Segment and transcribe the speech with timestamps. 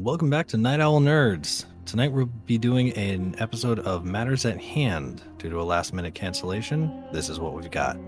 [0.00, 1.66] Welcome back to Night Owl Nerds.
[1.84, 5.20] Tonight we'll be doing an episode of Matters at Hand.
[5.36, 7.98] Due to a last minute cancellation, this is what we've got.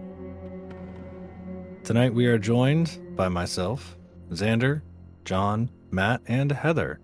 [1.85, 3.99] Tonight we are joined by myself,
[4.31, 4.81] Xander,
[5.27, 6.99] John, Matt, and Heather.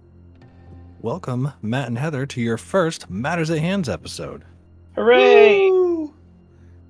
[1.02, 4.42] Welcome, Matt and Heather, to your first Matters at Hands episode.
[4.94, 5.68] Hooray!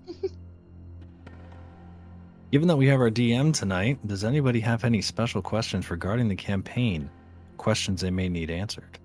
[2.52, 6.36] Given that we have our DM tonight, does anybody have any special questions regarding the
[6.36, 7.10] campaign?
[7.58, 8.98] Questions they may need answered.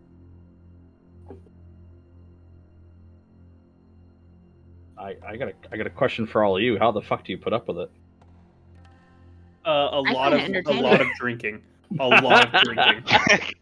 [4.98, 6.80] I, I got a I got a question for all of you.
[6.80, 7.92] How the fuck do you put up with it?
[9.66, 11.62] Uh, a I lot of a lot of drinking.
[12.00, 13.04] A lot of drinking.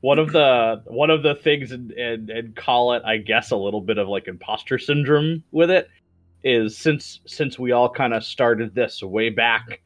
[0.00, 3.56] one of the one of the things and and and call it I guess a
[3.56, 5.88] little bit of like imposter syndrome with it
[6.44, 9.80] is since since we all kind of started this way back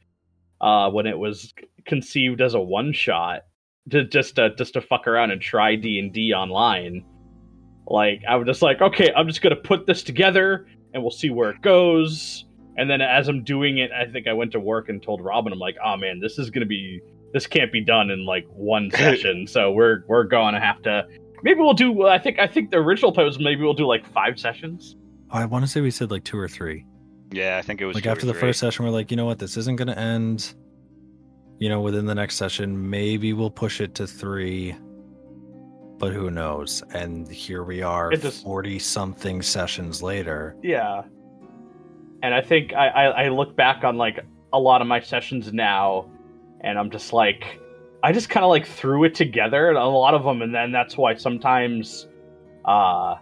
[0.61, 1.55] uh when it was
[1.87, 3.43] conceived as a one shot
[3.91, 7.05] to just to just to fuck around and try D&D online
[7.87, 11.11] like I was just like okay I'm just going to put this together and we'll
[11.11, 12.45] see where it goes
[12.77, 15.53] and then as I'm doing it I think I went to work and told Robin
[15.53, 17.01] I'm like oh man this is going to be
[17.33, 21.07] this can't be done in like one session so we're we're going to have to
[21.43, 24.07] maybe we'll do i think i think the original plan was maybe we'll do like
[24.07, 24.97] five sessions
[25.33, 26.87] oh, I want to say we said like two or three.
[27.31, 28.41] Yeah, I think it was like two or after the three.
[28.41, 30.55] first session, we're like, you know what, this isn't going to end.
[31.63, 34.75] You know, within the next session, maybe we'll push it to three,
[35.99, 36.83] but who knows?
[36.93, 40.57] And here we are, It just- forty something sessions later.
[40.63, 41.03] yeah
[42.25, 44.19] and i think I, I i look back on like
[44.53, 46.09] a lot of my sessions now
[46.61, 47.61] and i'm just like
[48.05, 50.71] i just kind of like threw it together and a lot of them and then
[50.71, 52.07] that's why sometimes
[52.65, 53.17] uh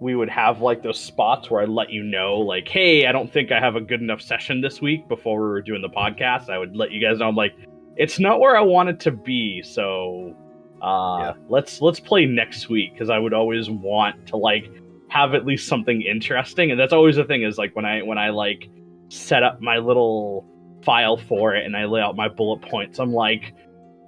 [0.00, 3.32] we would have like those spots where I'd let you know, like, hey, I don't
[3.32, 6.48] think I have a good enough session this week before we were doing the podcast.
[6.48, 7.54] I would let you guys know, I'm like,
[7.96, 10.34] it's not where I want it to be, so
[10.80, 11.32] uh Yeah.
[11.48, 14.70] let's let's play next week because I would always want to like
[15.08, 18.18] have at least something interesting, and that's always the thing is like when I when
[18.18, 18.68] I like
[19.08, 20.46] set up my little
[20.84, 23.52] file for it and I lay out my bullet points, I'm like,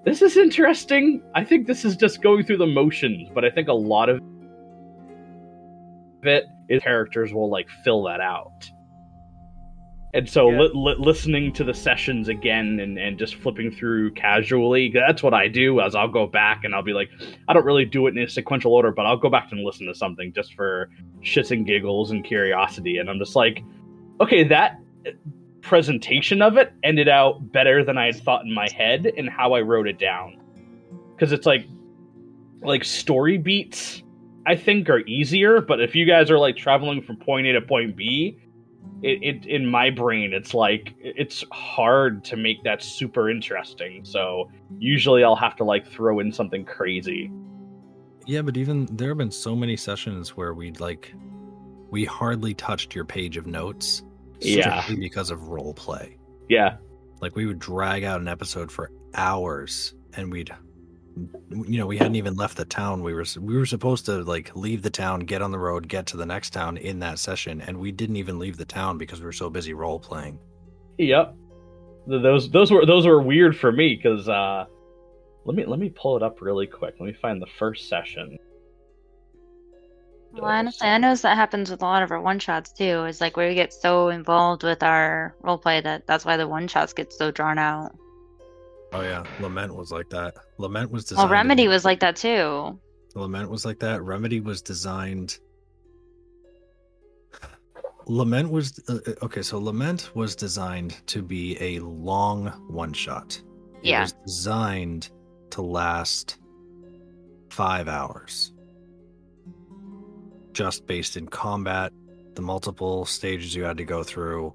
[0.05, 1.21] this is interesting.
[1.35, 4.21] I think this is just going through the motions, but I think a lot of
[6.27, 8.69] it is characters will like fill that out.
[10.13, 10.63] And so Yeah.
[10.63, 15.35] li- li- listening to the sessions again and, and just flipping through casually, that's what
[15.35, 17.11] I do as I'll go back and I'll be like,
[17.47, 19.87] I don't really do it in a sequential order, but I'll go back and listen
[19.87, 20.91] to something just for
[21.23, 22.99] shits and giggles and curiosity.
[22.99, 23.63] And I'm just like,
[24.21, 24.81] okay, that
[25.63, 29.53] presentation of it ended out better than I had thought in my head and how
[29.53, 30.41] I wrote it down.
[31.15, 31.67] Because it's like,
[32.63, 34.03] like story beats,
[34.47, 35.61] I think are easier.
[35.61, 38.39] But if you guys are like traveling from point A to point B,
[39.03, 44.05] it, it in my brain it's like it's hard to make that super interesting.
[44.05, 47.31] So usually I'll have to like throw in something crazy.
[48.27, 51.13] Yeah, but even there have been so many sessions where we'd like,
[51.91, 54.03] we hardly touched your page of notes,
[54.41, 54.85] Yeah.
[54.89, 56.17] because of role play.
[56.49, 56.77] Yeah,
[57.21, 60.51] Like we would drag out an episode for hours, and we'd,
[61.51, 63.03] you know, we hadn't even left the town.
[63.03, 66.07] We were we were supposed to like leave the town, get on the road, get
[66.07, 69.21] to the next town in that session, and we didn't even leave the town because
[69.21, 70.39] we were so busy role playing.
[70.99, 71.35] Yep.
[72.07, 74.65] Those those were those were weird for me because uh,
[75.45, 76.95] let me let me pull it up really quick.
[76.99, 78.39] Let me find the first session.
[80.33, 83.05] Well, honestly, I notice that happens with a lot of our one shots too.
[83.05, 86.47] Is like where we get so involved with our role play that that's why the
[86.47, 87.97] one shots get so drawn out.
[88.93, 90.35] Oh yeah, Lament was like that.
[90.59, 91.29] Lament was Well, designed.
[91.29, 92.79] to Remedy was like that too.
[93.15, 94.03] Lament was like that.
[94.03, 95.39] Remedy was designed.
[98.07, 99.43] Lament was uh, uh, okay.
[99.43, 103.41] So Lament was designed to be a long one shot.
[103.83, 104.03] It Yeah.
[104.03, 105.11] was designed
[105.51, 106.39] to last
[107.51, 108.53] five hours,
[110.53, 111.93] just based in combat,
[112.35, 114.55] the multiple stages you had to go through,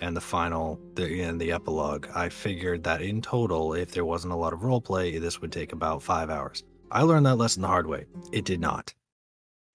[0.00, 2.06] and the final, the and the epilogue.
[2.14, 5.52] I figured that in total, if there wasn't a lot of role play, this would
[5.52, 6.64] take about five hours.
[6.90, 8.06] I learned that lesson the hard way.
[8.32, 8.94] It did not.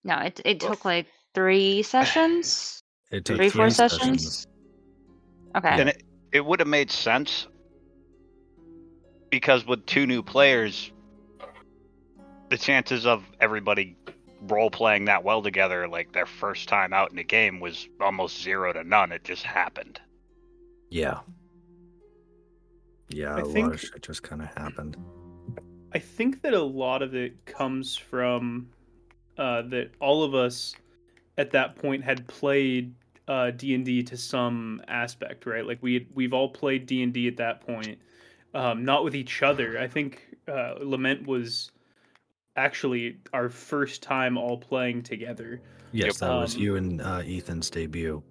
[0.04, 2.84] No, it it took like three sessions.
[3.12, 4.48] It took Three, four three sessions?
[5.56, 5.70] Okay.
[5.70, 7.48] And it, it would have made sense
[9.30, 10.92] because with two new players,
[12.50, 13.98] the chances of everybody
[14.42, 18.42] role playing that well together, like their first time out in a game, was almost
[18.42, 19.12] zero to none.
[19.12, 20.00] It just happened.
[20.92, 21.20] Yeah.
[23.10, 24.98] Yeah, I a lot think- of shit just kind of happened.
[25.94, 28.70] I think that a lot of it comes from
[29.38, 30.74] uh, that all of us
[31.38, 32.94] at that point had played
[33.28, 35.66] uh, D and D to some aspect, right?
[35.66, 37.98] Like we had, we've all played D and D at that point,
[38.54, 39.80] um, not with each other.
[39.80, 41.72] I think uh, Lament was
[42.56, 45.62] actually our first time all playing together.
[45.92, 48.24] Yes, that was Um, you and uh, Ethan's debut.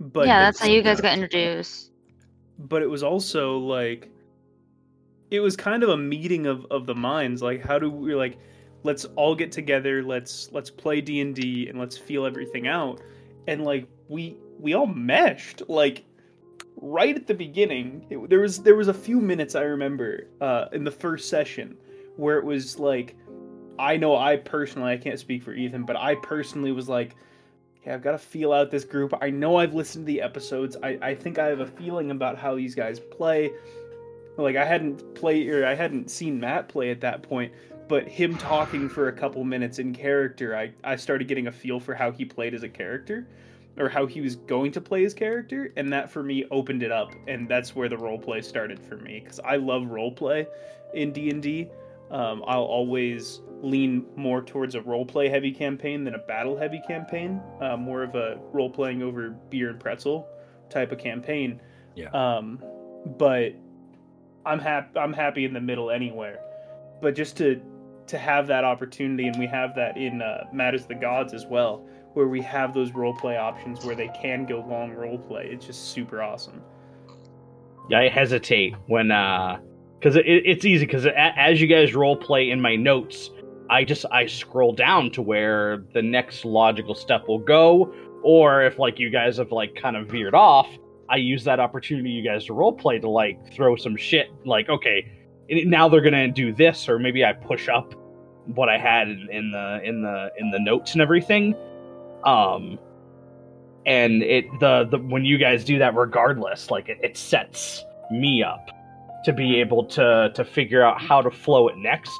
[0.00, 1.90] But yeah, that's how you guys got introduced.
[2.58, 4.10] but it was also like
[5.30, 8.38] it was kind of a meeting of of the minds like how do we like
[8.82, 13.00] let's all get together let's let's play d&d and let's feel everything out
[13.46, 16.04] and like we we all meshed like
[16.76, 20.66] right at the beginning it, there was there was a few minutes i remember uh
[20.72, 21.76] in the first session
[22.16, 23.14] where it was like
[23.78, 27.14] i know i personally i can't speak for ethan but i personally was like
[27.92, 29.14] I've got to feel out this group.
[29.20, 30.76] I know I've listened to the episodes.
[30.82, 33.50] I, I think I have a feeling about how these guys play.
[34.36, 37.52] Like I hadn't played or I hadn't seen Matt play at that point,
[37.88, 41.80] but him talking for a couple minutes in character, I, I started getting a feel
[41.80, 43.26] for how he played as a character
[43.78, 46.90] or how he was going to play his character and that for me opened it
[46.90, 50.46] up and that's where the role play started for me cuz I love role play
[50.94, 51.68] in D&D.
[52.10, 56.80] Um, I'll always lean more towards a role play heavy campaign than a battle heavy
[56.86, 57.40] campaign.
[57.60, 60.28] Uh, more of a role playing over beer and pretzel
[60.70, 61.60] type of campaign.
[61.94, 62.10] Yeah.
[62.10, 62.62] Um,
[63.18, 63.54] but
[64.46, 64.98] I'm happy.
[64.98, 66.40] I'm happy in the middle anywhere.
[67.00, 67.60] But just to
[68.06, 71.44] to have that opportunity, and we have that in uh, Matters of the Gods as
[71.46, 75.48] well, where we have those role play options where they can go long role play.
[75.52, 76.62] It's just super awesome.
[77.90, 79.58] Yeah, I hesitate when uh
[79.98, 83.30] because it, it's easy because as you guys role play in my notes,
[83.70, 87.92] I just I scroll down to where the next logical step will go,
[88.22, 90.68] or if like you guys have like kind of veered off,
[91.08, 94.68] I use that opportunity you guys to role play to like throw some shit like
[94.68, 95.10] okay,
[95.50, 97.94] now they're gonna do this, or maybe I push up
[98.54, 101.54] what I had in, in the in the in the notes and everything.
[102.24, 102.78] Um,
[103.86, 108.42] and it the the when you guys do that, regardless, like it, it sets me
[108.42, 108.70] up
[109.24, 112.18] to be able to to figure out how to flow it next.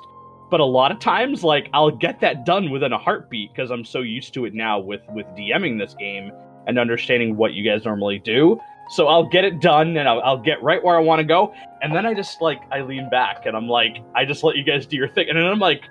[0.50, 3.85] But a lot of times, like I'll get that done within a heartbeat because I'm
[3.85, 6.33] so used to it now with with DMing this game
[6.67, 8.59] and understanding what you guys normally do.
[8.91, 11.55] So I'll get it done and I'll, I'll get right where I want to go,
[11.83, 14.65] and then I just like I lean back and I'm like I just let you
[14.65, 15.83] guys do your thing, and then I'm like,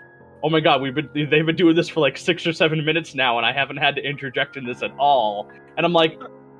[0.43, 3.13] oh my god, we've been they've been doing this for like six or seven minutes
[3.13, 6.19] now, and I haven't had to interject in this at all, and I'm like,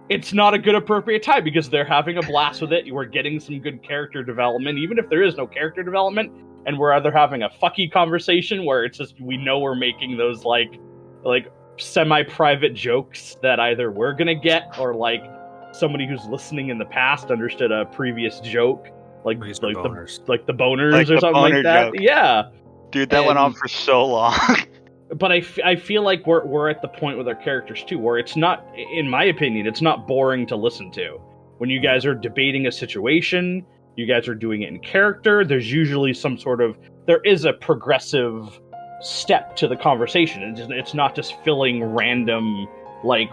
[0.10, 2.86] it's not a good appropriate time because they're having a blast with it.
[2.86, 6.32] You are getting some good character development, even if there is no character development,
[6.68, 10.44] and we're either having a fucky conversation where it's just we know we're making those
[10.46, 10.80] like
[11.24, 15.24] like semi-private jokes that either we're gonna get or like
[15.72, 18.88] somebody who's listening in the past understood a previous joke,
[19.26, 20.28] like These are like the boners.
[20.28, 21.86] like the boners Like or the something boner like that.
[21.94, 21.96] joke.
[22.00, 22.44] Yeah
[22.92, 24.34] Dude, that went on for so long.
[25.16, 28.00] but I, f- I feel like we're, we're at the point with our characters too
[28.00, 31.20] where it's not in my opinion it's not boring to listen to
[31.60, 33.66] when you guys are debating a situation
[33.98, 35.44] you guys are doing it in character.
[35.44, 38.60] There's usually some sort of there is a progressive
[39.02, 40.56] step to the conversation.
[40.72, 42.68] It's, not just filling random
[43.04, 43.30] like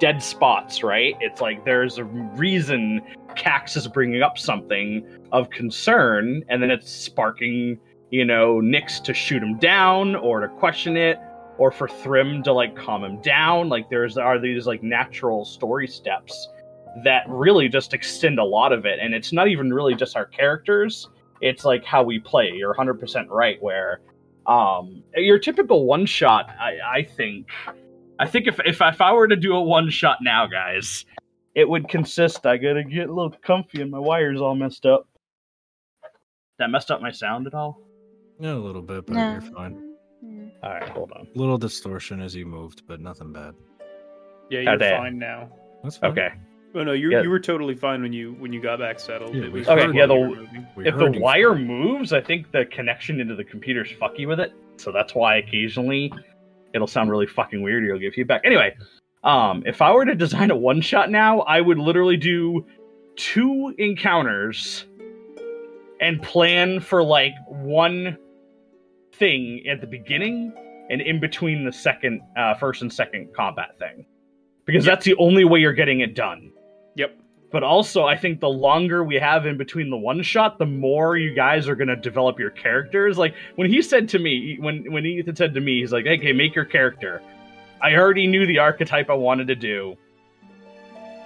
[0.00, 1.14] dead spots right?
[1.20, 3.00] It's like there's a reason
[3.36, 7.78] cax is bringing up something of concern and then it's sparking
[8.10, 11.18] you know, Nyx to shoot him down or to question it,
[11.58, 13.68] or for Thrim to like calm him down.
[13.68, 16.48] Like there's are these like natural story steps
[17.04, 20.26] that really just extend a lot of it, and it's not even really just our
[20.26, 21.08] characters.
[21.40, 22.52] It's like how we play.
[22.54, 23.62] You're 100% right.
[23.62, 24.00] Where
[24.46, 27.48] um, your typical one shot, I, I think,
[28.18, 31.04] I think if, if if I were to do a one shot now, guys,
[31.54, 32.46] it would consist.
[32.46, 35.08] I gotta get a little comfy, and my wires all messed up.
[36.58, 37.78] That messed up my sound at all?
[38.40, 39.32] Yeah, a little bit, but No.
[39.32, 39.94] you're fine.
[40.24, 40.50] Mm.
[40.62, 41.28] All right, hold on.
[41.34, 43.54] Little distortion as you moved, but nothing bad.
[44.48, 45.50] Yeah, you're fine now.
[45.82, 46.12] That's fine.
[46.12, 46.28] Okay.
[46.76, 47.22] Oh no, you Yeah.
[47.22, 49.34] you were totally fine when you when you got back settled.
[49.34, 50.66] Yeah, It we was Okay, yeah, the- you were moving.
[50.76, 51.66] We if the wire fine.
[51.66, 54.52] moves, I think the connection into the computer's fucky with it.
[54.76, 56.12] So that's why occasionally
[56.74, 58.42] it'll sound really fucking weird or you'll give feedback.
[58.44, 58.76] Anyway,
[59.24, 62.66] um, if I were to design a one shot now, I would literally do
[63.16, 64.84] two encounters
[66.02, 68.18] and plan for like one
[69.14, 70.52] thing at the beginning
[70.90, 74.04] and in between the second, uh, first and second combat thing,
[74.66, 76.52] because that's the only way you're getting it done Yep.
[77.56, 81.16] But also I think the longer we have in between the one shot, the more
[81.16, 83.16] you guys are gonna develop your characters.
[83.16, 86.34] Like when he said to me, when when Ethan said to me, he's like, "Okay,
[86.34, 87.22] make your character."
[87.80, 89.96] I already knew the archetype I wanted to do.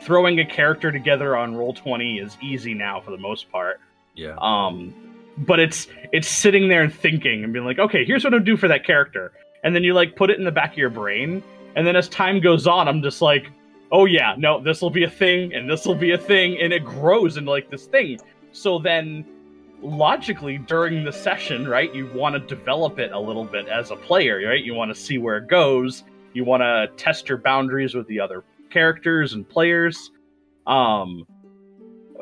[0.03, 3.81] Throwing a character together on roll twenty is easy now for the most part.
[4.15, 4.37] Yeah.
[4.41, 4.95] Um,
[5.37, 8.57] but it's it's sitting there and thinking and being like, okay, here's what I'm do
[8.57, 9.33] for that character,
[9.65, 11.43] and then you like put it in the back of your brain,
[11.75, 13.51] and then as time goes on, I'm just like,
[13.93, 16.73] oh yeah, no, this will be a thing, and this will be a thing, and
[16.73, 18.19] it grows into like this thing.
[18.53, 19.25] So then,
[19.83, 23.97] logically during the session, right, you want to develop it a little bit as a
[23.97, 24.63] player, right?
[24.63, 26.05] You want to see where it goes.
[26.33, 30.11] You want to test your boundaries with the other characters and players.
[30.67, 31.27] Um,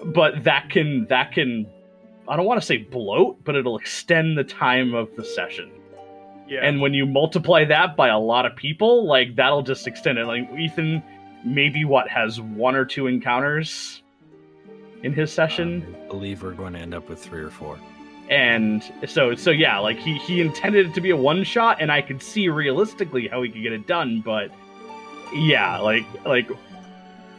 [0.07, 1.67] but that can that can
[2.29, 5.71] I don't want to say bloat, but it'll extend the time of the session.
[6.47, 6.61] Yeah.
[6.63, 10.27] And when you multiply that by a lot of people, like that'll just extend it.
[10.27, 11.03] Like Ethan,
[11.45, 14.03] maybe what has one or two encounters
[15.03, 17.79] in his session, I believe we're going to end up with three or four.
[18.29, 21.91] and so so yeah, like he he intended it to be a one shot, and
[21.91, 24.51] I could see realistically how he could get it done, but
[25.35, 26.51] yeah, like like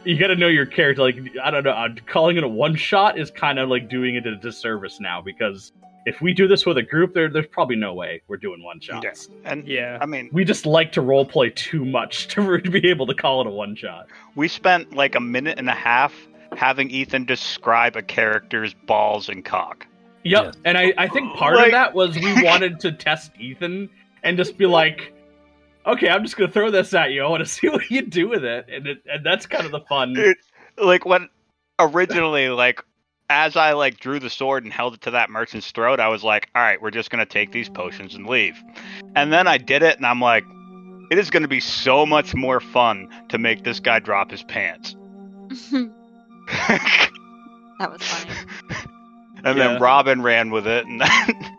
[0.04, 1.02] you got to know your character.
[1.02, 4.16] Like I don't know, uh, calling it a one shot is kind of like doing
[4.16, 5.72] it a disservice now because
[6.06, 8.80] if we do this with a group, there there's probably no way we're doing one
[8.80, 9.28] shots.
[9.44, 9.98] And yeah.
[10.00, 13.40] I mean, We just like to role play too much to be able to call
[13.42, 14.06] it a one shot.
[14.34, 16.14] we spent like a minute and a half
[16.56, 19.86] having Ethan describe a character's balls and cock.
[20.24, 20.44] Yep.
[20.44, 20.54] Yes.
[20.64, 23.88] And I, I think part Like- of that was we wanted to test Ethan
[24.22, 25.12] and just be like,
[25.86, 27.22] okay, I'm just gonna throw this at you.
[27.22, 29.72] I want to see what you do with it, and it, and that's kind of
[29.72, 30.12] the fun.
[30.12, 30.36] Dude,
[30.76, 31.28] like when
[31.78, 32.82] originally like
[33.30, 36.22] as I like drew the sword and held it to that merchant's throat, I was
[36.24, 38.56] like, all right, we're just gonna take these potions and leave.
[39.16, 40.44] And then I did it and I'm like,
[41.10, 44.96] it is gonna be so much more fun to make this guy drop his pants.
[46.50, 48.34] that was funny.
[49.44, 49.68] and Yeah.
[49.68, 51.08] then Robin ran with it and then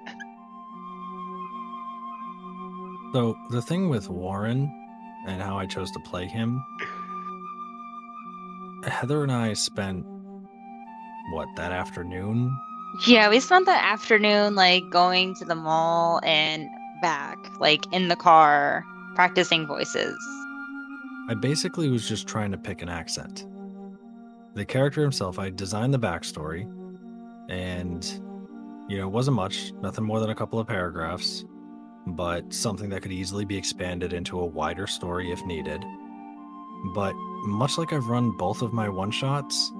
[3.13, 4.71] So the thing with Warren
[5.27, 6.63] and how I chose to play him,
[8.85, 10.05] Heather and I spent
[11.31, 12.55] what that afternoon.
[13.07, 16.67] Yeah, we spent the afternoon like going to the mall and
[17.01, 18.83] back, like in the car,
[19.15, 20.17] practicing voices.
[21.29, 23.45] I basically was just trying to pick an accent.
[24.55, 26.69] The character himself, I designed the backstory,
[27.49, 28.03] and
[28.89, 31.45] you know, it wasn't much, nothing more than a couple of paragraphs,
[32.07, 35.81] but something that could easily be expanded into a wider story if needed.
[36.93, 37.13] But
[37.45, 39.71] much like I've run both of my one shots,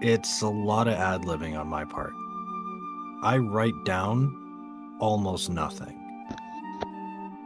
[0.00, 2.12] it's a lot of ad libbing on my part.
[3.22, 5.96] I write down almost nothing.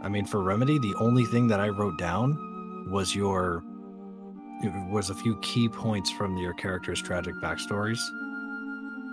[0.03, 3.65] I mean, for Remedy, the only thing that I wrote down was your
[4.91, 8.01] was a few key points from your character's tragic backstories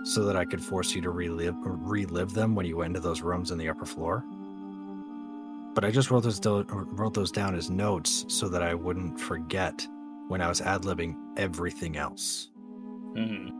[0.04, 3.22] so that I could force you to relive relive them when you went into those
[3.22, 4.22] rooms in the upper floor.
[5.74, 9.86] But I just wrote those wrote those down as notes so that I wouldn't forget
[10.28, 12.51] when I was ad libbing everything else.
[13.16, 13.52] Mhm.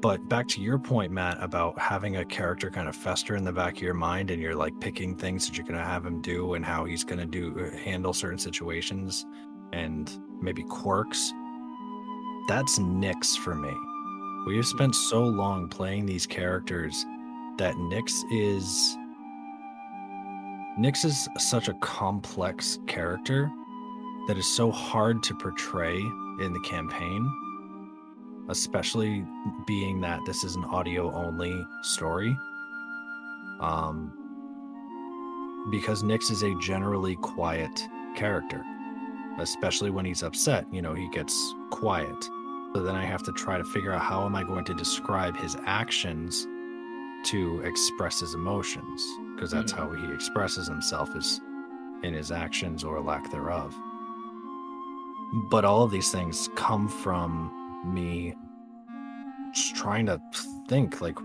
[0.00, 3.52] But back to your point, Matt, about having a character kind of fester in the
[3.52, 6.20] back of your mind, and you're like picking things that you're going to have him
[6.20, 9.24] do, and how he's going to do uh, handle certain situations,
[9.72, 11.32] and maybe quirks.
[12.46, 13.72] That's Nyx for me.
[14.46, 17.04] We have spent so long playing these characters
[17.58, 18.96] that Nyx is.
[20.78, 23.50] Nyx is such a complex character
[24.28, 27.28] that is so hard to portray in the campaign
[28.48, 29.24] especially
[29.66, 32.36] being that this is an audio only story.
[33.60, 34.12] Um,
[35.70, 38.62] because Nyx is a generally quiet character,
[39.38, 40.66] especially when he's upset.
[40.72, 42.24] You know, he gets quiet.
[42.74, 45.36] So then I have to try to figure out how am I going to describe
[45.36, 46.46] his actions
[47.24, 49.02] to express his emotions,
[49.34, 49.76] because that's Mhm.
[49.78, 51.40] how he expresses himself is
[52.02, 53.74] in his actions or lack thereof.
[55.50, 57.50] But all of these things come from
[57.86, 58.34] me
[59.52, 60.20] just trying to
[60.68, 61.18] think like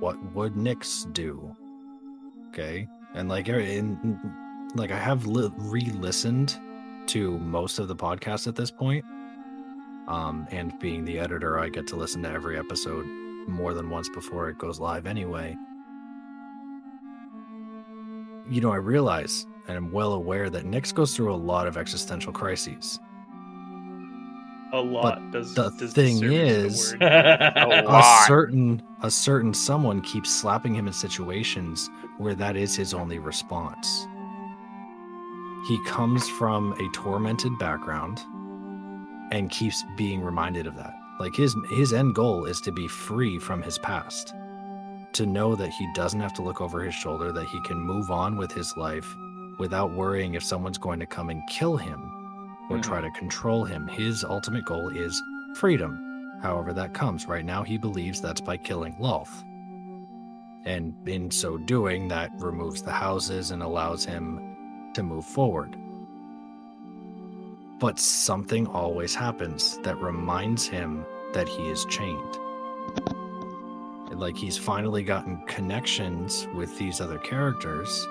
[0.00, 1.54] what would Nyx do?
[2.48, 2.88] Okay.
[3.14, 4.18] And like er, in
[4.74, 6.58] like I have li- re-listened
[7.06, 9.04] to most of the podcast at this point.
[10.08, 13.06] Um and being the editor, I get to listen to every episode
[13.48, 15.56] more than once before it goes live anyway.
[18.50, 21.76] You know, I realize and I'm well aware that Nyx goes through a lot of
[21.76, 22.98] existential crises.
[24.74, 27.04] A lot does the does thing is- the.
[27.56, 32.94] A a certain a certain someone keeps slapping him in situations where that is his
[32.94, 34.06] only response.
[35.68, 38.18] He comes from a tormented background
[39.30, 40.94] and keeps being reminded of that.
[41.20, 44.34] Like his his end goal is to be free from his past
[45.12, 48.10] to know that he doesn't have to look over his shoulder that he can move
[48.10, 49.14] on with his life
[49.58, 52.21] without worrying if someone's going to come and kill him
[52.70, 52.82] or hmm.
[52.82, 55.22] try to control him his ultimate goal is
[55.56, 57.26] freedom however that comes.
[57.26, 59.44] Right now, he believes that's by killing Lolth.
[60.64, 65.76] And in so doing, that removes the houses and allows him to move forward.
[67.78, 72.38] But something always happens that reminds him that he is chained.
[74.12, 78.06] like he's finally gotten connections with these other characters,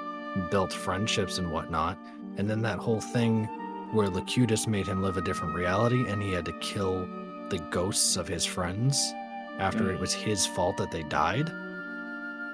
[0.49, 1.97] built friendships and whatnot,
[2.37, 3.47] and then that whole thing
[3.91, 7.07] where Locutus made him live a different reality and he had to kill
[7.49, 9.13] the ghosts of his friends
[9.59, 11.49] after it was his fault that they died?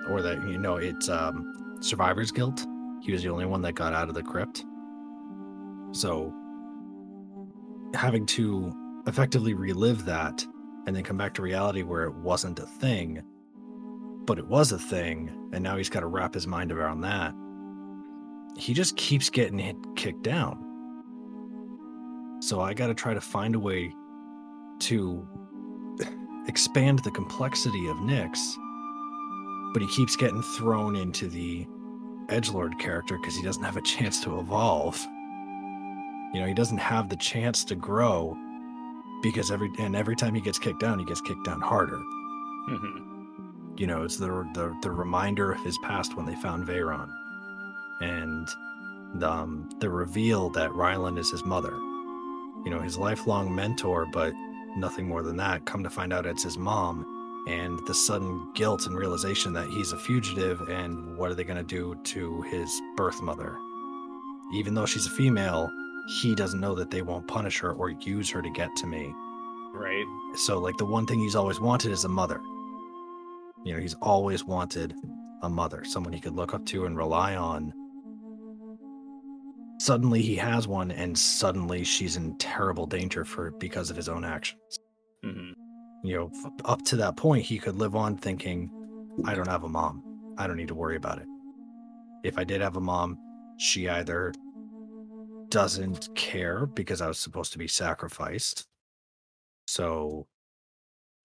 [0.10, 2.66] Or that you know it's um survivor's guilt?
[3.02, 4.66] He was the only one that got out of the crypt?
[5.92, 6.34] So
[7.94, 8.74] having to
[9.08, 10.46] effectively relive that
[10.86, 13.24] and then come back to reality where it wasn't a thing
[14.26, 17.34] but it was a thing and now he's got to wrap his mind around that
[18.58, 20.67] he just keeps getting hit kicked down
[22.48, 23.94] so i got to try to find a way
[24.80, 25.28] to
[26.48, 28.40] expand the complexity of Nyx,
[29.74, 31.68] but he keeps getting thrown into the
[32.28, 35.00] edgelord character because he doesn't have a chance to evolve.
[36.34, 38.38] You know, he doesn't have the chance to grow
[39.22, 42.00] because every and every time he gets kicked down, he gets kicked down harder.
[42.68, 47.10] hmm You know, it's the the, the reminder of his past when they found Veyron,
[48.02, 48.48] and
[49.16, 51.74] the, um, the reveal that Rylan is his mother.
[52.68, 54.34] You know, his lifelong mentor, but
[54.76, 55.66] nothing more than that.
[55.66, 59.94] Come to find out it's his mom, and the sudden guilt and realization that he's
[59.94, 63.56] a fugitive, and what are they going to do to his birth mother?
[64.54, 65.72] Even though she's a female,
[66.20, 69.14] he doesn't know that they won't punish her or use her to get to me.
[69.74, 70.06] Right.
[70.36, 72.42] So, like, the one thing he's always wanted is a mother.
[73.64, 74.94] You know, he's always wanted
[75.42, 77.72] a mother, someone he could look up to and rely on.
[79.80, 84.26] Suddenly he has one, and suddenly she's in terrible danger for because of his own
[84.26, 84.80] actions.
[85.24, 85.52] hmm
[86.04, 88.72] You know, up to that point, he could live on thinking,
[89.26, 90.04] I don't have a mom.
[90.38, 91.28] I don't need to worry about it.
[92.24, 93.18] If I did have a mom,
[93.58, 94.34] she either
[95.50, 98.68] doesn't care because I was supposed to be sacrificed.
[99.68, 100.28] So,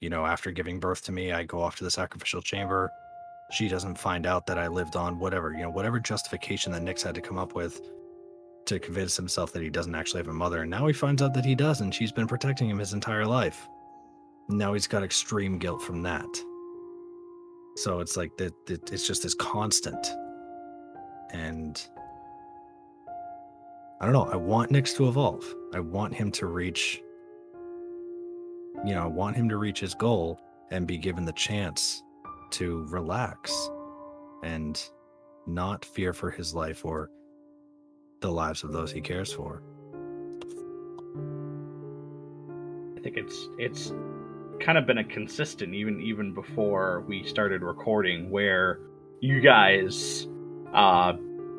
[0.00, 2.90] you know, after giving birth to me, I go off to the sacrificial chamber.
[3.50, 7.02] She doesn't find out that I lived on, whatever, you know, whatever justification that Nyx
[7.02, 7.80] had to come up with
[8.66, 10.62] to convince himself that he doesn't actually have a mother.
[10.62, 13.26] And now he finds out that he does, and she's been protecting him his entire
[13.26, 13.68] life.
[14.48, 16.28] Now he's got extreme guilt from that.
[17.76, 20.06] So it's like that, it's just this constant.
[21.32, 21.80] And
[24.00, 24.28] I don't know.
[24.30, 25.54] I want Nyx to evolve.
[25.72, 27.00] I want him to reach,
[28.84, 32.02] you know, I want him to reach his goal and be given the chance
[32.50, 33.70] to relax
[34.42, 34.82] and
[35.46, 37.10] not fear for his life or
[38.22, 39.62] the lives of those he cares for.
[42.96, 43.92] I think it's it's
[44.60, 48.78] kind of been a consistent even even before we started recording where
[49.20, 50.28] you guys
[50.72, 51.12] uh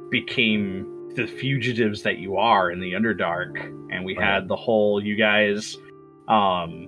[0.10, 3.60] became the fugitives that you are in the underdark
[3.91, 4.26] and we Right.
[4.26, 5.76] had the whole you guys
[6.30, 6.88] um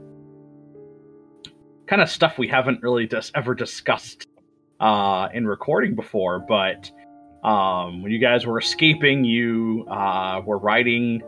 [1.86, 4.26] kind of stuff we haven't really just ever discussed
[4.80, 6.90] uh in recording before but
[7.46, 11.22] um when you guys were escaping you uh were riding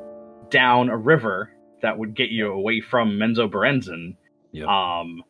[0.49, 1.51] down a river
[1.81, 4.15] that would get you away from Menzoberranzan.
[4.51, 4.67] Yep.
[4.67, 5.21] Um,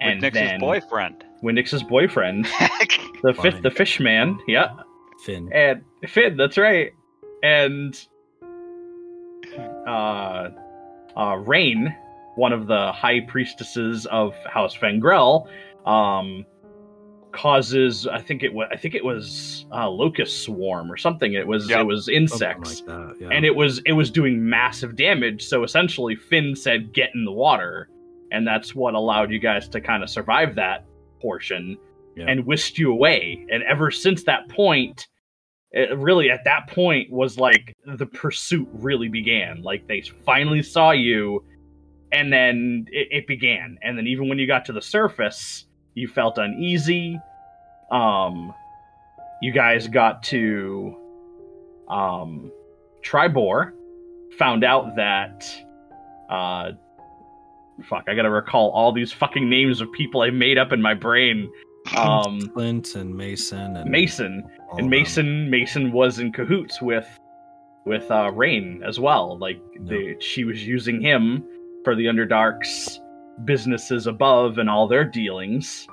[0.00, 1.24] and With Nyx's then boyfriend.
[1.42, 2.46] with Nyx's boyfriend,
[3.22, 4.68] the fifth, the fish man, yeah,
[5.26, 5.50] Finn.
[5.52, 6.92] and Finn, that's right,
[7.42, 7.94] and
[9.86, 10.48] uh,
[11.16, 11.94] uh, Rain,
[12.36, 15.46] one of the high priestesses of House Fangrel,
[15.86, 16.44] um,
[17.32, 21.34] causes I think it was I think it was uh, locust swarm or something.
[21.34, 21.80] It was Yep.
[21.80, 23.16] it was insects like.
[23.20, 23.28] Yeah.
[23.30, 27.32] and it was it was doing massive damage so essentially finn said get in the
[27.32, 27.88] water
[28.32, 30.84] and that's what allowed you guys to kind of survive that
[31.20, 31.76] portion
[32.16, 32.26] Yeah.
[32.28, 35.06] and whisked you away and ever since that point
[35.72, 40.90] it really at that point was like the pursuit really began like they finally saw
[40.90, 41.44] you
[42.12, 45.66] and then it, it began and then even when you got to the surface
[46.00, 47.18] you felt uneasy
[47.90, 48.52] um
[49.42, 50.96] you guys got to
[51.88, 52.50] um
[53.02, 53.72] Tribor
[54.38, 55.44] found out that
[56.28, 56.72] uh
[57.88, 60.94] fuck, I gotta recall all these fucking names of people I made up in my
[60.94, 61.50] brain.
[61.96, 64.44] Um Clint and Mason and Mason.
[64.76, 64.90] And.
[64.90, 67.08] Mason Mason was in cahoots with
[67.86, 69.38] with uh Rain as well.
[69.38, 71.44] Like the, she was using him
[71.84, 73.00] for the Underdark's
[73.44, 75.86] businesses above and all their dealings.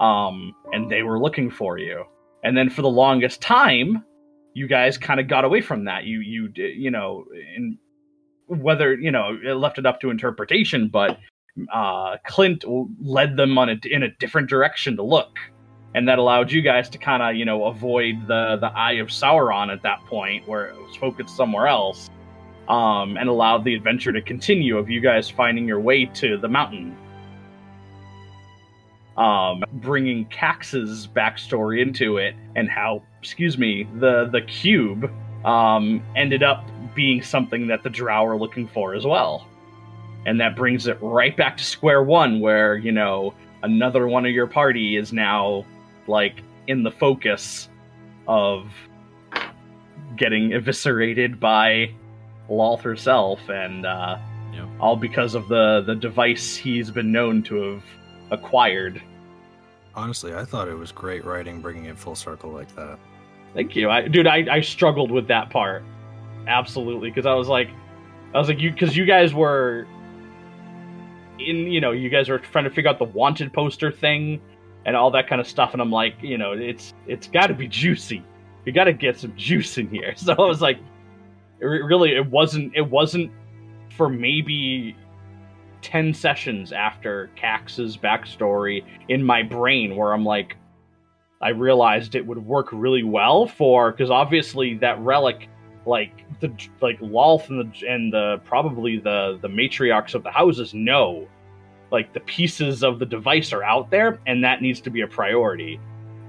[0.00, 2.04] Um and they were looking for you.
[2.42, 4.04] And then for the longest time,
[4.54, 6.04] you guys kind of got away from that.
[6.04, 7.24] You you you know,
[7.56, 7.78] in
[8.46, 11.18] whether, you know, it left it up to interpretation, but
[11.72, 12.64] uh Clint
[13.00, 15.38] led them on a, in a different direction to look
[15.94, 19.08] and that allowed you guys to kind of you know avoid the the eye of
[19.08, 22.10] Sauron at that point where it was focused somewhere else
[22.68, 26.48] um and allowed the adventure to continue of you guys finding your way to the
[26.48, 26.96] mountain.
[29.16, 35.08] Um, bringing Cax's backstory into it and how, excuse me, the the cube
[35.44, 39.46] um, ended up being something that the Drow are looking for as well,
[40.26, 44.32] and that brings it right back to square one, where you know another one of
[44.32, 45.64] your party is now
[46.08, 47.68] like in the focus
[48.26, 48.72] of
[50.16, 51.92] getting eviscerated by
[52.50, 54.18] Lolth herself, and uh,
[54.52, 54.68] Yep.
[54.78, 57.84] all because of the the device he's been known to have
[58.30, 59.02] acquired.
[59.96, 62.98] Honestly, I thought it was great writing, bringing it full circle like that.
[63.54, 64.26] Thank you, I, dude.
[64.26, 65.82] I, I struggled with that part,
[66.46, 67.68] absolutely, because I was like,
[68.34, 69.86] I was like, you because you guys were
[71.38, 74.40] in, you know, you guys were trying to figure out the wanted poster thing
[74.86, 77.54] and all that kind of stuff, and I'm like, you know, it's it's got to
[77.54, 78.22] be juicy.
[78.64, 80.14] You got to get some juice in here.
[80.16, 80.78] So I was like,
[81.64, 83.30] really, it wasn't, it wasn't
[83.96, 84.96] for maybe
[85.82, 90.56] 10 sessions after Cax's backstory in my brain where I'm like,
[91.40, 95.48] I realized it would work really well for because obviously that relic,
[95.84, 96.50] like the
[96.80, 101.28] like Lolth and the and the probably the the matriarchs of the houses know,
[101.92, 105.06] like the pieces of the device are out there and that needs to be a
[105.06, 105.78] priority,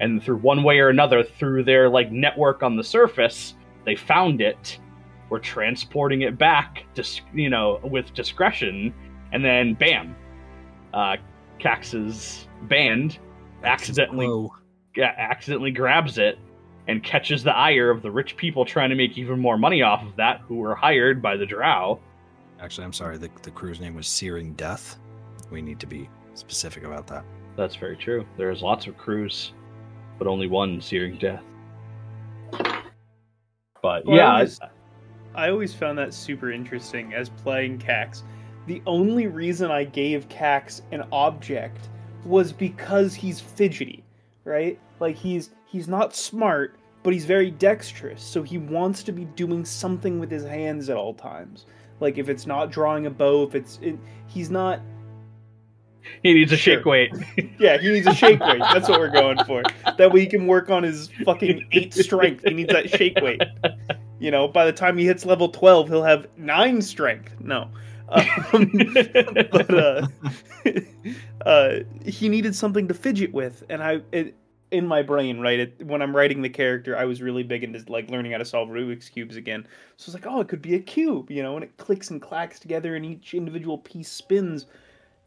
[0.01, 4.41] and through one way or another through their like network on the surface, they found
[4.41, 4.79] it.
[5.29, 8.93] We're transporting it back, dis- you know, with discretion,
[9.31, 10.15] and then bam,
[10.93, 11.17] uh,
[11.59, 13.17] Cax's band
[13.63, 14.53] accidentally Whoa.
[14.95, 16.37] yeah, accidentally grabs it
[16.87, 20.03] and catches the ire of the rich people trying to make even more money off
[20.03, 21.99] of that who were hired by the drow.
[22.59, 23.17] Actually, I'm sorry.
[23.17, 24.97] The, the crew's name was Searing Death.
[25.49, 27.25] We need to be specific about that.
[27.57, 28.25] That's very true.
[28.37, 29.53] There's lots of crews,
[30.19, 31.41] but only one searing death.
[33.81, 34.59] But Well, I yeah, always-
[35.35, 38.23] I always found that super interesting as playing Cax.
[38.67, 41.89] The only reason I gave Cax an object
[42.23, 44.03] was because he's fidgety,
[44.43, 44.79] right?
[44.99, 49.65] Like he's he's not smart, but he's very dexterous, so he wants to be doing
[49.65, 51.65] something with his hands at all times.
[51.99, 54.81] Like if it's not drawing a bow, if it's it, he's not
[56.23, 56.75] he needs a Sure.
[56.77, 57.11] shake weight.
[57.59, 58.59] yeah, he needs a shake weight.
[58.59, 59.63] That's what we're going for.
[59.97, 62.43] That way he can work on his fucking eight strength.
[62.45, 63.41] He needs that shake weight.
[64.19, 67.35] You know, by the time he hits level twelve, he'll have nine strength.
[67.39, 67.69] No,
[68.09, 68.71] um,
[69.51, 70.07] but uh,
[71.45, 74.35] uh, he needed something to fidget with, and I it,
[74.71, 77.83] in my brain, right, it, when I'm writing the character, I was really big into
[77.91, 79.67] like learning how to solve Rubik's cubes again.
[79.97, 82.21] So it's like, oh, it could be a cube, you know, and it clicks and
[82.21, 84.65] clacks together, and each individual piece spins,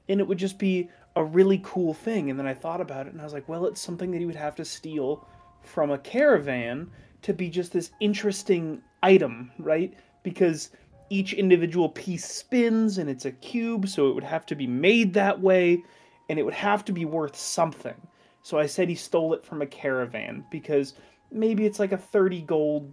[0.08, 2.30] and it would just be a really cool thing.
[2.30, 4.26] And then I thought about it, and I was like, well, it's something that he
[4.26, 5.26] would have to steal
[5.62, 6.90] from a caravan
[7.22, 9.94] to be just this interesting item, right?
[10.22, 10.70] Because
[11.10, 15.14] each individual piece spins and it's a cube, so it would have to be made
[15.14, 15.82] that way
[16.28, 17.94] and it would have to be worth something.
[18.42, 20.94] So I said he stole it from a caravan because
[21.30, 22.92] maybe it's like a 30 gold,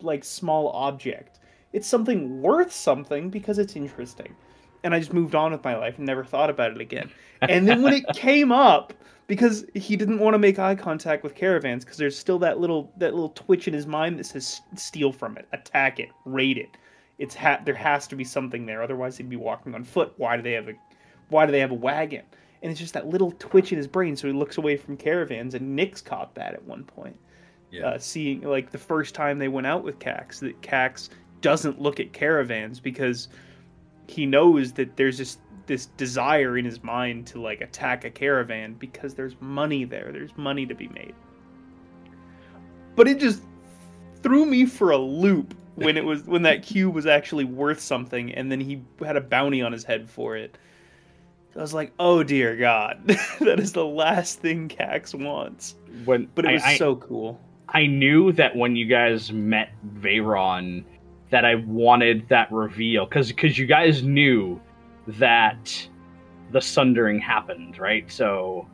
[0.00, 1.38] like small object.
[1.72, 4.34] It's something worth something because it's interesting.
[4.82, 7.10] And I just moved on with my life and never thought about it again.
[7.42, 8.92] And then when it came up,
[9.30, 12.92] because he didn't want to make eye contact with caravans because there's still that little
[12.96, 15.46] that little twitch in his mind that says steal from it.
[15.52, 16.08] Attack it.
[16.24, 16.76] Raid it.
[17.20, 20.12] It's ha- there has to be something there otherwise he'd be walking on foot.
[20.16, 20.72] Why do they have a
[21.28, 22.24] why do they have a wagon?
[22.60, 25.54] And it's just that little twitch in his brain so he looks away from caravans
[25.54, 27.16] and Nyx caught that at one point.
[27.70, 27.86] Yeah.
[27.86, 31.08] uh, seeing like the first time they went out with cax that cax
[31.40, 33.28] doesn't look at caravans because
[34.08, 35.38] he knows that there's this
[35.70, 40.10] this desire in his mind to like attack a caravan because there's money there.
[40.10, 41.14] There's money to be made.
[42.96, 43.44] But it just
[44.20, 48.34] threw me for a loop when it was when that cube was actually worth something
[48.34, 50.58] and then he had a bounty on his head for it.
[51.54, 53.06] I was like, "Oh dear god.
[53.40, 57.40] that is the last thing Cax wants." when But it was I, so cool.
[57.68, 60.82] I knew that when you guys met Veyron,
[61.30, 64.60] that I wanted that reveal because because you guys knew
[65.06, 65.88] that
[66.52, 68.10] the sundering happened, right?
[68.10, 68.66] So,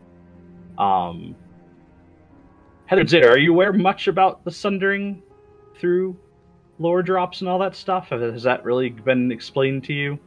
[0.78, 1.34] um,
[2.86, 5.22] Heather Zitter, are you aware much about the sundering
[5.78, 6.16] through
[6.78, 8.08] lore drops and all that stuff?
[8.10, 10.18] Has that really been explained to you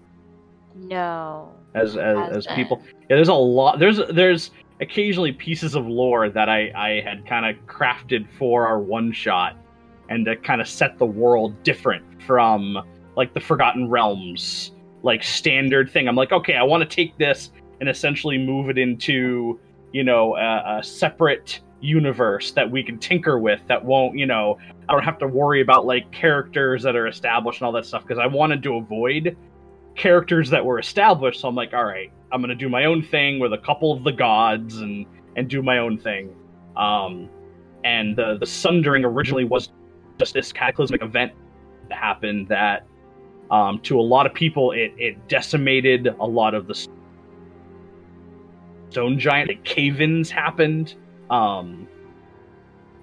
[0.75, 1.51] No.
[1.73, 2.81] as as, as people?
[3.09, 3.79] Yeah, there's a lot.
[3.79, 8.79] There's there's occasionally pieces of lore that I I had kind of crafted for our
[8.79, 9.55] one shot,
[10.09, 12.77] and to kind of set the world different from
[13.15, 14.71] like the Forgotten Realms
[15.03, 16.07] like standard thing.
[16.07, 19.59] I'm like, okay, I want to take this and essentially move it into
[19.91, 24.57] you know a, a separate universe that we can tinker with that won't you know
[24.87, 28.03] I don't have to worry about like characters that are established and all that stuff
[28.03, 29.37] because I wanted to avoid
[29.95, 31.41] characters that were established.
[31.41, 34.03] So I'm like, all right, I'm gonna do my own thing with a couple of
[34.03, 36.35] the gods and and do my own thing.
[36.75, 37.29] Um,
[37.83, 39.69] and the the sundering originally was
[40.17, 41.31] just this cataclysmic event
[41.89, 42.85] that happened that
[43.51, 46.87] um, to a lot of people it, it decimated a lot of the
[48.89, 50.95] stone giant like cave-ins happened.
[51.29, 51.87] Um,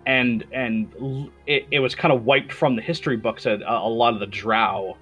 [0.06, 4.14] and and it, it was kind of wiped from the history books a, a lot
[4.14, 4.96] of the drow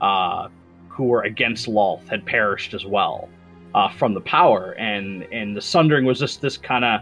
[0.00, 0.48] uh,
[0.88, 3.28] who were against Lolth had perished as well
[3.74, 4.72] uh, from the power.
[4.72, 7.00] And and the sundering was just this kind of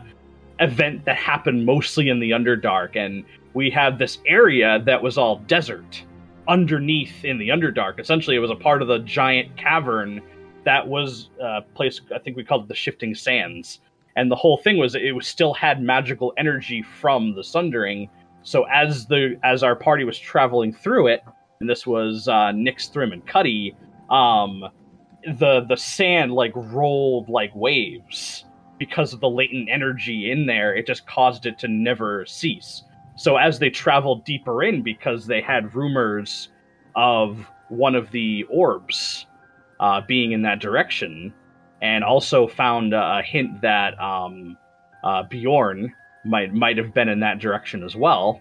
[0.61, 2.97] event that happened mostly in the underdark.
[2.97, 3.25] And
[3.55, 6.03] we had this area that was all desert
[6.49, 8.01] underneath in the underdark.
[8.01, 10.23] Essentially it was a part of the giant cavern
[10.65, 13.81] that was a place i think we called it the shifting sands.
[14.17, 18.11] And the whole thing was it was still had magical energy from the sundering.
[18.43, 21.23] So as the as our party was traveling through it
[21.61, 23.77] and this was uh Nyx, Thrym, and Cuddy,
[24.11, 24.65] um
[25.39, 28.45] the the sand like rolled like waves.
[28.79, 32.85] Because of the latent energy in there it just caused it to never cease
[33.19, 36.49] so as they traveled deeper in because they had rumors
[36.95, 39.27] of one of the orbs
[39.81, 41.35] uh, being in that direction
[41.83, 44.57] and also found a hint that um,
[45.05, 45.93] uh, Bjorn
[46.25, 48.41] might might have been in that direction as well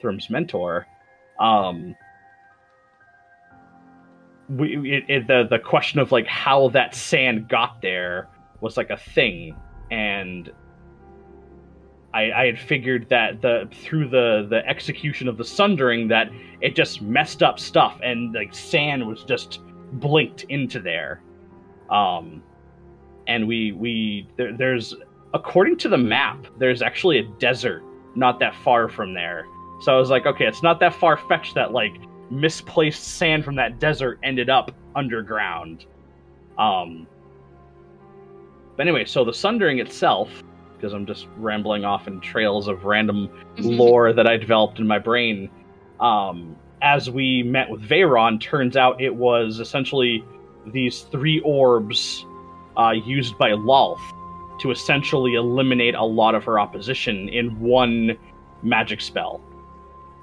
[0.00, 0.86] Thrym's mentor.
[1.38, 1.94] Um,
[4.48, 8.28] we it, it, the the question of like how that sand got there
[8.60, 9.56] was like a thing
[9.90, 10.50] and
[12.14, 16.74] I, I had figured that the through the the execution of the sundering that it
[16.74, 19.60] just messed up stuff and like sand was just
[19.92, 21.22] blinked into there
[21.90, 22.42] um
[23.28, 24.94] and we we there, there's
[25.34, 27.82] according to the map there's actually a desert
[28.14, 29.46] not that far from there
[29.80, 31.92] so i was like okay it's not that far fetched that like
[32.30, 35.86] misplaced sand from that desert ended up underground.
[36.58, 37.06] Um,
[38.76, 40.42] but anyway, so the Sundering itself,
[40.86, 45.00] because I'm just rambling off in trails of random lore that I developed in my
[45.00, 45.50] brain.
[45.98, 50.24] Um, as we met with Veyron, turns out it was essentially
[50.66, 52.24] these three orbs
[52.76, 53.98] uh, used by Lolth
[54.60, 58.16] to essentially eliminate a lot of her opposition in one
[58.62, 59.40] magic spell.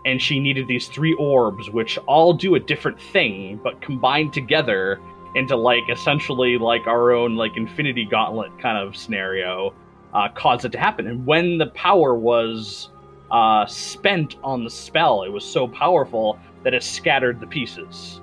[0.05, 5.01] And she needed these three orbs, which all do a different thing, but combined together
[5.35, 9.73] into like essentially like our own like Infinity Gauntlet kind of scenario,
[10.13, 11.07] uh, caused it to happen.
[11.07, 12.89] And when the power was
[13.31, 18.21] uh, spent on the spell, it was so powerful that it scattered the pieces.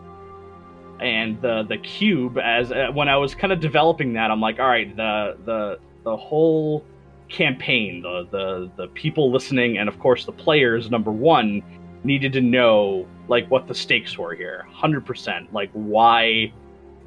[1.01, 4.61] And the the cube, as uh, when I was kind of developing that, I'm like,
[4.61, 6.85] all right, the the the whole
[7.29, 10.91] campaign, the the the people listening, and of course the players.
[10.91, 11.63] Number one
[12.05, 15.53] needed to know like what the stakes were here, hundred percent.
[15.55, 16.53] Like why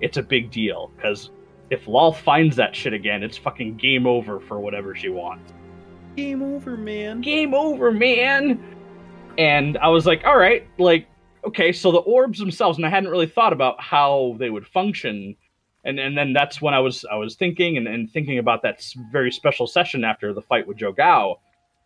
[0.02, 1.30] it's a big deal because
[1.74, 5.52] if Lolth finds that shit again, it's fucking game over for whatever she wants.
[6.16, 7.22] Game over, man.
[7.22, 8.64] Game over, man.
[9.38, 11.08] And I was like, all right, like
[11.46, 15.36] okay, so the orbs themselves, and I hadn't really thought about how they would function
[15.84, 18.84] and and then that's when I was I was thinking and, and thinking about that
[19.12, 21.40] very special session after the fight with Joe Gao,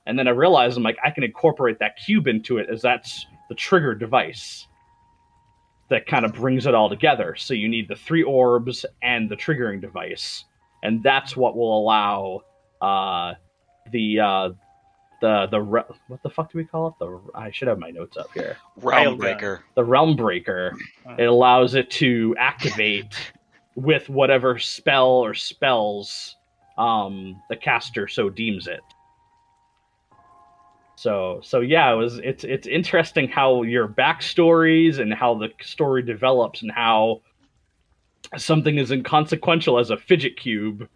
[0.06, 3.26] and then I realized I'm like I can incorporate that cube into it as that's
[3.50, 4.67] the trigger device
[5.90, 7.36] that kind of brings it all together.
[7.36, 10.46] So you need the three orbs and the triggering device,
[10.84, 12.42] and that's what will allow
[12.82, 13.34] uh,
[13.92, 14.50] the uh,
[15.22, 16.94] the the re- what the fuck do we call it?
[17.00, 18.58] The I should have my notes up here.
[18.78, 19.64] Realm breaker.
[19.76, 20.76] The realm breaker.
[21.18, 23.16] It allows it to activate
[23.76, 26.36] with whatever spell or spells
[26.78, 28.82] um, the caster so deems it.
[30.98, 36.02] So so yeah, it was it's it's interesting how your backstories and how the story
[36.02, 37.22] develops and how
[38.36, 40.90] something as inconsequential as a fidget cube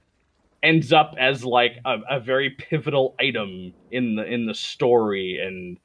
[0.63, 5.39] ends up as like a, a very pivotal item in the in the story.
[5.39, 5.77] And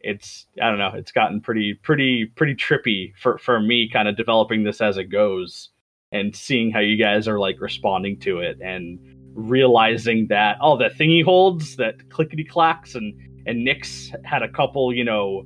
[0.00, 4.16] it's I don't know, it's gotten pretty pretty pretty trippy for for me kind of
[4.18, 5.70] developing this as it goes
[6.12, 8.98] and seeing how you guys are like responding to it and
[9.34, 13.14] realizing that oh that thing he holds that clickety clacks and
[13.48, 15.44] and Nyx had a couple you know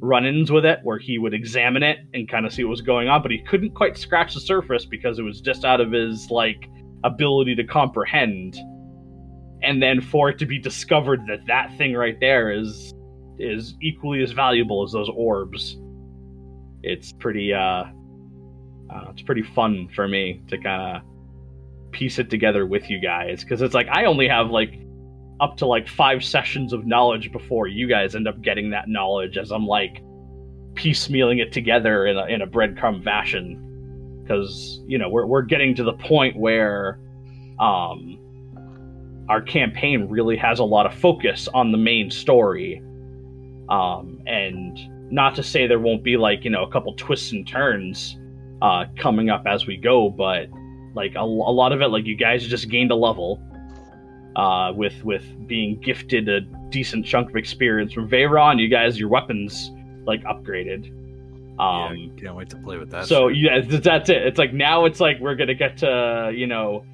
[0.00, 3.08] run-ins with it where he would examine it and kind of see what was going
[3.08, 6.28] on but he couldn't quite scratch the surface because it was just out of his
[6.30, 6.68] like
[7.04, 8.56] ability to comprehend.
[9.62, 12.92] And then for it to be discovered that that thing right there is
[13.38, 15.76] is equally as valuable as those orbs
[16.82, 17.84] it's pretty uh
[18.92, 23.42] uh, it's pretty fun for me to kind of piece it together with you guys.
[23.42, 24.74] Because it's like I only have like
[25.42, 29.36] up to like five sessions of knowledge before you guys end up getting that knowledge
[29.36, 30.00] as I'm like
[30.74, 34.22] piecemealing it together in a, in a breadcrumb fashion.
[34.22, 37.00] Because you know we're we're getting to the point where
[37.58, 38.18] um
[39.28, 42.80] our campaign really has a lot of focus on the main story.
[43.68, 44.78] Um and
[45.12, 48.16] not to say there won't be like you know a couple twists and turns
[48.62, 50.46] uh coming up as we go but
[50.94, 53.42] like a, a lot of it like you guys just gained a level
[54.36, 56.40] uh with with being gifted a
[56.70, 59.70] decent chunk of experience from Veyron you guys your weapons
[60.06, 60.90] like upgraded
[61.58, 63.06] um yeah, can't wait to play with that.
[63.06, 64.22] so yeah, that's it.
[64.22, 66.84] It's like now it's like we're gonna get to you know,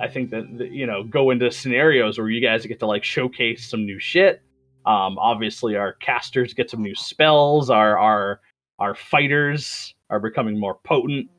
[0.00, 3.04] I think that that, you know go into scenarios where you guys get to like
[3.04, 4.42] showcase some new shit.
[4.84, 7.70] Um, obviously our casters get some new spells.
[7.70, 8.40] Our our
[8.80, 11.30] our fighters are becoming more potent,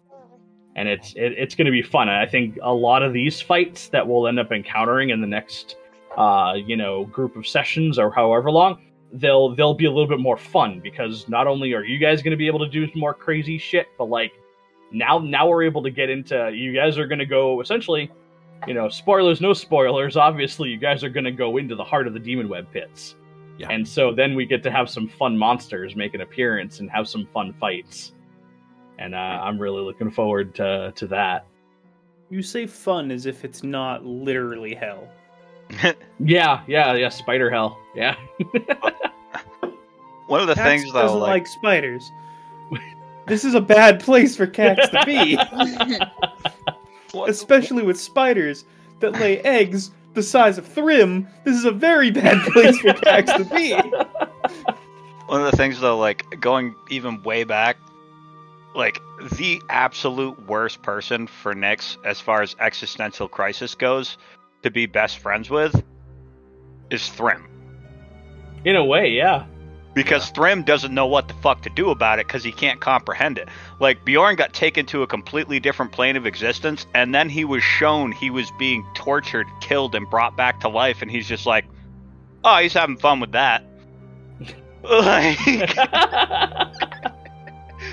[0.76, 2.10] and it's it, it's gonna be fun.
[2.10, 5.28] And I think a lot of these fights that we'll end up encountering in the
[5.28, 5.78] next
[6.18, 8.78] uh you know group of sessions or however long
[9.14, 12.32] they'll they'll be a little bit more fun because not only are you guys going
[12.32, 14.34] to be able to do more crazy shit, but like
[14.92, 18.12] now now we're able to get into you guys are going to go essentially,
[18.68, 20.18] you know, spoilers no spoilers.
[20.18, 23.16] Obviously, you guys are going to go into the heart of the demon web pits.
[23.60, 23.68] Yeah.
[23.70, 27.08] And so then we get to have some fun monsters make an appearance and have
[27.08, 28.14] some fun fights.
[29.04, 31.46] And uh, I'm really looking forward to to that.
[32.30, 35.10] You say fun as if it's not literally hell.
[36.26, 37.10] Yeah, yeah, yeah.
[37.10, 37.78] Spider hell.
[37.96, 38.16] Yeah.
[40.28, 42.10] One of the Cax things though, doesn't like, like spiders.
[43.28, 45.38] this is a bad place for cats to be,
[47.28, 48.64] especially with spiders
[49.02, 51.28] that lay eggs the size of Thrym.
[51.44, 53.74] This is a very bad place for cats to be.
[55.26, 57.76] one of the things though, like going even way back,
[58.76, 59.02] like
[59.38, 64.18] the absolute worst person for Nyx as far as existential crisis goes
[64.64, 65.84] to be best friends with
[66.90, 67.48] is Thrym.
[68.66, 69.46] In a way, yeah.
[69.94, 73.38] Because Thrym doesn't know what the fuck to do about it because he can't comprehend
[73.38, 73.50] it.
[73.80, 77.62] Like Bjorn got taken to a completely different plane of existence, and then he was
[77.62, 81.66] shown he was being tortured, killed, and brought back to life, and he's just like,
[82.44, 83.64] "Oh, he's having fun with that."
[84.84, 85.38] like,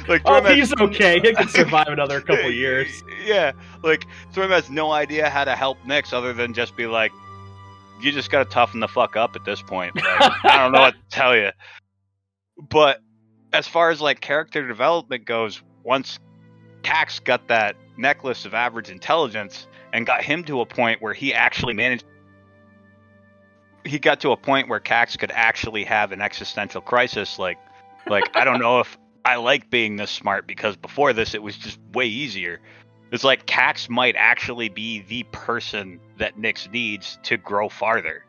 [0.08, 1.20] like oh, has- he's okay.
[1.20, 3.02] He can survive another couple years.
[3.24, 7.12] Yeah, like Thrym has no idea how to help Nyx other than just be like,
[8.00, 10.94] "You just gotta toughen the fuck up at this point." Like, I don't know what
[10.94, 11.50] to tell you.
[12.68, 13.00] But
[13.52, 16.18] as far as like character development goes, once
[16.82, 21.34] Cax got that necklace of average intelligence and got him to a point where he
[21.34, 22.04] actually managed.
[23.84, 27.38] He got to a point where Cax could actually have an existential crisis.
[27.38, 27.58] Like,
[28.06, 31.56] like I don't know if I like being this smart because before this it was
[31.56, 32.60] just way easier.
[33.12, 38.24] It's like Cax might actually be the person that Nyx needs to grow farther.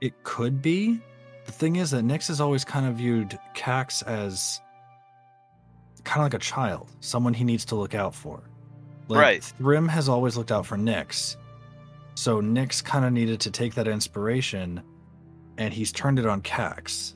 [0.00, 1.00] It could be.
[1.46, 4.60] The thing is that Nyx has always kind of viewed Cax as
[6.04, 8.42] kind of like a child, someone he needs to look out for.
[9.08, 9.44] Like, Right.
[9.44, 11.36] Thrym has always looked out for Nyx.
[12.14, 14.82] So Nyx kind of needed to take that inspiration
[15.56, 17.14] and he's turned it on Cax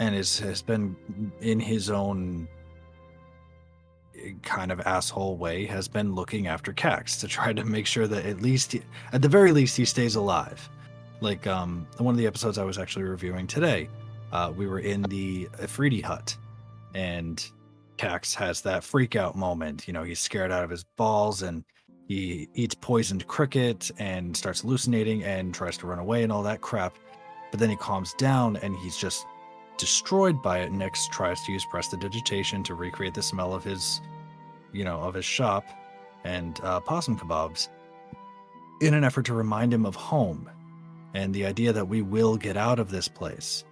[0.00, 0.96] and is, has been
[1.40, 2.48] in his own
[4.42, 8.26] kind of asshole way has been looking after Cax to try to make sure that
[8.26, 8.82] at least he-
[9.12, 10.68] at the very least he stays alive
[11.20, 13.88] like um one of the episodes I was actually reviewing today,
[14.32, 16.36] uh, we were in the Efreeti hut,
[16.94, 17.44] and
[17.98, 19.86] Cax has that freak out moment.
[19.86, 21.64] You know, he's scared out of his balls and
[22.08, 26.60] he eats poisoned cricket and starts hallucinating and tries to run away and all that
[26.60, 26.96] crap.
[27.50, 29.26] But then he calms down and he's just
[29.80, 30.72] destroyed by it.
[30.72, 34.00] Nyx tries to use prestidigitation to recreate the smell of his,
[34.72, 35.64] you know, of his shop
[36.24, 37.68] and uh, possum kebabs
[38.80, 40.48] in an effort to remind him of home
[41.14, 43.64] and the idea that we will get out of this place.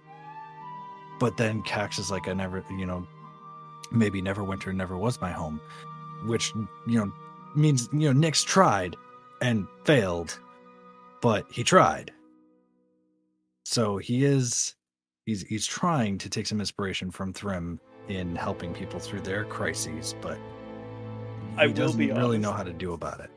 [1.19, 3.07] But then Cax is like, I never, you know,
[3.91, 5.61] maybe Neverwinter never was my home,
[6.25, 6.53] which,
[6.87, 7.11] you know,
[7.55, 8.95] means, you know, Nyx tried
[9.41, 10.39] and failed,
[11.21, 12.11] but he tried.
[13.63, 14.75] So he is,
[15.29, 20.15] he's, he's trying to take some inspiration from Thrym in helping people through their crises,
[20.21, 20.37] but
[21.55, 23.29] he I will doesn't be really know how to do about it.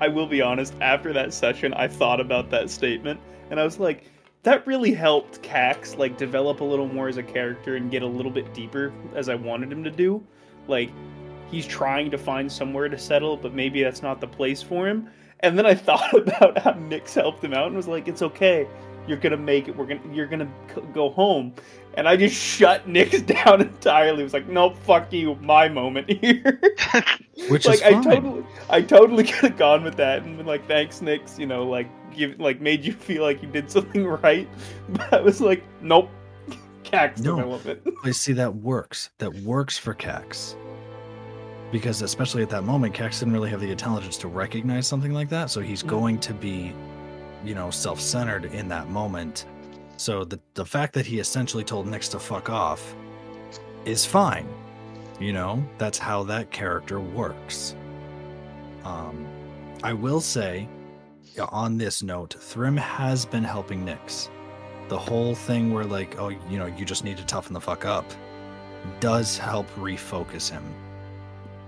[0.00, 3.20] I will be honest, after that session, I thought about that statement
[3.50, 4.04] and I was like,
[4.42, 8.06] that really helped Cax like develop a little more as a character and get a
[8.06, 10.24] little bit deeper as I wanted him to do.
[10.66, 10.90] Like
[11.50, 15.10] he's trying to find somewhere to settle, but maybe that's not the place for him.
[15.40, 18.66] And then I thought about how Nyx helped him out and was like, "It's okay.
[19.10, 19.76] You're gonna make it.
[19.76, 20.00] We're gonna.
[20.14, 21.52] You're gonna c- go home."
[21.94, 24.20] And I just shut Nyx down entirely.
[24.20, 25.34] It was like, "Nope, fuck you.
[25.42, 26.60] My moment here."
[27.48, 30.66] Which like is I totally, I totally could have gone with that and been like,
[30.68, 34.48] "Thanks, Nyx," you know, like give, like made you feel like you did something right.
[34.90, 36.08] But I was like, "Nope,
[36.84, 37.36] Cax No.
[37.36, 39.10] development." I see that works.
[39.18, 40.54] That works for Cax.
[41.72, 45.28] because especially at that moment, Cax didn't really have the intelligence to recognize something like
[45.28, 45.50] that.
[45.50, 45.88] So he's Mhm.
[45.88, 46.72] going to be,
[47.44, 49.46] you know, self-centered in that moment.
[49.96, 52.94] So the the fact that he essentially told Nyx to fuck off
[53.84, 54.48] is fine.
[55.18, 57.74] You know, that's how that character works.
[58.84, 59.26] Um,
[59.82, 60.68] I will say,
[61.50, 64.30] on this note, Thrym has been helping Nyx.
[64.88, 67.84] The whole thing where like, oh, you know, you just need to toughen the fuck
[67.84, 68.06] up,
[69.00, 70.64] does help refocus him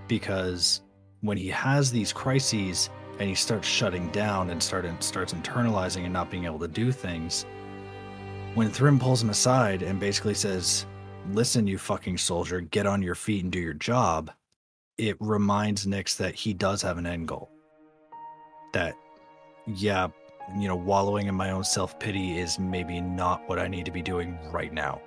[0.09, 0.83] because
[1.23, 2.91] when he has these crises
[3.23, 6.91] and he starts shutting down and start, starts internalizing and not being able to do
[6.91, 7.47] things,
[8.55, 10.87] when Thrym pulls him aside and basically says,
[11.31, 14.33] Listen, you fucking soldier, get on your feet and do your job,
[14.99, 17.49] it reminds Nyx that he does have an end goal.
[18.73, 18.97] That,
[19.69, 20.09] yeah,
[20.59, 23.93] you know, wallowing in my own self pity is maybe not what I need to
[23.93, 25.01] be doing right now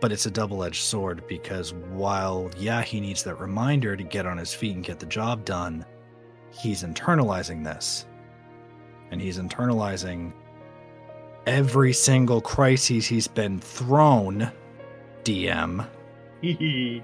[0.00, 4.26] but it's a double edged sword because while, yeah, he needs that reminder to get
[4.26, 5.84] on his feet and get the job done,
[6.50, 8.06] he's internalizing this.
[9.10, 10.32] And he's internalizing
[11.46, 14.52] every single crisis he's been thrown,
[15.24, 15.86] DM,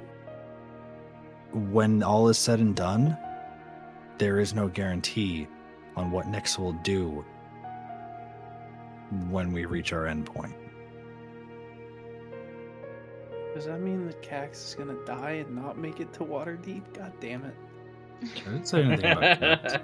[1.53, 3.17] when all is said and done,
[4.19, 5.49] there is no guarantee
[5.97, 7.25] on what Nyx will do
[9.29, 10.55] when we reach our endpoint.
[13.55, 16.93] Does that mean that Cax is gonna die and not make it to Waterdeep?
[16.93, 17.55] God damn it.
[18.23, 19.83] I didn't say anything about that.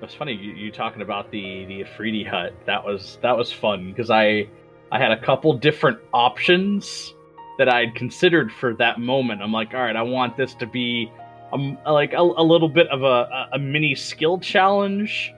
[0.00, 2.54] It's funny you, you talking about the the Efreeti hut.
[2.66, 4.48] That was that was fun because I
[4.92, 7.14] I had a couple different options
[7.58, 9.42] that I'd considered for that moment.
[9.42, 11.10] I'm like, all right, I want this to be
[11.52, 15.34] um, like a, a little bit of a, a, a mini skill challenge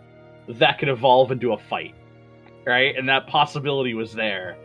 [0.49, 1.95] that could evolve into a fight,
[2.66, 2.95] right?
[2.97, 4.57] And that possibility was there.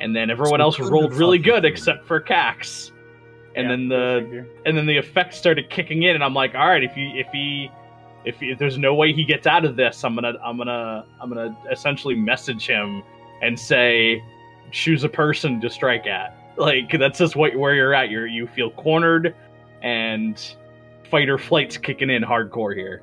[0.00, 2.90] And then everyone else rolled really good except for Cax.
[3.56, 6.68] And Yeah, then the and then the effects started kicking in and i'm like all
[6.68, 7.68] right if he if he
[8.24, 11.04] if, he, if there's no way he gets out of this i'm gonna i'm gonna
[11.20, 13.02] i'm gonna essentially message him
[13.42, 14.22] and say
[14.70, 16.36] choose a person to strike at.
[16.56, 18.10] Like that's just what where you're at.
[18.10, 19.34] You're you feel cornered
[19.82, 20.38] and
[21.10, 23.02] fight or flight's kicking in hardcore here.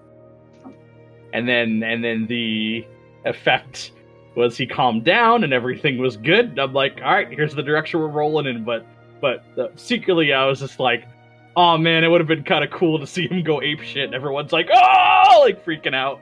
[1.34, 2.86] And then and then the
[3.26, 3.94] effect
[4.36, 6.60] was he calmed down and everything was good.
[6.60, 8.86] I'm like all right here's the direction we're rolling in but
[9.22, 11.08] but uh, secretly I was just like,
[11.56, 14.06] oh man, it would have been kind of cool to see him go ape shit.
[14.06, 16.22] And everyone's like, oh, like freaking out.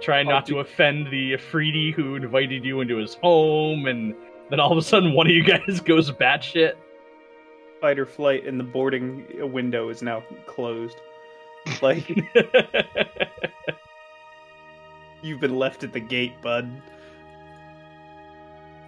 [0.00, 4.14] Trying Oh, not to offend the Efreeti who invited you into his home, and
[4.50, 6.74] then all of a sudden one of you guys goes batshit.
[7.80, 10.96] Fight or flight and the boarding window is now closed.
[11.80, 12.08] Like
[15.22, 16.70] you've been left at the gate, bud.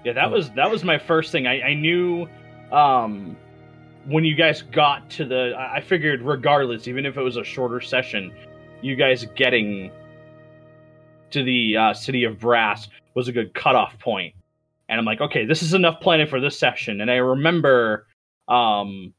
[0.07, 1.49] Yeah, that was that was my first thing.
[1.49, 2.29] I, I knew
[2.71, 3.37] um
[4.05, 7.81] when you guys got to the I figured regardless, even if it was a shorter
[7.81, 8.33] session,
[8.83, 9.91] you guys getting
[11.33, 12.87] to the uh, city of brass
[13.17, 14.33] was a good cutoff point.
[14.89, 17.01] And I'm like, okay, this is enough planning for this session.
[17.01, 18.07] And I remember
[18.47, 19.13] um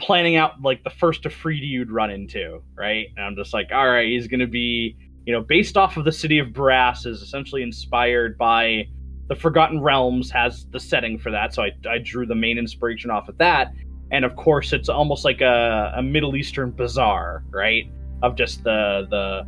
[0.00, 3.08] planning out like the first Efreeti you'd run into, right?
[3.18, 6.12] And I'm just like, all right, he's gonna be, you know, based off of the
[6.12, 8.88] city of brass is essentially inspired by
[9.32, 13.10] the Forgotten Realms has the setting for that, so I, I drew the main inspiration
[13.10, 13.72] off of that.
[14.10, 17.90] And of course, it's almost like a, a Middle Eastern bazaar, right?
[18.22, 19.46] Of just the the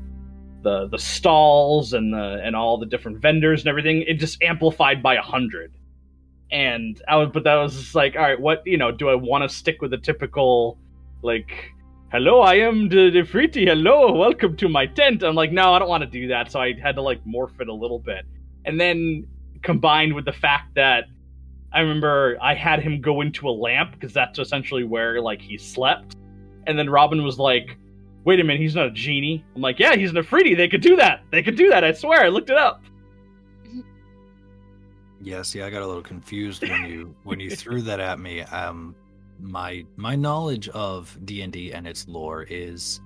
[0.63, 4.05] the the stalls and the and all the different vendors and everything.
[4.09, 5.75] It just amplified by a hundred.
[6.51, 8.91] And I was, but that was just like, all right, what you know?
[8.91, 10.79] Do I want to stick with the typical,
[11.21, 11.53] like,
[12.11, 13.67] hello, I am the Defriti.
[13.67, 15.23] Hello, welcome to my tent.
[15.23, 16.51] I'm like, no, I don't want to do that.
[16.51, 18.25] So I had to like morph it a little bit.
[18.65, 19.27] And then
[19.65, 21.05] combined with the fact that
[21.73, 25.59] I remember I had him go into a lamp because that's essentially where like he
[25.59, 26.17] slept.
[26.67, 27.77] And then Robin was like,
[28.25, 30.57] "Wait a minute, he's not a genie." I'm like, "Yeah, he's an Efreeti.
[30.57, 31.23] They could do that.
[31.33, 31.83] They could do that.
[31.83, 32.23] I swear.
[32.23, 32.83] I looked it up."
[35.21, 38.43] Yeah, see, I got a little confused when you when you threw that at me.
[38.43, 38.95] Um,
[39.41, 43.01] my my knowledge of D and D and its lore is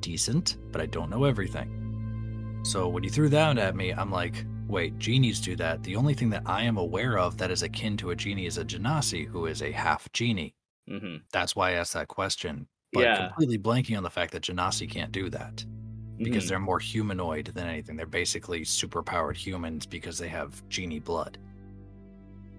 [0.00, 2.62] decent, but I don't know everything.
[2.64, 5.82] So when you threw that at me, I'm like, wait, genies do that.
[5.82, 8.58] The only thing that I am aware of that is akin to a genie is
[8.58, 10.54] a genasi, who is a half genie.
[10.90, 11.16] Mm-hmm.
[11.32, 12.66] That's why I asked that question.
[12.92, 13.28] But Yeah.
[13.28, 15.64] completely blanking on the fact that genasi can't do that
[16.18, 16.48] because Mhm.
[16.48, 17.96] they're more humanoid than anything.
[17.96, 21.38] They're basically superpowered humans because they have genie blood.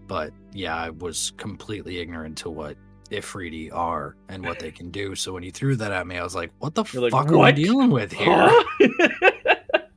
[0.07, 2.77] But yeah, I was completely ignorant to what
[3.09, 5.15] Ifriti are and what they can do.
[5.15, 7.31] So when you threw that at me, I was like, "What the You're like, fuck
[7.31, 7.55] are "What?
[7.55, 9.31] we dealing with here?" Huh?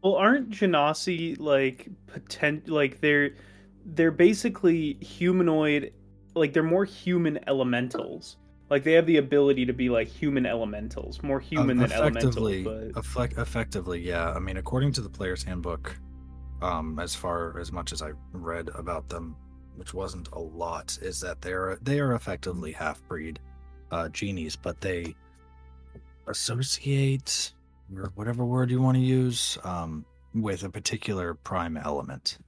[0.03, 2.69] Well, aren't Genasi like potent?
[2.69, 3.33] Like they're
[3.85, 5.93] they're basically humanoid
[6.35, 8.37] like they're more human elementals.
[8.71, 12.93] Like they have the ability to be like human elementals, more human than effectively, elementals.
[12.95, 14.33] But effect, effectively, yeah.
[14.33, 15.97] I mean, according to the player's handbook,
[16.63, 19.35] um, as far as much as I read about them,
[19.75, 23.41] which wasn't a lot, is that they're they are effectively half breed
[23.91, 25.17] uh, genies, but they
[26.29, 27.53] associate
[27.97, 32.39] or whatever word you want to use um, with a particular prime element.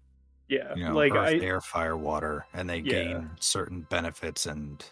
[0.48, 2.90] yeah, You know, like earth, I air, fire, water, and they Yeah.
[2.92, 4.84] gain certain benefits and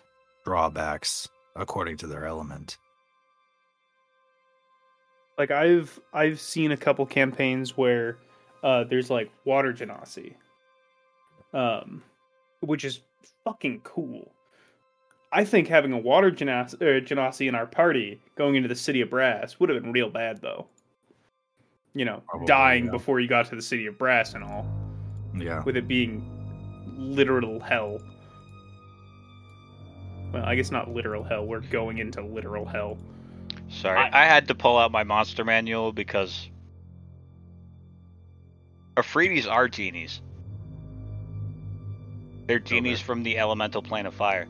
[0.45, 2.79] drawbacks according to their element.
[5.39, 8.19] like I've I've seen a couple campaigns where
[8.63, 10.35] uh there's like water genasi.
[11.55, 12.03] Um
[12.61, 13.01] which is
[13.45, 14.33] fucking cool.
[15.33, 19.01] I think having a water genasi, er, genasi in our party going into the city
[19.01, 20.67] of Brass would have been real bad though.
[21.95, 22.91] You know, Probably, dying yeah.
[22.93, 24.67] before you got to the city of Brass and all,
[25.37, 25.63] Yeah.
[25.65, 26.25] with it being
[26.97, 28.01] literal hell.
[30.33, 31.47] Well, I guess not literal hell.
[31.47, 32.99] We're going into literal hell.
[33.69, 36.49] Sorry, I- I, had to pull out my monster manual because
[38.97, 40.21] Efreeti's are genies.
[42.47, 44.47] They're genies from the elemental plane of fire.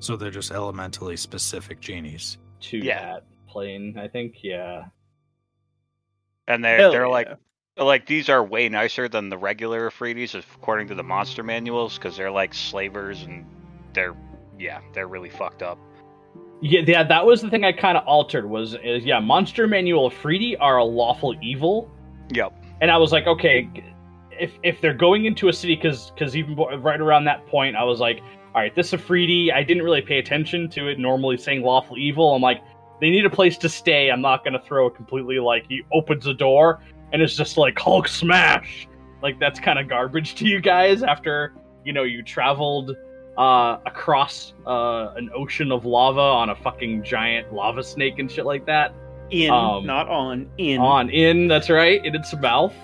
[0.00, 2.38] So they're just elementally specific genies.
[2.62, 3.00] to Yeah.
[3.14, 3.96] that plane.
[3.98, 4.84] I think, yeah.
[6.48, 7.28] And they're Hell they're like
[7.76, 7.82] yeah.
[7.84, 12.16] like these are way nicer than the regular Efreeti's according to the monster manuals because
[12.16, 13.46] they're like slavers and
[13.94, 14.14] they're
[14.58, 15.78] yeah they're really fucked up.
[16.62, 18.48] Yeah, yeah, that was the thing I kind of altered.
[18.50, 21.90] Was is yeah, Monster Manual Freedy are a lawful evil,
[22.34, 22.52] Yep.
[22.82, 23.70] and I was like, okay,
[24.38, 27.84] if if they're going into a city, because because even right around that point, I
[27.84, 28.20] was like,
[28.54, 29.52] all right, this is Freedy.
[29.52, 30.98] I didn't really pay attention to it.
[30.98, 32.62] Normally saying lawful evil, I'm like,
[33.00, 34.10] they need a place to stay.
[34.10, 36.80] I'm not gonna throw it completely like he opens a door
[37.12, 38.88] and it's just like Hulk smash.
[39.22, 42.96] Like that's kind of garbage to you guys after you know you traveled
[43.38, 48.44] uh, across uh, an ocean of lava on a fucking giant lava snake and shit
[48.44, 48.94] like that.
[49.30, 50.80] in, um, not on, in.
[50.80, 52.74] On in, that's right, in its mouth.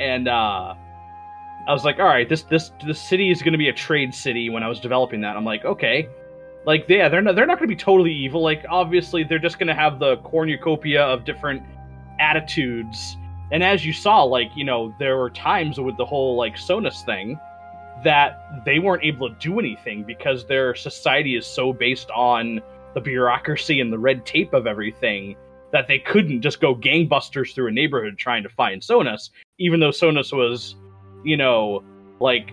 [0.00, 0.74] And uh,
[1.66, 4.14] I was like, all right, this this this city is going to be a trade
[4.14, 4.50] city.
[4.50, 6.08] When I was developing that, I'm like, okay,
[6.66, 8.42] like yeah, they're not they're not going to be totally evil.
[8.42, 11.62] Like obviously, they're just going to have the cornucopia of different
[12.18, 13.16] attitudes.
[13.52, 17.04] And as you saw, like you know, there were times with the whole like Sonus
[17.04, 17.38] thing
[18.04, 22.60] that they weren't able to do anything because their society is so based on
[22.94, 25.36] the bureaucracy and the red tape of everything
[25.72, 29.90] that they couldn't just go gangbusters through a neighborhood trying to find Sonus, even though
[29.90, 30.76] Sonus was,
[31.24, 31.82] you know,
[32.20, 32.52] like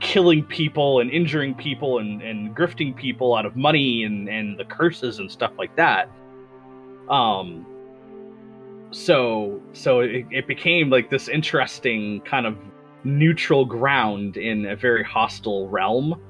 [0.00, 4.64] killing people and injuring people and, and grifting people out of money and, and the
[4.64, 6.10] curses and stuff like that.
[7.08, 7.66] Um
[8.90, 12.56] so so it, it became like this interesting kind of
[13.04, 16.20] neutral ground in a very hostile realm.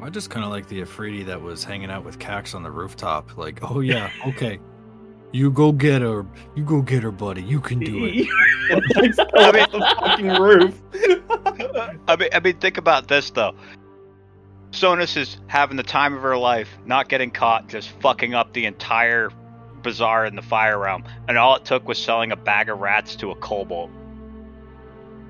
[0.00, 2.70] I just kind of like the Efreeti that was hanging out with Cax on the
[2.70, 3.36] rooftop.
[3.36, 4.60] Like, oh yeah, okay,
[5.32, 6.24] you go get her,
[6.54, 7.42] you go get her, buddy.
[7.42, 8.26] You can do it.
[8.70, 10.80] I mean, the fucking roof.
[12.08, 13.54] I mean, I mean, think about this though.
[14.70, 18.66] Sonus is having the time of her life, not getting caught, just fucking up the
[18.66, 19.30] entire
[19.82, 23.16] bazaar in the fire realm, and all it took was selling a bag of rats
[23.16, 23.90] to a kobold.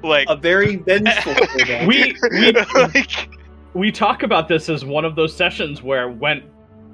[0.03, 1.35] Like a very vengeful.
[1.87, 3.29] we we like,
[3.75, 6.43] we talk about this as one of those sessions where when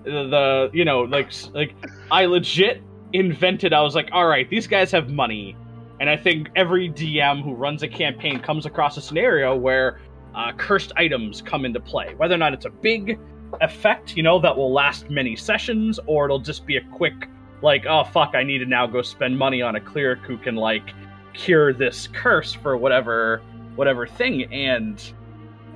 [0.04, 1.74] the, the you know like like
[2.10, 2.82] I legit
[3.14, 5.56] invented I was like all right these guys have money.
[6.00, 10.00] And I think every DM who runs a campaign comes across a scenario where
[10.34, 12.14] uh, cursed items come into play.
[12.16, 13.18] Whether or not it's a big
[13.60, 17.28] effect you know that will last many sessions or it'll just be a quick
[17.62, 20.56] like oh fuck I need to now go spend money on a cleric who can
[20.56, 20.92] like
[21.34, 23.42] cure this curse for whatever
[23.76, 24.52] whatever thing.
[24.52, 25.02] And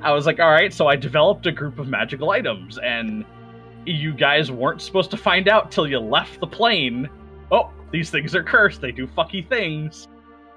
[0.03, 3.25] I was like, all right, so I developed a group of magical items, and
[3.85, 7.09] you guys weren't supposed to find out till you left the plane.
[7.51, 8.81] Oh, these things are cursed.
[8.81, 10.09] They do fucky things.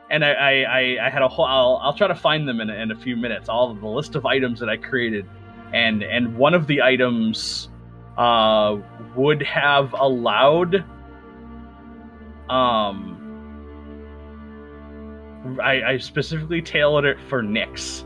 [0.09, 1.45] And I, I, I, had a whole.
[1.45, 3.47] I'll, I'll try to find them in, in a few minutes.
[3.47, 5.25] All of the list of items that I created,
[5.73, 7.69] and and one of the items
[8.17, 8.77] uh,
[9.15, 10.83] would have allowed.
[12.49, 13.21] Um,
[15.63, 18.03] I, I specifically tailored it for Nyx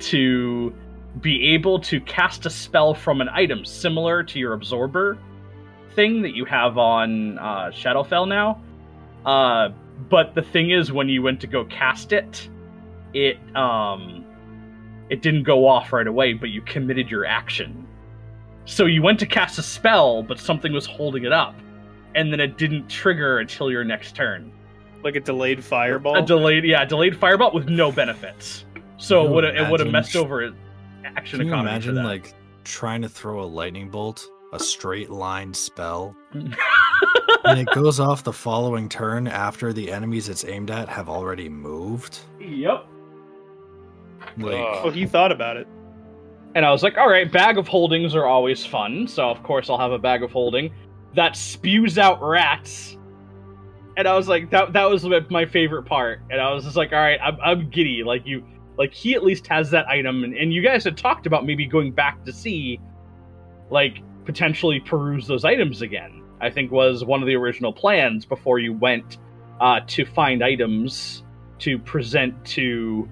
[0.00, 0.74] to
[1.20, 5.18] be able to cast a spell from an item similar to your absorber
[5.94, 8.60] thing that you have on uh, Shadowfell now.
[9.24, 9.70] Uh,
[10.10, 12.48] but the thing is, when you went to go cast it,
[13.12, 14.24] it um,
[15.08, 17.86] it didn't go off right away, but you committed your action.
[18.66, 21.54] So you went to cast a spell, but something was holding it up,
[22.14, 24.50] and then it didn't trigger until your next turn.
[25.02, 26.16] like a delayed fireball.
[26.16, 28.64] A delayed, yeah, delayed fireball with no benefits.
[28.96, 30.54] So it would have it would have messed over it.
[31.04, 31.68] action Can you economy.
[31.68, 32.04] for imagine that.
[32.04, 32.34] like
[32.64, 38.32] trying to throw a lightning bolt, a straight line spell, and it goes off the
[38.32, 42.20] following turn after the enemies it's aimed at have already moved?
[42.40, 42.86] yep.
[44.38, 44.80] Like, Ugh.
[44.84, 45.68] Oh, he thought about it.
[46.54, 49.68] And I was like, all right, bag of holdings are always fun, so of course
[49.68, 50.72] I'll have a bag of holding
[51.14, 52.96] that spews out rats.
[53.96, 56.20] And I was like, that that was my favorite part.
[56.30, 58.02] And I was just like, all right, I'm, I'm giddy.
[58.04, 58.44] Like you,
[58.76, 61.66] like he at least has that item, and, and you guys had talked about maybe
[61.66, 62.80] going back to see,
[63.70, 66.22] like potentially peruse those items again.
[66.40, 69.18] I think was one of the original plans before you went
[69.60, 71.22] uh, to find items
[71.60, 73.08] to present to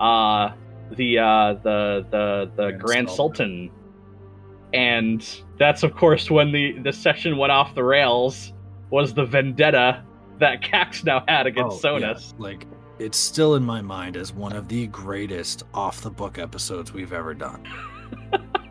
[0.00, 0.50] uh,
[0.92, 3.16] the uh, the the the Grand Grand Sultan.
[3.16, 3.70] Sultan,
[4.74, 8.52] and that's of course when the the session went off the rails.
[8.90, 10.04] Was the vendetta
[10.38, 12.66] that Cax now had against oh, yeah, like
[12.98, 17.12] it's still in my mind as one of the greatest off the book episodes we've
[17.12, 17.66] ever done.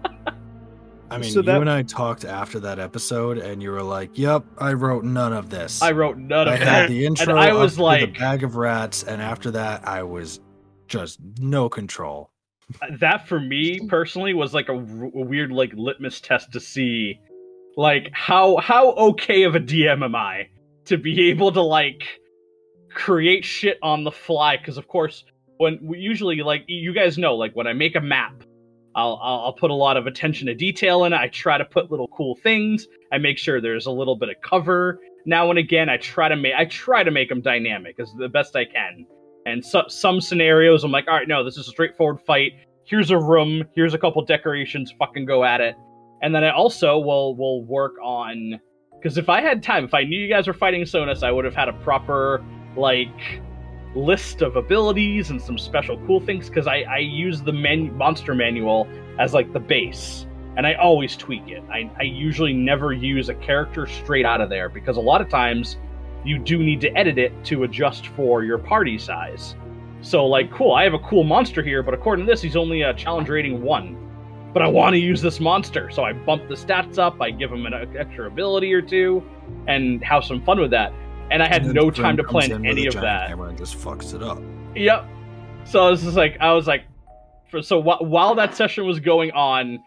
[1.11, 4.17] I mean, So you that- and I talked after that episode, and you were like,
[4.17, 5.81] "Yep, I wrote none of this.
[5.81, 6.89] I wrote none I of had that.
[6.89, 7.35] the intro.
[7.35, 10.39] I up was to like- the bag of rats, and after that, I was
[10.87, 12.31] just no control.
[12.81, 17.19] Uh, that for me personally was like a weird like litmus test to see
[17.77, 20.47] like how how okay of a DM am I
[20.85, 22.03] to be able to like
[22.89, 25.25] create shit on the fly because of course
[25.57, 28.43] when we usually like you guys know like when I make a map
[28.95, 31.17] I'll, I'll put a lot of attention to detail in it.
[31.17, 32.87] I try to put little cool things.
[33.11, 34.99] I make sure there's a little bit of cover.
[35.25, 38.29] Now and again I try to make I try to make them dynamic as the
[38.29, 39.05] best I can.
[39.45, 42.53] And so, some scenarios I'm like all right no this is a straightforward fight.
[42.85, 45.75] Here's a room, here's a couple decorations, fucking go at it.
[46.21, 48.59] And then I also will will work on
[48.97, 51.45] because if I had time, if I knew you guys were fighting Sonus, I would
[51.45, 52.43] have had a proper
[52.75, 53.41] like
[53.95, 58.35] list of abilities and some special cool things because I, I use the man- monster
[58.35, 58.87] manual
[59.17, 60.25] as like the base
[60.57, 61.63] and I always tweak it.
[61.69, 65.29] I, I usually never use a character straight out of there because a lot of
[65.29, 65.77] times
[66.23, 69.55] you do need to edit it to adjust for your party size.
[70.01, 72.83] So, like, cool, I have a cool monster here, but according to this, he's only
[72.83, 74.01] a challenge rating one.
[74.53, 77.51] But I want to use this monster, so I bump the stats up, I give
[77.51, 79.23] him an extra ability or two,
[79.67, 80.93] and have some fun with that.
[81.31, 83.29] And I had And no time to plan any of that.
[83.29, 84.41] Hammer and just fucks it up.
[84.75, 85.05] Yep.
[85.65, 86.83] So this is like I was like,
[87.49, 89.79] for so wh- while that session was going on,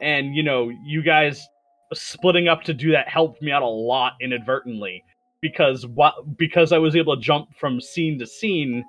[0.00, 1.46] and you know you guys
[1.92, 5.04] splitting up to do that helped me out a lot inadvertently
[5.40, 8.84] because what because I was able to jump from scene to scene,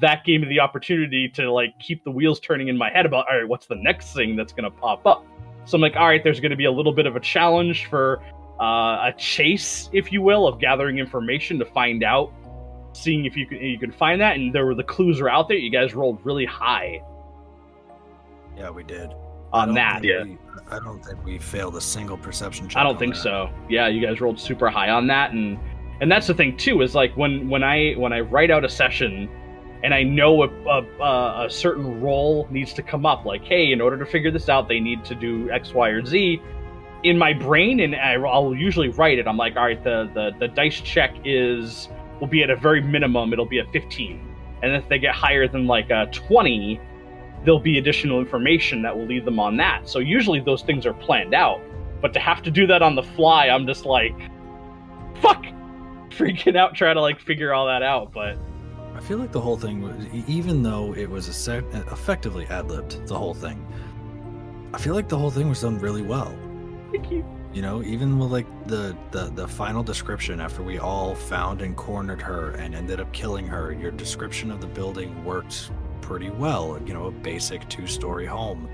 [0.00, 3.26] that gave me the opportunity to like keep the wheels turning in my head about
[3.30, 5.24] all right, what's the next thing that's gonna pop up.
[5.64, 8.22] So I'm like, all right, there's gonna be a little bit of a challenge for
[8.62, 12.32] uh, a chase, if you will, of gathering information to find out
[12.94, 15.48] seeing if you can you can find that and there were the clues were out
[15.48, 17.00] there you guys rolled really high
[18.56, 19.10] Yeah, we did.
[19.52, 20.38] On that think we-
[20.70, 22.78] I don't think we failed a single perception check.
[22.78, 23.20] i don't on think that.
[23.22, 25.58] so yeah you guys rolled super high on that and
[26.00, 28.68] and that's the thing too is like when when i when i write out a
[28.68, 29.28] session
[29.84, 33.72] and i know a, a, a, a certain role needs to come up like hey
[33.72, 36.40] in order to figure this out they need to do x y or z
[37.04, 40.48] in my brain and i'll usually write it i'm like all right the, the the
[40.48, 41.88] dice check is
[42.20, 45.48] will be at a very minimum it'll be a 15 and if they get higher
[45.48, 46.80] than like a 20
[47.44, 50.94] there'll be additional information that will lead them on that so usually those things are
[50.94, 51.60] planned out
[52.00, 54.16] but to have to do that on the fly i'm just like
[55.20, 55.42] fuck
[56.10, 58.36] freaking out trying to like figure all that out but
[58.94, 59.94] I feel like the whole thing, was,
[60.28, 63.66] even though it was effectively ad libbed, the whole thing.
[64.74, 66.36] I feel like the whole thing was done really well.
[66.92, 71.14] Thank you You know, even with like the, the the final description after we all
[71.14, 75.70] found and cornered her and ended up killing her, your description of the building worked
[76.00, 76.80] pretty well.
[76.86, 78.70] You know, a basic two story home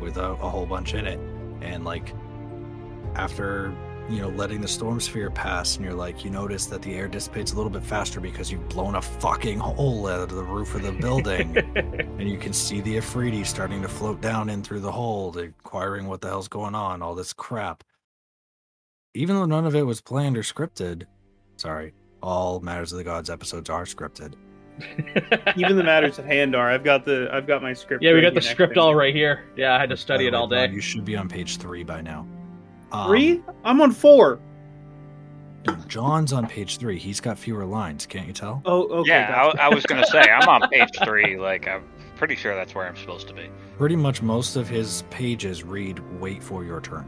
[0.00, 1.20] with a, a whole bunch in it,
[1.60, 2.14] and like
[3.16, 3.74] after
[4.12, 7.08] you know letting the storm sphere pass, and you're like, you notice that the air
[7.08, 10.74] dissipates a little bit faster because you've blown a fucking hole out of the roof
[10.74, 11.56] of the building.
[11.76, 16.06] and you can see the Efreeti starting to float down in through the hole, inquiring
[16.06, 17.82] what the hell's going on, all this crap.
[19.14, 21.06] Even though none of it was planned or scripted,
[21.56, 21.92] sorry,
[22.22, 24.34] all Matters of the Gods episodes are scripted.
[25.56, 26.70] Even the matters at hand are.
[26.70, 27.28] I've got the.
[27.30, 28.02] I've got my script.
[28.02, 28.82] yeah we got the script everything.
[28.82, 31.04] all right here yeah i had to study By it all John, day You should
[31.04, 32.26] be on page three by now.
[32.92, 33.42] Um, Three?
[33.64, 34.38] I'm on four.
[35.86, 36.98] John's on page three.
[36.98, 38.62] He's got fewer lines, can't you tell?
[38.64, 39.10] Oh, okay.
[39.10, 39.62] yeah, gotcha.
[39.62, 41.38] I, I was gonna say I'm on page three.
[41.38, 41.84] Like I'm
[42.16, 43.48] pretty sure that's where I'm supposed to be.
[43.78, 47.06] Pretty much most of his pages read, wait for your turn.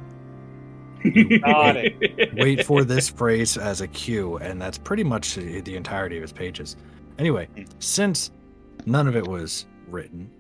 [1.45, 1.77] Got
[2.35, 6.23] wait for this phrase as a cue, and that's pretty much the the entirety of
[6.23, 6.77] his pages.
[7.19, 7.49] Anyway,
[7.81, 8.31] since
[8.87, 10.31] none of it was written,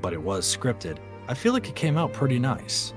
[0.00, 0.98] but it was scripted,
[1.28, 2.92] I feel like it came out pretty nice.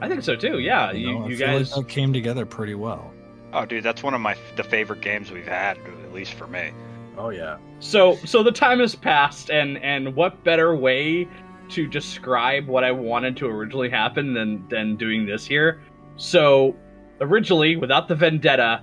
[0.00, 0.58] I think so too.
[0.58, 1.76] Yeah, You, you, know, I you guys.
[1.76, 3.12] like came together pretty well.
[3.52, 6.70] Oh, dude, that's one of my the favorite games we've had, at least for me.
[7.16, 7.58] Oh yeah.
[7.78, 11.28] So so the time has passed, and and what better way
[11.70, 15.80] to describe what I wanted to originally happen than than doing this here?
[16.16, 16.74] So
[17.20, 18.82] originally, without the vendetta,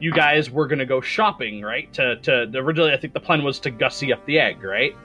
[0.00, 1.92] you guys were gonna go shopping, right?
[1.94, 4.96] To to originally, I think the plan was to gussy up the egg, right?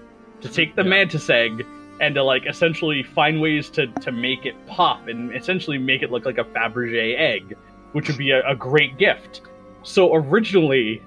[0.41, 0.89] To take the Yeah.
[0.89, 1.63] mantis egg
[1.99, 6.11] and to like essentially find ways to to make it pop and essentially make it
[6.11, 7.55] look like a Fabergé egg,
[7.91, 9.41] which would be a, a great gift.
[9.83, 11.01] So originally,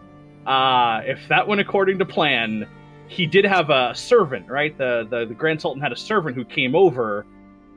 [0.46, 2.68] uh, if that went according to plan,
[3.08, 4.76] he did have a servant, right?
[4.76, 7.26] The, the the Grand Sultan had a servant who came over,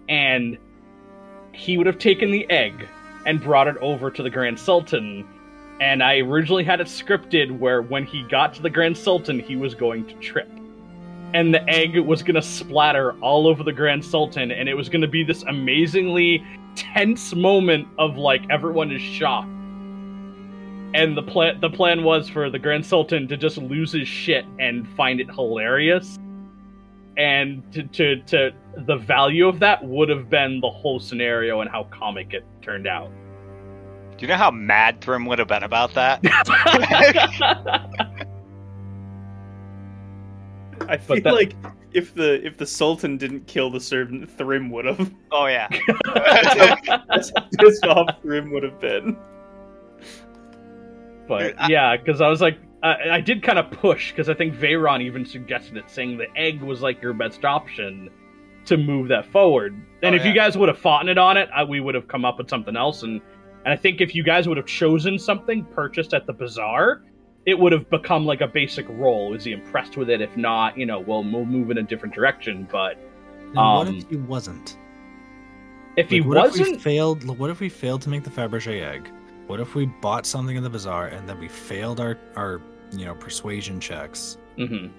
[0.07, 0.57] and
[1.51, 2.87] he would have taken the egg
[3.25, 5.27] and brought it over to the Grand Sultan.
[5.81, 9.55] And I originally had it scripted where when he got to the Grand Sultan, he
[9.55, 10.49] was going to trip.
[11.33, 14.89] And the egg was going to splatter all over the Grand Sultan, and it was
[14.89, 16.43] going to be this amazingly
[16.75, 19.49] tense moment of like everyone is shocked
[20.93, 24.45] and the plan the plan was for the Grand Sultan to just lose his shit
[24.59, 26.17] and find it hilarious.
[27.17, 28.51] And to, to to
[28.85, 32.87] the value of that would have been the whole scenario and how comic it turned
[32.87, 33.11] out.
[34.17, 36.21] Do you know how mad Thrym would have been about that?
[40.89, 41.55] I feel that- like
[41.93, 45.11] if the if the Sultan didn't kill the servant, Thrym would have.
[45.31, 45.67] oh yeah.
[46.05, 49.17] That's how pissed off Thrym would have been.
[51.27, 54.29] but Dude, I- yeah, because I was like, I, I did kind of push because
[54.29, 58.09] I think Veyron even suggested it, saying the egg was like your best option
[58.65, 59.73] to move that forward.
[60.03, 62.07] And Oh, if you guys would have fought it on it, I, we would have
[62.07, 63.03] come up with something else.
[63.03, 63.21] And
[63.65, 67.01] and I think if you guys would have chosen something purchased at the bazaar,
[67.49, 69.33] it would have become like a basic role.
[69.33, 70.21] Is he impressed with it?
[70.21, 72.67] If not, you know, we'll, we'll move in a different direction.
[72.71, 72.97] But
[73.47, 74.77] And what Um, if he wasn't?
[75.97, 77.39] if he Like, what If we wasn't, failed.
[77.39, 79.09] What if we failed to make the Fabergé egg?
[79.47, 83.05] What if we bought something in the bazaar and then we failed our our you
[83.05, 84.37] know persuasion checks?
[84.59, 84.91] Mhm.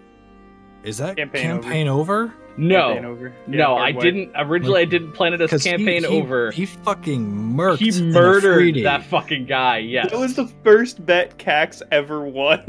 [0.83, 2.29] Is that Campaign campaign, over?
[2.29, 2.35] Campaign over.
[2.61, 3.01] Yeah,
[3.47, 4.01] no, I way.
[4.01, 4.33] didn't.
[4.37, 6.51] Originally, I didn't plan it as he- campaign he- over.
[6.51, 7.79] He fucking murked.
[7.79, 9.79] he murdered that fucking guy.
[9.79, 12.65] Yes, That was the first bet Cax ever won.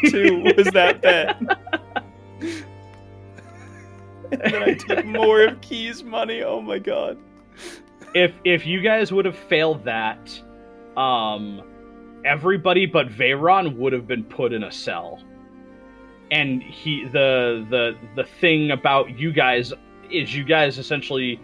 [0.10, 1.40] too was that bet.
[4.32, 6.42] and then I took more of Key's money.
[6.42, 7.18] Oh my god.
[8.14, 10.40] if if you guys would have failed that,
[10.96, 11.62] um,
[12.24, 15.22] everybody but Veyron would have been put in a cell.
[16.30, 19.72] And he the the the thing about you guys
[20.10, 21.40] is you guys essentially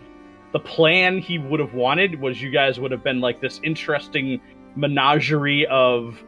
[0.53, 4.41] the plan he would have wanted was you guys would have been like this interesting
[4.77, 6.23] menagerie of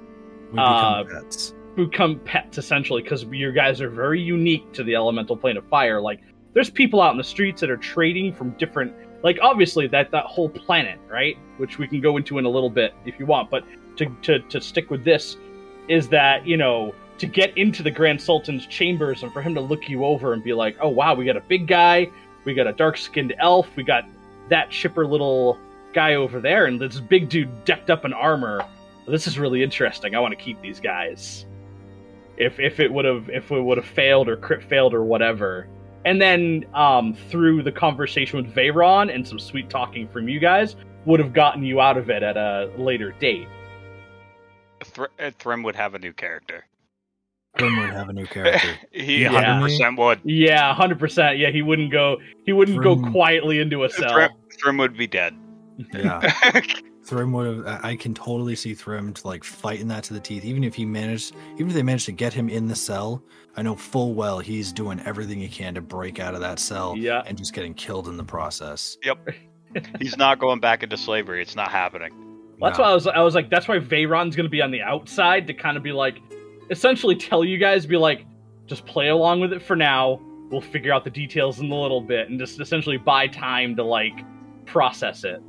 [0.47, 1.55] We become uh, pets.
[1.77, 6.01] become pets essentially because you guys are very unique to the elemental plane of fire
[6.01, 6.21] like
[6.53, 8.93] there's people out in the streets that are trading from different
[9.23, 12.71] like obviously that that whole planet right which we can go into in a little
[12.71, 13.65] bit if you want but
[13.97, 15.37] to to, to stick with this
[15.89, 19.61] is that you know to get into the grand sultan's chambers and for him to
[19.61, 22.09] look you over and be like oh wow we got a big guy
[22.45, 24.05] we got a dark skinned elf we got
[24.49, 25.59] that chipper little
[25.93, 28.67] guy over there and this big dude decked up in armor
[29.07, 31.47] this is really interesting i want to keep these guys
[32.37, 35.69] if if it would have if it would have failed or crit failed or whatever.
[36.05, 40.77] And then um, through the conversation with Veyron and some sweet talking from you guys,
[41.07, 43.49] would have gotten you out of it at a later date.
[44.85, 46.67] Thr- uh, Thrym would have a new character.
[47.57, 48.69] Grim would have a new character.
[48.93, 49.61] he Yeah.
[49.61, 50.21] 100% would.
[50.25, 51.39] Yeah, hundred percent.
[51.39, 52.19] Yeah, he wouldn't go.
[52.45, 54.13] He wouldn't go quietly into a cell.
[54.13, 54.31] Thrym,
[54.61, 55.35] Thrym would be dead.
[55.93, 56.21] Yeah,
[57.05, 57.67] Thrym would have.
[57.85, 60.45] I I can totally see Thrym to like fighting that to the teeth.
[60.45, 63.23] Even if he managed, even if they managed to get him in the cell,
[63.57, 66.95] I know full well he's doing everything he can to break out of that cell
[66.97, 68.97] Yeah, and just getting killed in the process.
[69.05, 69.29] Yep,
[70.01, 71.43] he's not going back into slavery.
[71.43, 72.13] It's not happening.
[72.61, 72.85] that's No.
[72.85, 73.07] why I was.
[73.07, 75.93] I was like, that's why Veyron's gonna be on the outside to kind of be
[75.93, 76.21] like,
[76.71, 78.27] essentially tell you guys, be like,
[78.67, 80.21] just play along with it for now.
[80.51, 83.85] We'll figure out the details in a little bit, and just essentially buy time to
[83.85, 84.25] like
[84.67, 85.43] process it.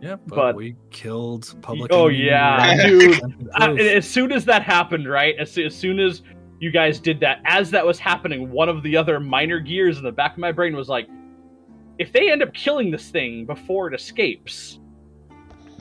[0.00, 1.92] Yeah, but, but- we killed public.
[1.92, 3.20] Oh, yeah, dude.
[3.54, 5.36] I, as soon as that happened, right?
[5.38, 6.22] As, as soon as
[6.58, 10.04] you guys did that, as that was happening, one of the other minor gears in
[10.04, 11.08] the back of my brain was like,
[11.98, 14.80] if they end up killing this thing before it escapes,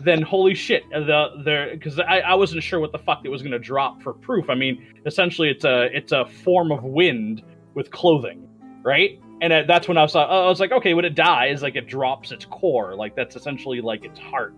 [0.03, 3.41] then holy shit, the the because I, I wasn't sure what the fuck it was
[3.41, 4.49] gonna drop for proof.
[4.49, 7.43] I mean, essentially, it's a it's a form of wind
[7.73, 8.47] with clothing,
[8.83, 9.19] right?
[9.41, 11.87] And uh, that's when I was I was like, okay, when it dies, like it
[11.87, 14.53] drops its core, like that's essentially like its heart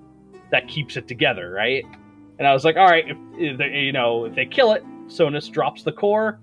[0.52, 1.86] that keeps it together, right?
[2.38, 4.84] And I was like, all right, if, if they, you know, if they kill it,
[5.08, 6.40] Sonus drops the core,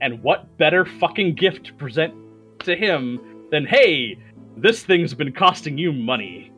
[0.00, 2.14] and what better fucking gift to present
[2.60, 3.20] to him
[3.50, 4.18] than hey,
[4.56, 6.50] this thing's been costing you money.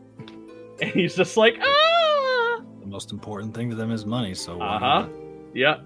[0.80, 2.60] And he's just like, ah.
[2.80, 4.34] The most important thing to them is money.
[4.34, 5.08] So Uh huh.
[5.54, 5.78] Yeah.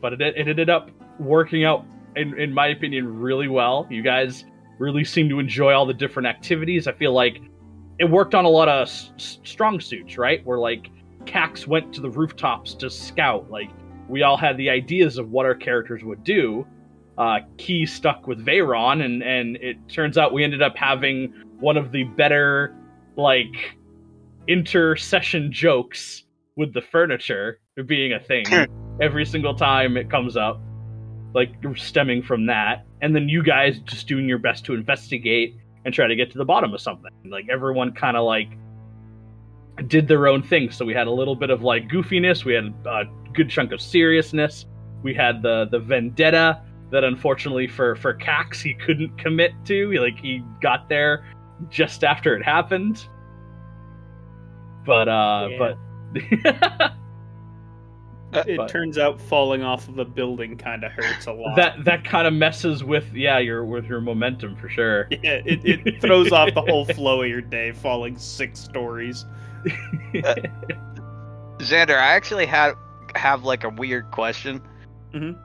[0.00, 1.84] But it, it ended up working out,
[2.16, 3.86] in, in my opinion, really well.
[3.90, 4.44] You guys
[4.78, 6.86] really seem to enjoy all the different activities.
[6.86, 7.40] I feel like
[7.98, 9.12] it worked on a lot of s-
[9.44, 10.44] strong suits, right?
[10.46, 10.88] Where like
[11.24, 13.50] Cax went to the rooftops to scout.
[13.50, 13.68] Like
[14.08, 16.66] we all had the ideas of what our characters would do.
[17.18, 21.76] Uh, Key stuck with Veyron, and and it turns out we ended up having one
[21.76, 22.74] of the better
[23.20, 23.76] like
[24.48, 26.24] inter-session jokes
[26.56, 28.44] with the furniture being a thing.
[28.46, 28.64] Hmm.
[29.00, 30.60] Every single time it comes up
[31.34, 32.84] like stemming from that.
[33.00, 36.38] And then you guys just doing your best to investigate and try to get to
[36.38, 37.10] the bottom of something.
[37.24, 38.50] Like everyone kind of like
[39.86, 40.70] did their own thing.
[40.70, 42.44] So we had a little bit of like goofiness.
[42.44, 44.66] We had a good chunk of seriousness.
[45.02, 49.90] We had the the vendetta that unfortunately for for Cax he couldn't commit to.
[49.90, 51.24] He, like he got there
[51.68, 53.06] just after it happened
[54.86, 55.58] but uh Yeah.
[55.58, 56.92] but
[58.46, 61.56] It But- turns out falling off of a building kind of hurts a lot.
[61.56, 65.60] that that kind of messes with yeah your with your momentum for sure yeah, it,
[65.64, 69.26] it throws off the whole flow of your day, falling six stories.
[71.58, 72.74] Xander, I actually had
[73.16, 74.62] have like a weird question.
[75.12, 75.36] Mhm.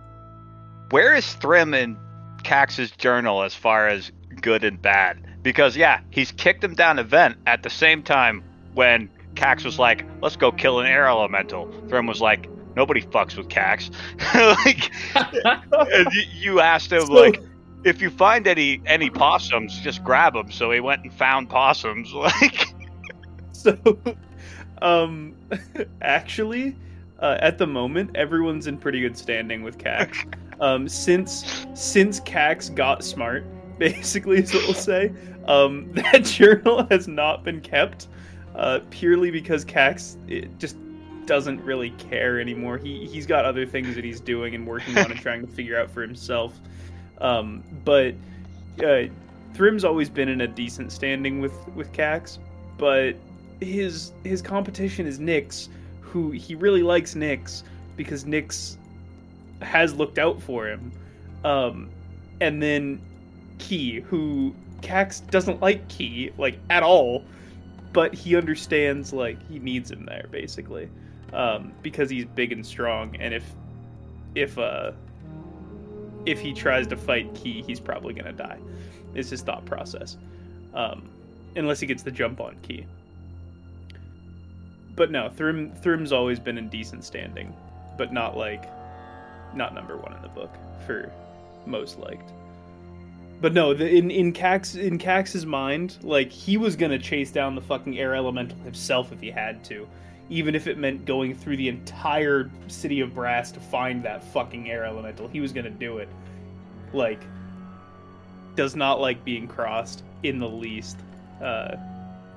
[0.91, 1.97] Where is Thrym in
[2.43, 4.11] Cax's journal as far as
[4.41, 5.24] good and bad?
[5.45, 8.43] Because yeah, he's kicked him down a vent at the same time
[8.73, 13.37] when Cax was like, "Let's go kill an air elemental." Thrym was like, "Nobody fucks
[13.37, 13.91] with Cax."
[14.65, 14.91] like,
[15.93, 17.39] and you, you asked him So- like,
[17.83, 20.51] if you find any any possums, just grab them.
[20.51, 22.11] So he went and found possums.
[22.15, 22.73] Like,
[23.51, 23.77] So,
[24.81, 25.35] um,
[26.01, 26.75] actually,
[27.19, 30.25] uh, at the moment, everyone's in pretty good standing with Cax.
[30.59, 33.45] Um, since since Cax got smart,
[33.77, 35.11] basically is what we'll say.
[35.45, 38.07] Um, that journal has not been kept,
[38.55, 40.77] uh, purely because Cax it just
[41.25, 42.77] doesn't really care anymore.
[42.77, 45.79] He he's got other things that he's doing and working on and trying to figure
[45.79, 46.59] out for himself.
[47.19, 48.13] Um, but
[48.83, 49.03] uh,
[49.53, 52.37] Thrym's always been in a decent standing with with Cax,
[52.77, 53.15] but
[53.61, 55.69] his his competition is Nyx,
[56.01, 57.63] who he really likes Nyx
[57.95, 58.77] because Nyx
[59.61, 60.91] has looked out for him.
[61.43, 61.89] Um,
[62.41, 63.01] and then
[63.59, 67.23] Key, who Cax doesn't like Key like at all,
[67.93, 70.89] but he understands like he needs him there basically
[71.35, 73.43] um, because he's big and strong, and if
[74.35, 74.91] if uh
[76.25, 78.57] if he tries to fight Key, he's probably gonna die.
[79.13, 80.17] It's his thought process,
[80.73, 81.07] um,
[81.55, 82.85] unless he gets the jump on Key.
[84.95, 87.53] But no, Thrym Thrym's always been in decent standing,
[87.97, 88.69] but not like
[89.53, 90.55] not number one in the book
[90.85, 91.11] for
[91.65, 92.31] most liked.
[93.45, 97.53] But no, the, in in Cax in Cax's mind, like he was gonna chase down
[97.53, 99.87] the fucking air elemental himself if he had to,
[100.31, 104.71] even if it meant going through the entire city of Brass to find that fucking
[104.71, 105.27] air elemental.
[105.27, 106.09] He was gonna do it.
[106.91, 107.21] Like,
[108.55, 110.97] does not like being crossed in the least,
[111.39, 111.75] uh,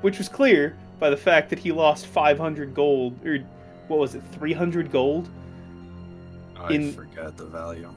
[0.02, 3.38] which was clear by the fact that he lost 500 gold or
[3.86, 5.30] what was it, 300 gold?
[6.54, 7.88] I in- forget the value.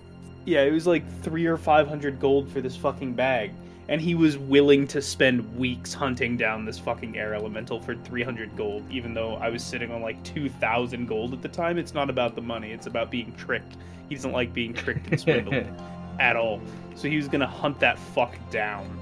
[0.45, 3.51] Yeah, it was like three or five hundred gold for this fucking bag,
[3.87, 8.23] and he was willing to spend weeks hunting down this fucking air elemental for three
[8.23, 8.83] hundred gold.
[8.89, 12.09] Even though I was sitting on like two thousand gold at the time, it's not
[12.09, 13.77] about the money; it's about being tricked.
[14.09, 15.65] He doesn't like being tricked and swindled
[16.19, 16.59] at all.
[16.95, 18.99] So he was gonna hunt that fuck down,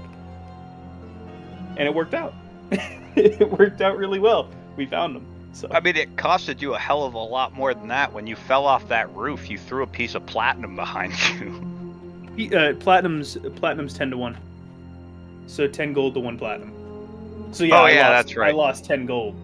[1.78, 2.34] and it worked out.
[3.16, 4.50] it worked out really well.
[4.76, 5.29] We found him.
[5.52, 8.12] So I mean, it costed you a hell of a lot more than that.
[8.12, 11.66] When you fell off that roof, you threw a piece of platinum behind you.
[12.36, 14.36] He- uh, platinum's platinum's ten to one.
[15.46, 16.72] So ten gold to one platinum.
[17.52, 18.48] So yeah, Oh, I yeah, lost, that's right.
[18.50, 19.34] I lost ten gold,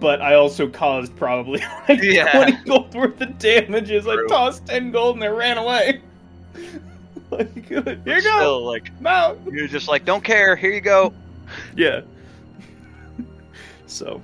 [0.00, 2.30] but I also caused probably like Yeah.
[2.32, 4.06] twenty gold worth of damages.
[4.08, 6.00] I tossed ten gold and I ran away.
[7.30, 10.56] like here you go, Still, like, I'm you're just like, don't care.
[10.56, 11.12] Here you go.
[11.76, 12.00] Yeah.
[13.86, 14.22] so,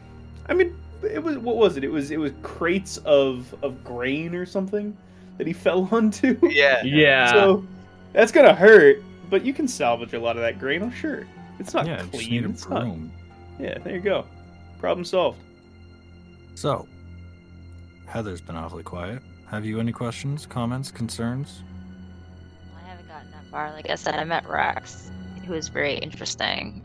[0.48, 1.84] I mean, it was what was it?
[1.84, 4.96] It was it was crates of of grain or something
[5.36, 6.38] that he fell onto.
[6.42, 6.82] Yeah.
[6.84, 7.64] yeah So
[8.12, 10.82] that's gonna hurt, but you can salvage a lot of that grain.
[10.82, 11.26] I'm sure
[11.58, 12.30] it's not yeah, just clean.
[12.30, 12.86] need a It's not-
[13.58, 14.24] Yeah, there you go.
[14.78, 15.40] Problem solved.
[16.54, 16.86] So,
[18.06, 19.22] Heather's been awfully quiet.
[19.46, 21.62] Have you any questions, comments, concerns?
[22.76, 23.72] I haven't gotten that far.
[23.72, 25.10] Like I said, I met Rex,
[25.46, 26.82] who was very interesting.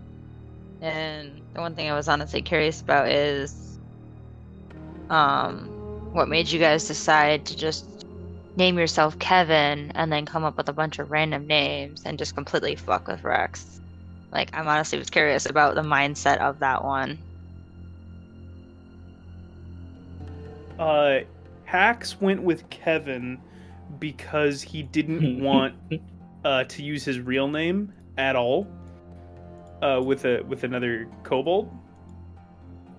[0.82, 3.63] And the one thing I was honestly curious about is
[5.10, 5.68] um,
[6.14, 8.06] what made you guys decide to just
[8.56, 12.36] name yourself Kevin and then come up with a bunch of random names and just
[12.36, 13.82] completely fuck with Rex?
[14.32, 17.20] Like, I'm honestly was curious about the mindset of that one.
[20.80, 21.20] Uh,
[21.66, 23.40] Hax went with Kevin
[24.00, 25.76] because he didn't want
[26.44, 28.68] uh, to use his real name at all
[29.82, 31.72] uh, with a with another kobold.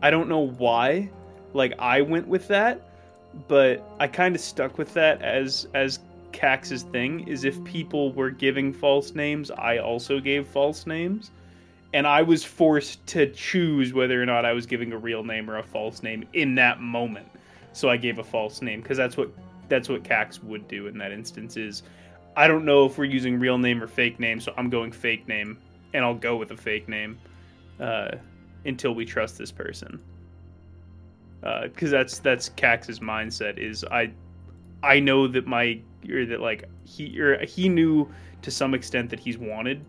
[0.02, 1.10] I don't know why.
[1.54, 2.82] Like I went with that,
[3.48, 6.00] but I kind of stuck with that as as
[6.32, 7.26] Cax's thing.
[7.26, 11.30] Is if people were giving false names, I also gave false names,
[11.94, 15.48] and I was forced to choose whether or not I was giving a real name
[15.48, 17.28] or a false name in that moment.
[17.72, 19.30] So I gave a false name because that's what
[19.68, 21.56] that's what Cax would do in that instance.
[21.56, 21.84] Is
[22.36, 25.28] I don't know if we're using real name or fake name, so I'm going fake
[25.28, 25.56] name,
[25.92, 27.16] and I'll go with a fake name
[27.78, 28.16] uh,
[28.64, 30.00] until we trust this person.
[31.64, 33.58] Because uh, that's that's Cax's mindset.
[33.58, 34.10] Is I
[34.82, 35.80] I know that my
[36.10, 38.10] or that like he or he knew
[38.42, 39.84] to some extent that he's wanted,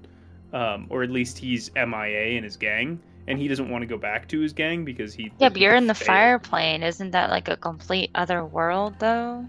[0.54, 3.98] um, or at least he's MIA in his gang, and he doesn't want to go
[3.98, 5.32] back to his gang because he.
[5.40, 6.08] Yeah, but you're in the failed.
[6.08, 6.84] fire plane.
[6.84, 9.46] Isn't that like a complete other world, though?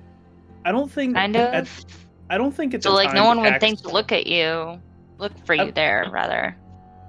[0.64, 1.84] I don't think Kind at- of.
[2.28, 4.80] I don't think it's So, like, no one would think to look at you,
[5.18, 6.56] look for you I- there, rather.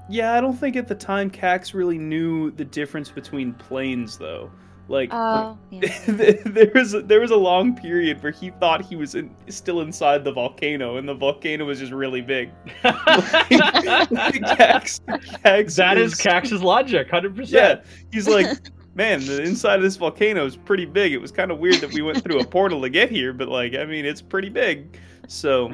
[0.10, 4.52] Yeah, I don't think at the time Cax really knew the difference between planes, though.
[4.90, 5.94] Like, Oh, yeah.
[6.08, 9.82] there was a, there was a long period where he thought he was in, still
[9.82, 12.52] inside the volcano, and the volcano was just really big.
[12.84, 15.00] Cax,
[15.44, 17.52] Cax that is is- Cax's logic, hundred percent.
[17.52, 18.08] Yeah, percent.
[18.14, 18.48] he's like,
[18.96, 21.14] man, the inside of this volcano is pretty big.
[21.14, 23.50] It was kind of weird that we went through a portal to get here, but
[23.50, 24.98] like, I mean, it's pretty big.
[25.28, 25.72] So,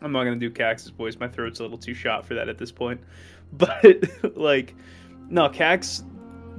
[0.00, 1.16] I'm not gonna do Cax's voice.
[1.18, 3.00] My throat's a little too shot for that at this point.
[3.52, 4.74] But like,
[5.28, 6.04] no, Cax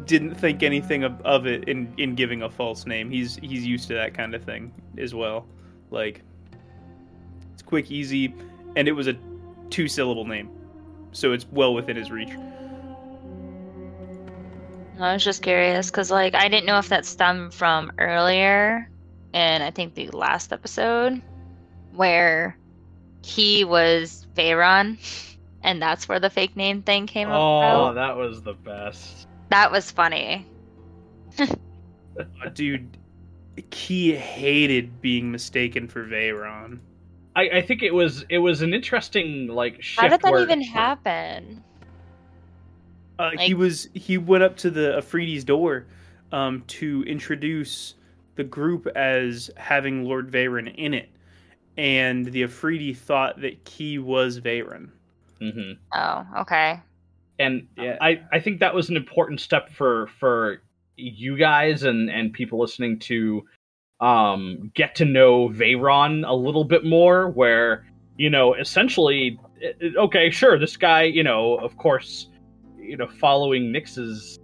[0.05, 3.09] didn't think anything of, of it in in giving a false name.
[3.09, 5.45] He's he's used to that kind of thing as well.
[5.91, 6.21] Like,
[7.53, 8.33] it's quick, easy,
[8.75, 9.17] and it was a
[9.69, 10.49] two syllable name,
[11.11, 12.31] so it's well within his reach.
[14.99, 18.89] I was just curious because, like, I didn't know if that stemmed from earlier,
[19.33, 21.21] and I think the last episode
[21.93, 22.57] where
[23.23, 24.97] he was Veyron,
[25.63, 27.35] and that's where the fake name thing came up.
[27.35, 27.95] Oh, about.
[27.95, 29.28] that was the best.
[29.49, 30.45] That was funny.
[32.19, 32.97] Uh, dude,
[33.71, 36.79] he hated being mistaken for Veyron.
[37.33, 40.01] I, I think it was it was an interesting like shift.
[40.01, 41.63] How did that where- even happen?
[43.17, 45.85] Uh, he was he went up to the Efreeti's door
[46.33, 47.95] um, to introduce
[48.35, 51.09] the group as having Lord Veyron in it,
[51.77, 54.89] and the Efreeti thought that Key was Veyron.
[55.41, 55.77] Mhm.
[55.93, 56.81] Oh, okay.
[57.39, 57.97] And Yeah.
[58.01, 60.61] I, I think that was an important step for for
[60.97, 63.43] you guys and and people listening to
[64.01, 67.85] um get to know Veyron a little bit more where
[68.17, 72.27] you know essentially it- okay sure this guy you know of course
[72.77, 74.39] you know following Nyx's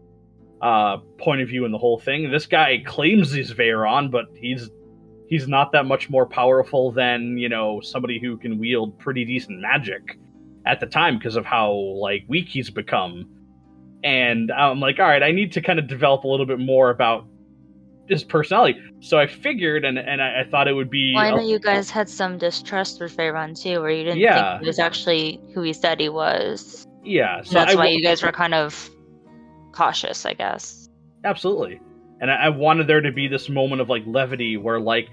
[0.62, 4.70] uh point of view in the whole thing this guy claims he's Veyron but he's
[5.28, 9.60] he's not that much more powerful than you know somebody who can wield pretty decent
[9.60, 10.18] magic
[10.66, 13.26] at the time because of how like weak he's become
[14.04, 16.90] and i'm like all right i need to kind of develop a little bit more
[16.90, 17.26] about
[18.08, 21.30] his personality so i figured and and i, I thought it would be Well, I
[21.32, 24.52] know a- you guys had some distrust with Veyron too, where you didn't Yeah.
[24.54, 26.86] think he was actually who he said he was.
[27.04, 28.90] yeah So that's I, why you guys were kind of
[29.72, 30.88] cautious, I guess.
[31.24, 31.80] absolutely
[32.22, 35.08] and I, I wanted there to be this moment of like levity where like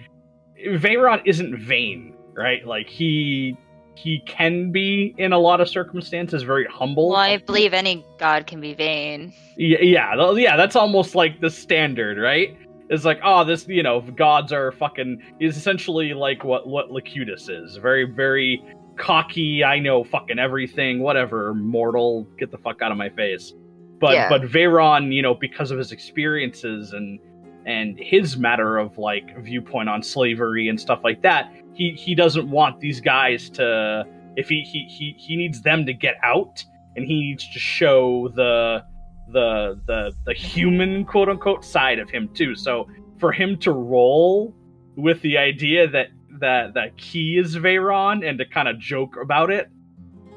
[0.67, 3.57] Veyron isn't vain right like he
[3.95, 8.47] he can be in a lot of circumstances very humble Well, I believe any god
[8.47, 9.33] can be vain.
[9.57, 10.57] Yeah, yeah, yeah.
[10.57, 12.57] That's almost like the standard, right?
[12.89, 15.23] It's like, oh, this, you know, gods are fucking.
[15.41, 17.77] Is essentially like what what Locutus is.
[17.77, 18.63] Very, very
[18.97, 19.65] cocky.
[19.65, 21.01] I know fucking everything.
[21.01, 23.55] Whatever, mortal, get the fuck out of my face.
[24.01, 24.29] But Yeah.
[24.29, 27.19] but Veyron, you know, because of his experiences and
[27.65, 32.51] and his matter of like viewpoint on slavery and stuff like that, he he doesn't
[32.51, 34.05] want these guys to.
[34.37, 36.65] If he he he, he needs them to get out,
[36.97, 38.85] and he needs to show the
[39.33, 42.55] the the the human quote unquote side of him too.
[42.55, 44.55] So for him to roll
[44.97, 46.09] with the idea that
[46.41, 49.71] that that Key is Veyron and to kind of joke about it,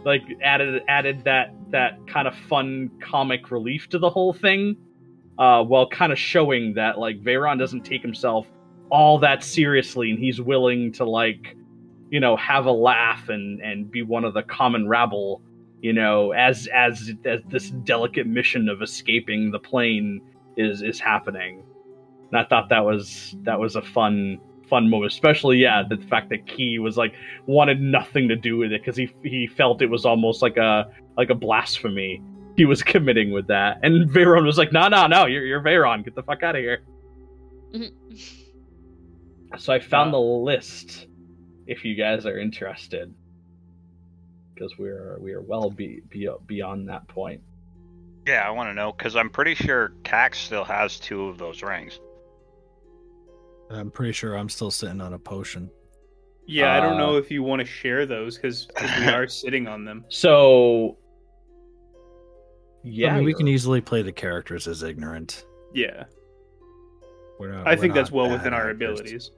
[0.03, 4.77] like added added that that kind of fun comic relief to the whole thing,
[5.37, 8.47] uh, while kind of showing that like Veyron doesn't take himself
[8.89, 11.55] all that seriously and he's willing to like
[12.11, 15.41] you know have a laugh and and be one of the common rabble
[15.85, 20.19] you know, as as as this delicate mission of escaping the plane
[20.57, 21.63] is is happening.
[22.31, 26.29] And I thought that was that was a fun fun moment, especially yeah, the fact
[26.29, 27.13] that Key was like
[27.45, 30.91] wanted nothing to do with it because he he felt it was almost like a
[31.17, 32.19] like a blasphemy
[32.57, 33.77] he was committing with that.
[33.83, 36.03] And Veyron was like, "No, no, no, you're you're Veyron.
[36.03, 36.81] Get the fuck out of here."
[37.75, 38.41] Mm-hmm.
[39.57, 41.07] So I found the list
[41.67, 43.13] if you guys are interested.
[44.53, 47.41] Because we're we are well be, be, beyond that point.
[48.25, 51.61] Yeah, I want to know because I'm pretty sure Cax still has two of those
[51.61, 51.99] rings.
[53.69, 55.69] I'm pretty sure I'm still sitting on a potion.
[56.47, 58.67] Yeah, I don't Uh, know if you want to share those because
[58.99, 60.05] we are sitting on them.
[60.07, 60.97] So
[62.83, 65.45] Yeah, yeah, we can easily play the characters as ignorant.
[65.73, 66.05] Yeah,
[67.39, 68.99] We're not, I we're think that's well within our actors.
[69.01, 69.31] abilities.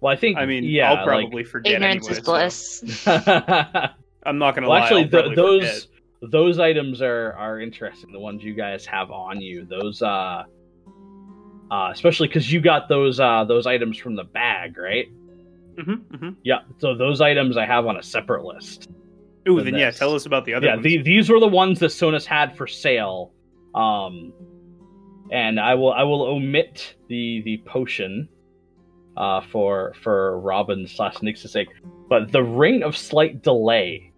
[0.00, 2.18] Well, I think I mean, yeah, I'll probably forget Ignorance anyway.
[2.18, 3.06] is bliss.
[3.06, 3.26] like-
[4.26, 4.84] I'm not gonna well, lie.
[4.84, 6.30] actually, I'll th- those forget.
[6.32, 8.12] those items are are interesting.
[8.12, 10.44] The ones you guys have on you, those uh,
[11.70, 15.06] uh especially because you got those uh those items from the bag, right?
[15.76, 16.36] Mhm, mhm.
[16.42, 16.60] Yeah.
[16.78, 18.88] So those items I have on a separate list.
[19.48, 20.84] Ooh, than then yeah, tell us about the other yeah, ones.
[20.84, 23.32] the, these were the ones that Sonus had for sale.
[23.74, 24.32] Um,
[25.30, 28.28] and I will I will omit the the potion
[29.18, 31.68] uh, for for Robin slash Nyx's sake.
[32.08, 34.12] But the ring of slight delay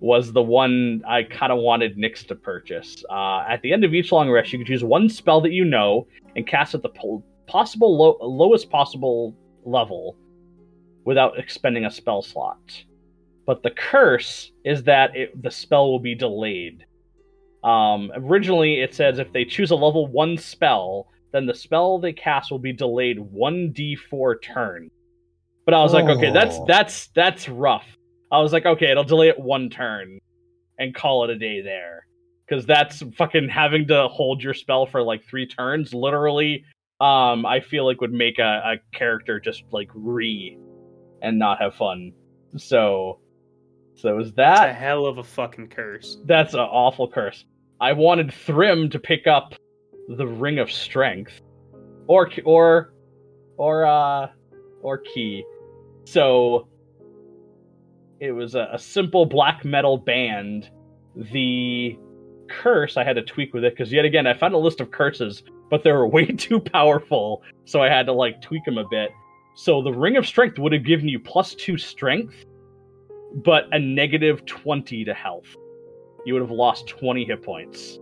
[0.00, 3.04] was the one I kind of wanted Nyx to purchase.
[3.08, 5.64] Uh, at the end of each long rest, you could choose one spell that you
[5.64, 10.16] know and cast at the po- possible low, lowest possible level
[11.04, 12.84] without expending a spell slot.
[13.46, 16.84] But the curse is that it, the spell will be delayed.
[17.62, 22.12] Um, originally, it says if they choose a level one spell, then the spell they
[22.12, 24.90] cast will be delayed one d4 turn.
[25.64, 26.64] But I was like, okay, that's Oh.
[26.66, 27.86] that's that's rough.
[28.30, 30.18] I was like, okay, it'll delay it one turn
[30.78, 32.06] and call it a day there.
[32.46, 35.94] Because that's fucking having to hold your spell for like three turns.
[35.94, 36.64] Literally,
[37.00, 38.42] um, I feel like would make a,
[38.74, 40.58] a character just like re
[41.22, 42.12] and not have fun.
[42.56, 43.20] So,
[43.94, 46.18] so is that That's a hell of a fucking curse.
[46.24, 47.44] that's an awful curse.
[47.80, 49.54] I wanted Thrym to pick up
[50.08, 51.40] the Ring of Strength,
[52.06, 52.92] or or
[53.56, 54.28] or uh
[54.82, 55.44] or Key.
[56.04, 56.68] So
[58.20, 60.70] it was a, a simple black metal band.
[61.14, 61.98] The
[62.48, 64.90] curse I had to tweak with it because yet again I found a list of
[64.90, 68.88] curses, but they were way too powerful, so I had to like tweak them a
[68.88, 69.10] bit.
[69.54, 72.46] So the Ring of Strength would have given you plus two strength,
[73.44, 75.56] but a negative twenty to health.
[76.24, 77.98] You would have lost twenty hit points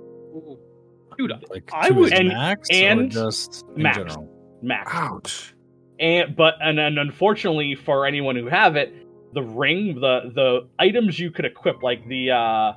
[1.28, 3.96] Dude, Like I would- and- max and just max.
[3.98, 4.28] general.
[4.62, 4.90] max.
[4.94, 5.54] Ouch.
[5.98, 8.94] and but and, and unfortunately for anyone who have it
[9.34, 12.72] the ring the the items you could equip like the uh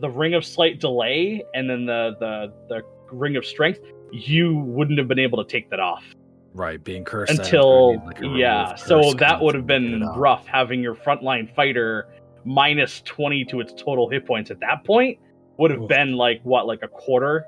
[0.00, 2.82] the ring of slight delay and then the the the
[3.12, 3.80] ring of strength
[4.12, 6.04] you wouldn't have been able to take that off
[6.52, 11.52] Right, being cursed until like, yeah so that would have been rough having your frontline
[11.54, 12.08] fighter
[12.44, 15.18] minus 20 to its total hit points at that point
[15.60, 17.44] would have been like what like a quarter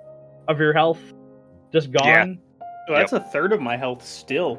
[0.48, 1.00] of your health
[1.72, 2.24] just gone Yeah.
[2.88, 4.56] Well, that's a third of my health still.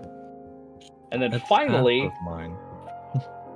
[1.12, 2.56] and then That's half finally of mine.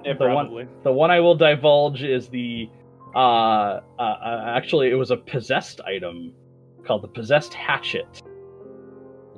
[0.06, 2.70] Yeah, The one- The one I will divulge is the
[3.16, 6.34] uh, uh, uh actually it was a possessed item
[6.86, 8.22] called the possessed hatchet.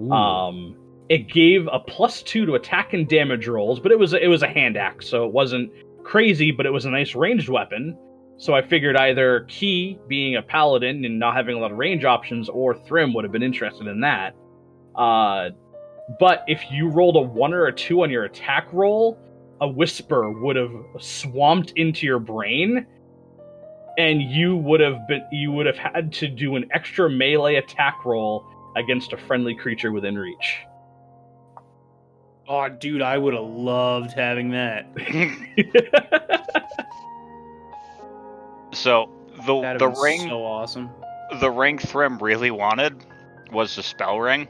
[0.01, 0.11] Ooh.
[0.11, 0.75] Um
[1.09, 4.43] it gave a plus 2 to attack and damage rolls, but it was it was
[4.43, 5.71] a hand axe, so it wasn't
[6.03, 7.97] crazy, but it was a nice ranged weapon.
[8.39, 12.05] So I figured either Key being a paladin and not having a lot of range
[12.05, 14.33] options or Thrym would have been interested in that.
[14.95, 15.49] Uh
[16.19, 19.19] but if you rolled a 1 or a 2 on your attack roll,
[19.61, 22.87] a whisper would have swamped into your brain
[23.97, 28.05] and you would have been you would have had to do an extra melee attack
[28.05, 28.45] roll
[28.77, 30.59] against a friendly creature within reach.
[32.47, 34.87] Oh, dude, I would have loved having that.
[38.73, 39.09] so
[39.45, 40.89] the That'd the ring so awesome.
[41.39, 42.95] the ring Thrym really wanted
[43.51, 44.47] was the spell ring.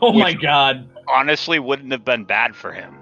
[0.00, 0.88] oh my god.
[1.08, 2.94] Honestly, wouldn't have been bad for him.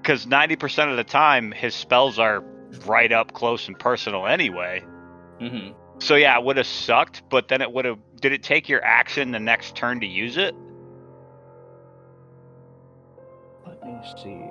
[0.00, 2.42] Because ninety percent of the time, his spells are
[2.86, 4.82] right up close and personal anyway.
[5.38, 7.22] hmm So yeah, it would have sucked.
[7.28, 7.98] But then it would have.
[8.20, 10.54] Did it take your action the next turn to use it?
[13.66, 14.50] Let me see.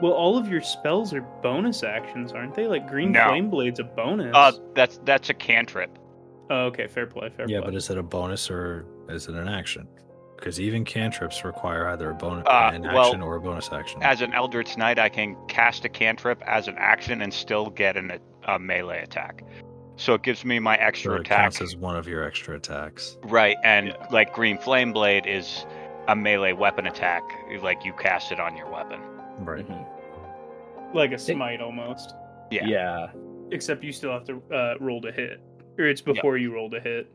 [0.00, 2.66] Well, all of your spells are bonus actions, aren't they?
[2.66, 3.28] Like Green No.
[3.28, 4.34] Flame Blade's a bonus.
[4.34, 5.98] Uh, that's that's a cantrip.
[6.50, 7.54] oh, okay, fair play, fair yeah, play.
[7.58, 9.86] Yeah, but is it a bonus or is it an action?
[10.36, 14.02] Because even cantrips require either a bonus Uh, an well, action or a bonus action.
[14.02, 17.98] As an Eldritch Knight, I can cast a cantrip as an action and still get
[17.98, 18.18] an,
[18.48, 19.44] a melee attack.
[19.96, 21.38] So it gives me my so extra it attack.
[21.42, 23.18] counts as one of your extra attacks.
[23.24, 24.06] Right, and Yeah.
[24.10, 25.66] like Green Flame Blade is
[26.08, 27.22] a melee weapon attack,
[27.62, 28.98] like you cast it on your weapon.
[29.44, 29.66] Right.
[29.66, 29.86] Mhm.
[30.94, 32.14] like a smite almost.
[32.50, 32.66] Yeah.
[32.66, 33.06] Yeah.
[33.52, 35.40] except you still have to uh, roll to hit,
[35.78, 37.10] or it's before you roll to hit.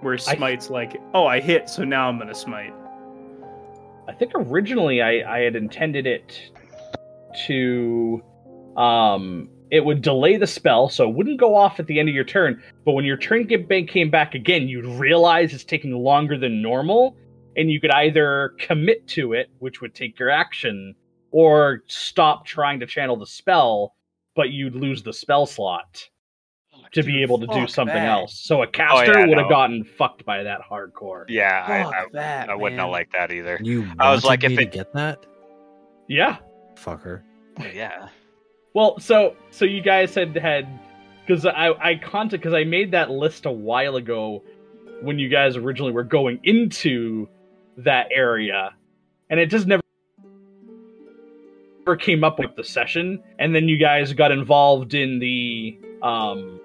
[0.00, 2.72] Where I- smite's like, oh, I hit, so now I'm gonna smite.
[4.08, 6.50] I think originally I, I had intended it
[7.46, 8.22] to
[8.76, 12.14] um it would delay the spell so it wouldn't go off at the end of
[12.14, 15.90] your turn but when your turn get back, came back again you'd realize it's taking
[15.92, 17.16] longer than normal
[17.56, 20.94] and you could either commit to it which would take your action
[21.36, 23.94] or stop trying to channel the spell
[24.34, 26.08] but you'd lose the spell slot
[26.74, 28.08] oh, to be able to do something that.
[28.08, 29.50] else so a oh, caster yeah, would have no.
[29.50, 32.92] gotten fucked by that hardcore Yeah, Fuck I, I, that, I would not man.
[32.92, 33.58] like that either.
[33.62, 35.26] You I was wanted like, if me it- get that
[36.08, 36.38] yeah
[36.76, 37.22] fucker.
[37.58, 38.08] Oh, yeah.
[38.74, 40.66] Well, so so you guys had had
[41.26, 44.42] because I I contact because I made that list a while ago
[45.02, 47.28] when you guys originally were going into
[47.78, 48.74] that area,
[49.30, 49.85] and it just never never
[51.94, 56.58] came up with the session, and then you guys got involved in the um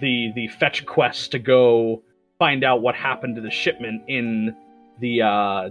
[0.00, 2.02] the the fetch quest to go
[2.38, 4.56] find out what happened to the shipment in
[5.00, 5.70] the uh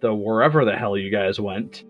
[0.00, 1.84] the wherever the hell you guys went.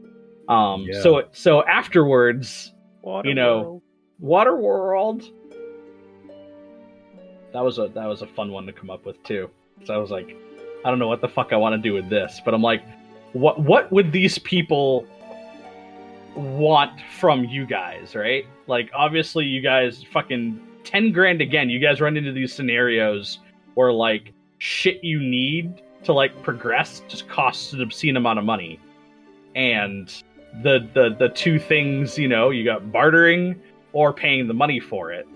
[0.48, 1.00] Um Yeah.
[1.00, 3.82] so so afterwards Water You know,
[4.20, 5.22] Water world.
[5.22, 5.32] Waterworld.
[7.52, 9.50] That was a that was a fun one to come up with too.
[9.84, 10.36] So I was like,
[10.84, 12.82] I don't know what the fuck I want to do with this, but I'm like,
[13.32, 15.04] what what would these people
[16.34, 18.46] want from you guys, right?
[18.66, 21.70] Like obviously you guys fucking 10 grand again.
[21.70, 23.38] You guys run into these scenarios
[23.74, 28.80] where like shit you need to like progress just costs an obscene amount of money.
[29.54, 30.12] And
[30.62, 33.60] the the the two things, you know, you got bartering
[33.92, 35.26] or paying the money for it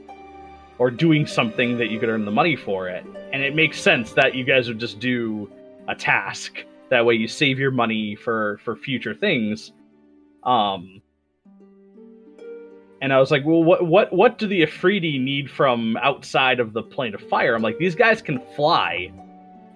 [0.79, 3.05] or doing something that you could earn the money for it.
[3.33, 5.51] And it makes sense that you guys would just do
[5.89, 6.65] a task.
[6.91, 9.73] That way you save your money for for future things.
[10.47, 11.03] Um
[13.03, 16.73] and I was like, well, what what what do the Efreeti need from outside of
[16.73, 17.55] the plane of fire?
[17.55, 19.13] I'm like, these guys can fly.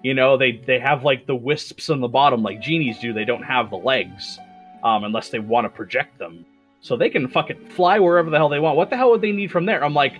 [0.03, 3.13] You know, they they have like the wisps on the bottom, like genies do.
[3.13, 4.39] They don't have the legs,
[4.83, 6.45] um, unless they want to project them.
[6.81, 8.75] So they can fucking fly wherever the hell they want.
[8.75, 9.83] What the hell would they need from there?
[9.83, 10.13] I'm like,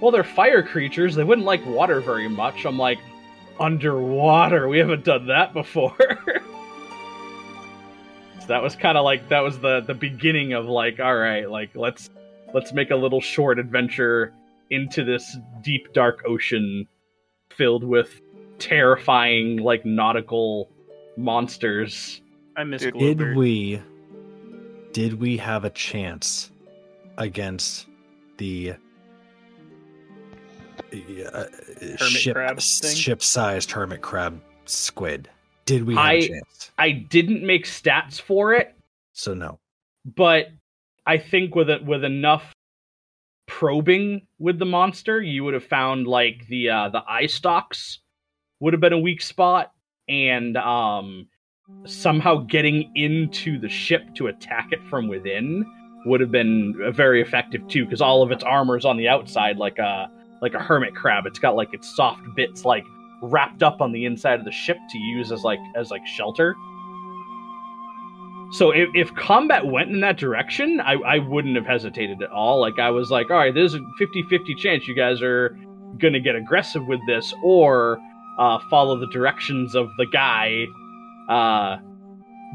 [0.00, 1.16] well, they're fire creatures.
[1.16, 2.64] They wouldn't like water very much.
[2.64, 2.98] I'm like,
[3.58, 4.68] underwater.
[4.68, 5.96] We haven't done that before.
[8.42, 11.48] so that was kind of like that was the the beginning of like, all right,
[11.48, 12.10] like let's
[12.52, 14.32] let's make a little short adventure
[14.70, 16.88] into this deep dark ocean
[17.50, 18.20] filled with
[18.58, 20.68] terrifying like nautical
[21.16, 22.20] monsters.
[22.56, 23.80] I miss Dude, Did we
[24.92, 26.50] did we have a chance
[27.18, 27.86] against
[28.38, 28.74] the
[31.32, 31.44] uh,
[31.96, 35.30] ship ship sized hermit crab squid?
[35.66, 36.70] Did we have a I- chance?
[36.78, 38.74] I didn't make stats for it,
[39.12, 39.58] So no.
[40.04, 40.48] but
[41.06, 42.52] I think with it with enough
[43.46, 47.98] probing with the monster, you would have found like the uh, the eye stalks
[48.60, 49.72] would have been a weak spot,
[50.08, 51.26] and um,
[51.84, 55.64] somehow getting into the ship to attack it from within
[56.06, 59.08] would have been uh, very effective too, because all of its armor is on the
[59.08, 60.10] outside, like a
[60.40, 61.26] like a hermit crab.
[61.26, 62.84] It's got like its soft bits like
[63.22, 66.54] wrapped up on the inside of the ship to use as like as like shelter.
[68.52, 72.60] So if, if combat went in that direction, I, I wouldn't have hesitated at all.
[72.60, 75.58] Like I was like, all right, there's a 50-50 chance you guys are
[75.96, 77.98] gonna get aggressive with this, or
[78.38, 80.66] uh, follow the directions of the guy
[81.30, 81.78] uh,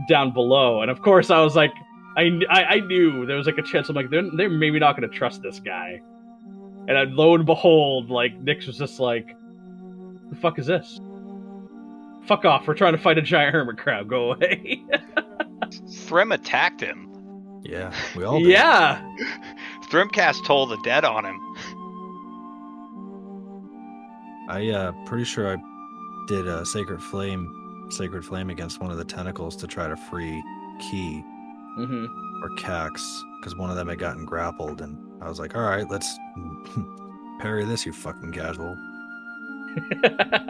[0.08, 0.84] down below.
[0.84, 1.74] And of course, I was like,
[2.16, 3.90] I, I, I knew there was like a chance.
[3.90, 6.00] I'm like, they're, they're maybe not gonna trust this guy.
[6.88, 9.36] And I, lo and behold, like Nyx was just like,
[10.30, 11.00] the fuck is this?
[12.26, 12.68] Fuck off!
[12.68, 14.10] We're trying to fight a giant hermit crab.
[14.10, 14.84] Go away.
[15.92, 17.04] Thrym attacked him.
[17.64, 18.50] Yeah, we all did.
[18.50, 19.02] yeah.
[19.90, 21.40] Thrym cast Toll the Dead on him.
[24.50, 25.58] I uh pretty sure I
[26.28, 30.42] did a sacred flame sacred flame against one of the tentacles to try to free
[30.80, 31.22] Key
[31.76, 32.06] hmm
[32.44, 33.02] or Cax
[33.40, 36.08] because one of them had gotten grappled and I was like, all right, let's
[37.40, 38.76] parry this, you fucking casual.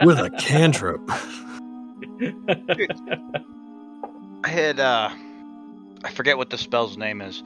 [0.04, 1.00] With a cantrip.
[4.44, 5.10] I had uh
[6.04, 7.42] I forget what the spell's name is.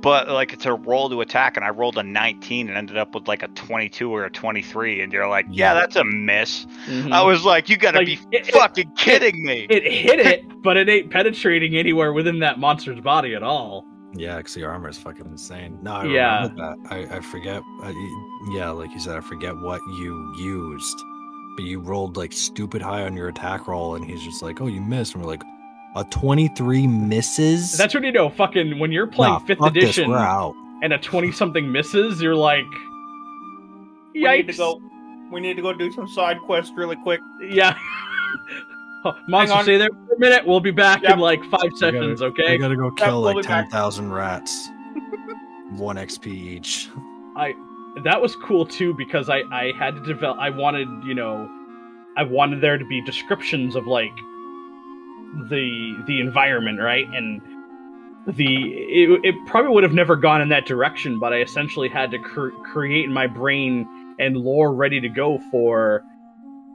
[0.00, 3.14] But like it's a roll to attack and I rolled a 19 and ended up
[3.14, 5.74] with like a 22 or a 23 and you're like, "Yeah, Yeah.
[5.80, 7.12] that's a miss." Mhm.
[7.12, 10.20] I was like, "You got to Like, be it- it- fucking kidding me." it hit
[10.20, 13.84] it, but it ain't penetrating anywhere within that monster's body at all.
[14.14, 15.78] Yeah, because your armor is fucking insane.
[15.82, 16.42] No, I Yeah.
[16.48, 16.92] remember that.
[16.92, 17.62] I, I forget.
[17.82, 20.96] Uh, I, yeah, like you said, I forget what you used.
[21.56, 24.66] But you rolled like stupid high on your attack roll, and he's just like, "Oh,
[24.68, 25.42] you missed." And we're like,
[25.96, 29.82] "A twenty-three misses." That's what you know, fucking, when you're playing Nah, fifth fuck this,
[29.84, 30.54] edition, We're out.
[30.82, 32.64] and a 20 something misses, you're like,
[34.14, 34.80] We need to go.
[35.32, 37.20] We need to go do some side quests really quick.
[37.50, 37.76] Yeah.
[39.28, 40.46] Monster, stay there for a minute.
[40.46, 41.12] We'll be back Yep.
[41.14, 42.58] in like five I gotta- seconds, I okay?
[42.58, 43.64] gotta go kill we'll like be back.
[43.70, 44.68] 10,000 rats.
[45.76, 46.88] One XP each.
[47.36, 47.54] I
[48.04, 50.38] that was cool too because I I had to develop.
[50.38, 51.48] I wanted you know,
[52.16, 54.10] I wanted there to be descriptions of like
[55.50, 57.06] the the environment, right?
[57.14, 57.40] And
[58.26, 62.10] the it, it probably would have never gone in that direction, but I essentially had
[62.10, 63.86] to cr- create in my brain
[64.18, 66.02] and lore ready to go for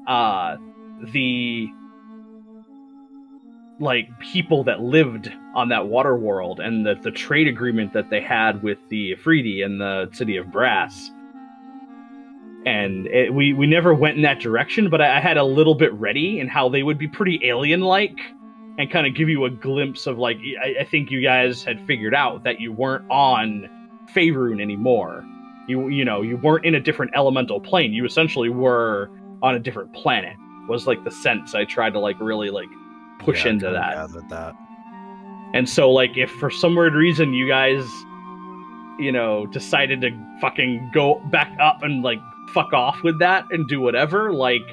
[0.07, 0.55] uh
[1.11, 1.67] the
[3.83, 8.21] like people that lived on that water world and the, the trade agreement that they
[8.21, 11.11] had with the Efreeti and the city of Brass.
[12.65, 15.75] And it, we we never went in that direction, but I, I had a little
[15.75, 18.17] bit ready and how they would be pretty alien like
[18.77, 21.85] and kind of give you a glimpse of like I, I think you guys had
[21.85, 23.69] figured out that you weren't on
[24.13, 25.25] Faerun anymore.
[25.67, 27.91] You you know you weren't in a different elemental plane.
[27.91, 29.09] You essentially were
[29.41, 30.35] on a different planet.
[30.69, 32.69] Was like the sense I tried to like really like
[33.23, 34.09] push Yeah, into that.
[34.29, 34.55] that.
[35.53, 37.85] And so, like, if for some weird reason you guys,
[38.99, 40.09] you know, decided to
[40.41, 42.19] fucking go back up and like
[42.53, 44.63] fuck off with that and do whatever, like,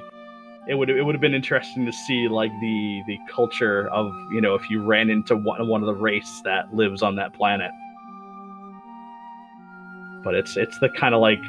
[0.69, 4.41] it would it would have been interesting to see like the the culture of you
[4.41, 7.71] know if you ran into one one of the race that lives on that planet.
[10.23, 11.41] But it's it's the kind of like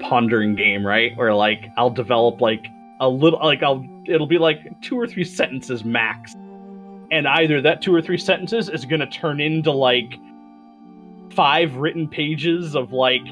[0.00, 1.16] pondering game, right?
[1.16, 2.66] Where like I'll develop like
[3.00, 6.34] a little like I'll it'll be like two or three sentences max.
[7.10, 10.18] And either that two or three sentences is going to turn into like
[11.32, 13.24] five written pages of like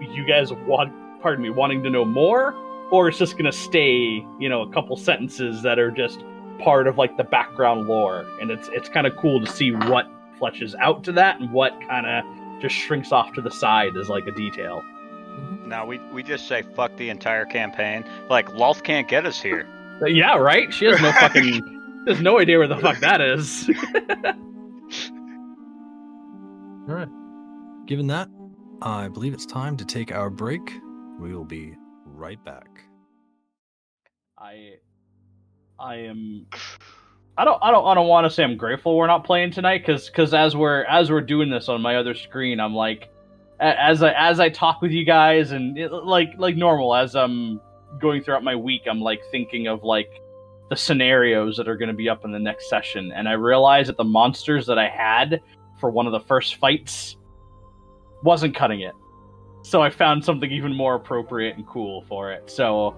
[0.00, 2.54] you guys want pardon me wanting to know more
[2.90, 6.24] or it's just going to stay you know a couple sentences that are just
[6.58, 8.26] part of like the background lore.
[8.40, 10.08] And it's it's kind of cool to see what
[10.40, 14.08] fleshes out to that and what kind of just shrinks off to the side as
[14.08, 14.82] like a detail
[15.40, 15.68] Mm-hmm.
[15.68, 18.04] Now we we just say fuck the entire campaign.
[18.28, 19.66] Like Lolth can't get us here.
[20.02, 23.68] Uh, yeah right she has no fucking there's no idea where the fuck that is
[26.88, 27.08] All right.
[27.86, 28.28] Given that,
[28.82, 30.60] I believe it's time to take our break.
[31.20, 32.66] We will be right back.
[34.38, 34.76] I
[35.78, 36.46] I am
[37.36, 39.84] I don't I don't I don't want to say I'm grateful we're not playing tonight
[39.84, 43.08] cuz cuz as we're as we're doing this on my other screen I'm like a-
[43.60, 47.60] as I as I talk with you guys and it, like like normal as I'm
[48.00, 50.10] going throughout my week I'm like thinking of like
[50.70, 53.88] the scenarios that are going to be up in the next session and I realized
[53.88, 55.40] that the monsters that I had
[55.78, 57.16] for one of the first fights
[58.22, 58.94] wasn't cutting it.
[59.62, 62.50] So I found something even more appropriate and cool for it.
[62.50, 62.94] So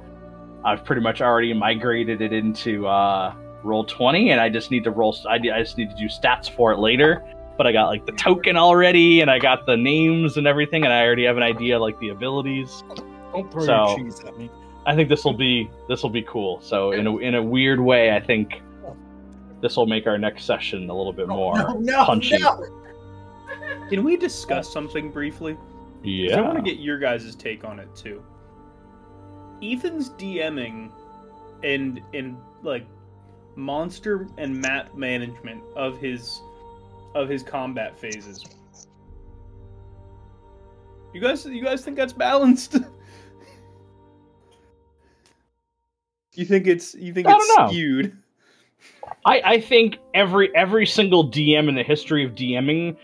[0.65, 4.91] I've pretty much already migrated it into uh, roll 20 and I just need to
[4.91, 7.25] roll I, I just need to do stats for it later.
[7.63, 10.93] But I got like the token already and I got the names and everything and
[10.93, 12.83] I already have an idea like the abilities.
[13.33, 14.51] Don't throw So- your cheese at me.
[14.85, 16.61] I think this will be this will be cool.
[16.61, 18.61] So in a in a weird way, I think
[19.61, 22.43] this will make our next session a little bit more no, punchy.
[23.89, 25.57] Can we discuss something briefly?
[26.03, 26.39] Yeah.
[26.39, 28.25] I want to get your guys' take on it too.
[29.63, 30.91] Ethan's DMing
[31.63, 32.87] and and like
[33.55, 36.43] monster and map management of his
[37.15, 38.45] of his combat phases.
[41.13, 42.77] You guys you guys think that's balanced?
[46.35, 47.69] you think it's you think I it's don't know.
[47.69, 48.17] skewed?
[49.25, 52.97] I, I think every every single DM in the history of DMing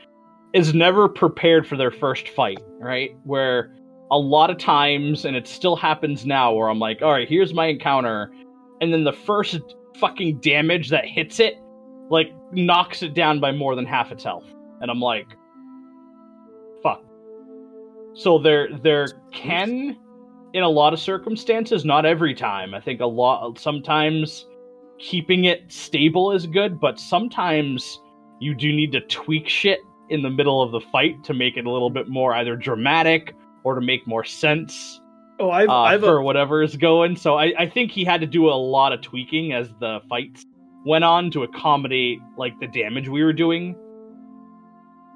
[0.54, 3.14] is never prepared for their first fight, right?
[3.24, 3.74] Where
[4.10, 7.52] a lot of times, and it still happens now, where I'm like, all right, here's
[7.52, 8.32] my encounter,
[8.80, 9.60] and then the first
[10.00, 11.58] fucking damage that hits it,
[12.10, 14.46] like knocks it down by more than half its health,
[14.80, 15.26] and I'm like,
[16.82, 17.02] fuck.
[18.14, 19.96] So there there can,
[20.52, 22.74] in a lot of circumstances, not every time.
[22.74, 24.46] I think a lot sometimes
[24.98, 28.00] keeping it stable is good, but sometimes
[28.40, 31.66] you do need to tweak shit in the middle of the fight to make it
[31.66, 35.00] a little bit more either dramatic or to make more sense
[35.40, 37.16] Oh, I've uh, I've for a, whatever is going.
[37.16, 40.44] So I, I think he had to do a lot of tweaking as the fights
[40.88, 43.76] went on to accommodate like the damage we were doing.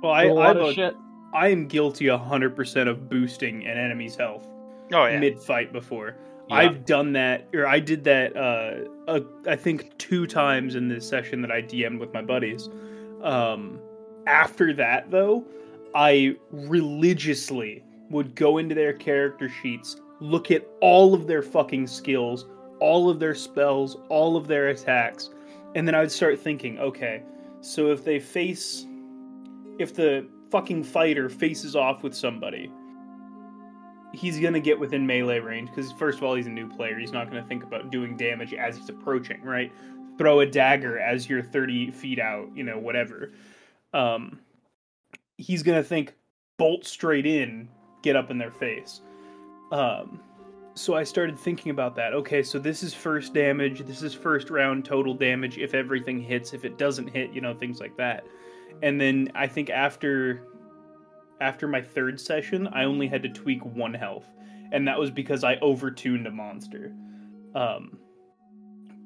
[0.03, 0.95] well, I a I, lot have of a, shit.
[1.35, 4.47] I am guilty hundred percent of boosting an enemy's health.
[4.93, 5.19] Oh yeah.
[5.19, 6.17] mid fight before.
[6.49, 6.57] Yeah.
[6.57, 8.37] I've done that, or I did that.
[8.37, 12.69] Uh, uh, I think two times in this session that I DM'd with my buddies.
[13.23, 13.81] Um,
[14.27, 15.45] after that, though,
[15.95, 22.47] I religiously would go into their character sheets, look at all of their fucking skills,
[22.81, 25.31] all of their spells, all of their attacks,
[25.75, 27.23] and then I would start thinking, okay,
[27.61, 28.87] so if they face,
[29.79, 32.71] if the fucking fighter faces off with somebody,
[34.13, 36.99] he's gonna get within melee range because first of all he's a new player.
[36.99, 39.73] He's not gonna think about doing damage as he's approaching, right?
[40.19, 43.33] Throw a dagger as you're 30 feet out, you know, whatever.
[43.95, 44.41] Um,
[45.39, 46.15] he's gonna think
[46.59, 47.69] bolt straight in,
[48.03, 49.01] get up in their face.
[49.71, 50.21] Um,
[50.75, 52.15] so I started thinking about that.
[52.15, 53.81] Okay, so this is first damage.
[53.81, 55.59] This is first round total damage.
[55.59, 58.25] If everything hits, if it doesn't hit, you know, things like that.
[58.83, 60.49] And then I think after
[61.41, 64.27] after my third session, I only had to tweak one health,
[64.71, 66.93] and that was because I overtuned a monster.
[67.55, 67.99] Um,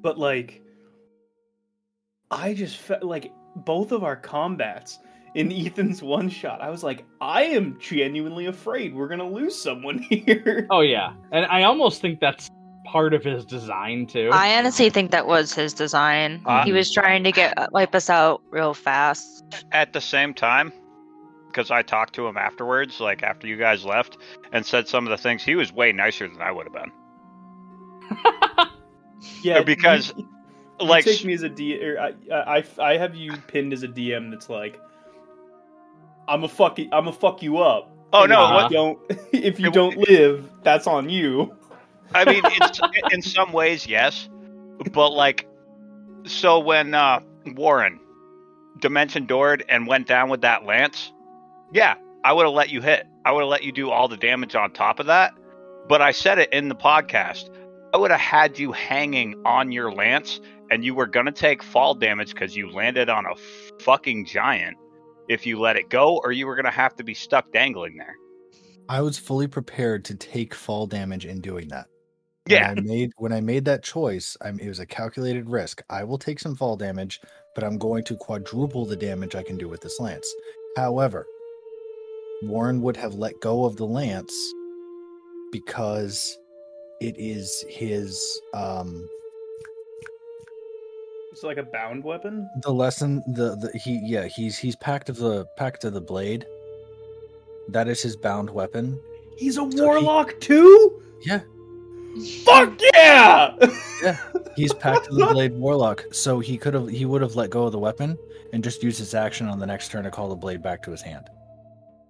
[0.01, 0.61] but like,
[2.31, 4.99] I just felt like both of our combats
[5.33, 9.99] in Ethan's one shot, I was like, I am genuinely afraid we're gonna lose someone
[10.09, 10.67] here.
[10.69, 12.49] Oh yeah, and I almost think that's
[12.85, 14.29] part of his design too.
[14.31, 16.41] I honestly think that was his design.
[16.45, 19.43] Uh, he was trying to get uh, wipe us out real fast.
[19.71, 20.71] At the same time,
[21.47, 24.17] because I talked to him afterwards, like after you guys left,
[24.51, 26.91] and said some of the things, he was way nicer than I would have been.
[29.41, 30.27] yeah, because, you,
[30.79, 33.83] you Like, take me as a D, or I, I, I have you pinned as
[33.83, 34.79] a DM that's like,
[36.27, 37.91] I'm a fuck, I'm a fuck you up.
[38.13, 38.99] oh no, if what, you don't,
[39.33, 41.55] if you don't live, that's on you.
[42.13, 42.79] I mean, it's,
[43.11, 44.29] in some ways, yes,
[44.91, 45.47] but like,
[46.25, 47.99] so when uh, Warren
[48.79, 51.11] dimension doored and went down with that lance,
[51.73, 53.07] yeah, I would have let you hit.
[53.25, 55.33] I would have let you do all the damage on top of that.
[55.89, 57.49] But I said it in the podcast.
[57.93, 61.93] I would have had you hanging on your lance, and you were gonna take fall
[61.93, 63.35] damage because you landed on a
[63.83, 64.77] fucking giant
[65.29, 68.15] if you let it go, or you were gonna have to be stuck dangling there.
[68.89, 71.87] I was fully prepared to take fall damage in doing that.
[72.47, 72.69] Yeah.
[72.69, 75.81] When I made when I made that choice, I'm, it was a calculated risk.
[75.89, 77.19] I will take some fall damage,
[77.55, 80.33] but I'm going to quadruple the damage I can do with this lance.
[80.77, 81.25] However,
[82.43, 84.33] Warren would have let go of the lance
[85.51, 86.37] because
[87.01, 89.07] it is his um
[91.37, 92.49] It's like a bound weapon.
[92.63, 96.47] the lesson the, the he yeah he's he's pact of the pact of the blade
[97.69, 98.99] that is his bound weapon
[99.37, 100.99] He's a he- warlock too.
[101.21, 101.41] yeah
[102.43, 103.55] Fuck yeah!
[104.01, 104.17] Yeah,
[104.55, 107.65] he's pact of the blade warlock so he could have he would have let go
[107.67, 108.17] of the weapon
[108.51, 110.89] and just used his action on the next turn to call the blade back to
[110.89, 111.29] his hand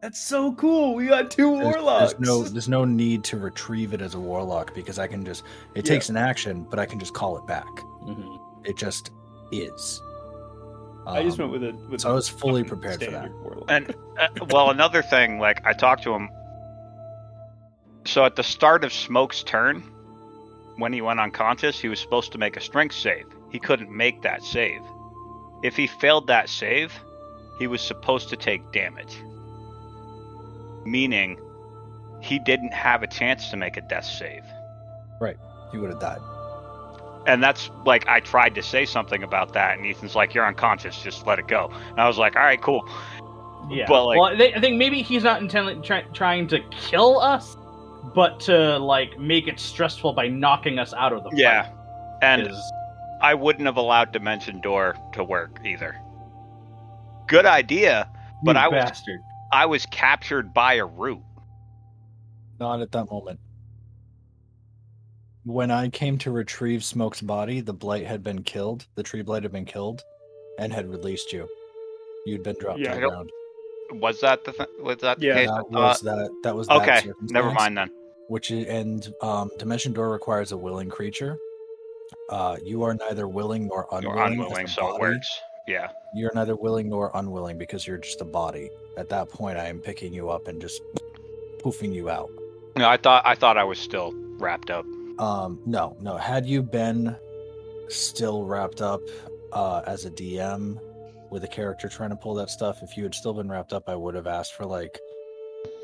[0.02, 0.96] That's so cool.
[0.96, 2.14] We got two there's, warlocks.
[2.14, 5.44] there's no there's no need to retrieve it as a warlock because i can just
[5.76, 5.94] it Yeah.
[5.96, 7.68] takes an action but i can just call it back
[8.06, 8.40] Mhm.
[8.66, 9.12] It just
[9.52, 10.02] is
[11.08, 11.78] I just Um, went with a.
[11.90, 13.32] With so I was fully prepared for that.
[13.32, 13.66] warlock.
[13.70, 16.30] And uh, well, another thing, like I talked to him.
[18.06, 19.84] So at the start of Smoke's turn,
[20.78, 23.26] when he went unconscious, he was supposed to make a strength save.
[23.52, 24.82] He couldn't make that save.
[25.64, 26.92] If he failed that save,
[27.58, 29.16] he was supposed to take damage.
[30.86, 31.40] Meaning,
[32.22, 34.44] he didn't have a chance to make a death save.
[35.22, 35.38] Right.
[35.72, 36.20] He would have died
[37.26, 41.02] And that's like I tried to say something about that, and Ethan's like, "You're unconscious,
[41.02, 42.88] just let it go." And I was like, "All right, cool."
[43.70, 43.86] Yeah.
[43.88, 47.58] But, like- well, I I think maybe he's not intending try, trying to kill us,
[48.16, 51.74] but to like make it stressful by knocking us out of the Yeah, fight.
[52.22, 52.74] and is-
[53.22, 56.00] I wouldn't have allowed Dimension Door to work either.
[57.28, 58.08] Good idea,
[58.44, 59.04] but you I was.
[59.52, 61.22] I was captured by a root.
[62.60, 63.40] Not at that moment.
[65.48, 68.86] When I came to retrieve Smoke's body, the blight had been killed.
[68.96, 70.04] The tree blight had been killed,
[70.60, 71.48] and had released you.
[72.26, 72.96] You'd been dropped Yeah.
[72.96, 73.32] to the ground.
[73.94, 75.48] Was that the th- was that the Yeah, case?
[75.50, 76.30] That was that.
[76.44, 77.90] That was that okay, never mind then.
[78.28, 81.38] Which is, and um, Dimension Door requires a willing creature.
[82.30, 84.18] Uh, you are neither willing nor unwilling.
[84.18, 85.02] You're unwilling, a so it body.
[85.14, 85.40] works.
[85.66, 88.70] Yeah, You're neither willing nor unwilling because you're just a body.
[88.98, 90.82] At that point, I am picking you up and just
[91.60, 92.30] poofing you out.
[92.78, 94.86] no, I thought I thought I was still wrapped up.
[95.20, 96.18] Um, no, no.
[96.18, 97.16] Had you been
[97.90, 99.02] still wrapped up
[99.54, 100.80] uh, as a DM
[101.32, 103.84] with a character trying to pull that stuff, if you had still been wrapped up,
[103.88, 104.98] I would have asked for like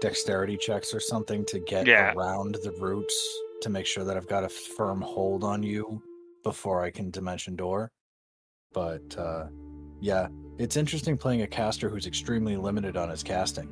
[0.02, 2.14] dexterity checks or something to get Yeah.
[2.14, 3.16] around the roots
[3.62, 6.02] to make sure that I've got a firm hold on you
[6.44, 7.92] before I can dimension door.
[8.74, 9.46] But uh,
[10.02, 10.28] yeah,
[10.58, 13.70] it's interesting playing a caster who's extremely limited on his casting.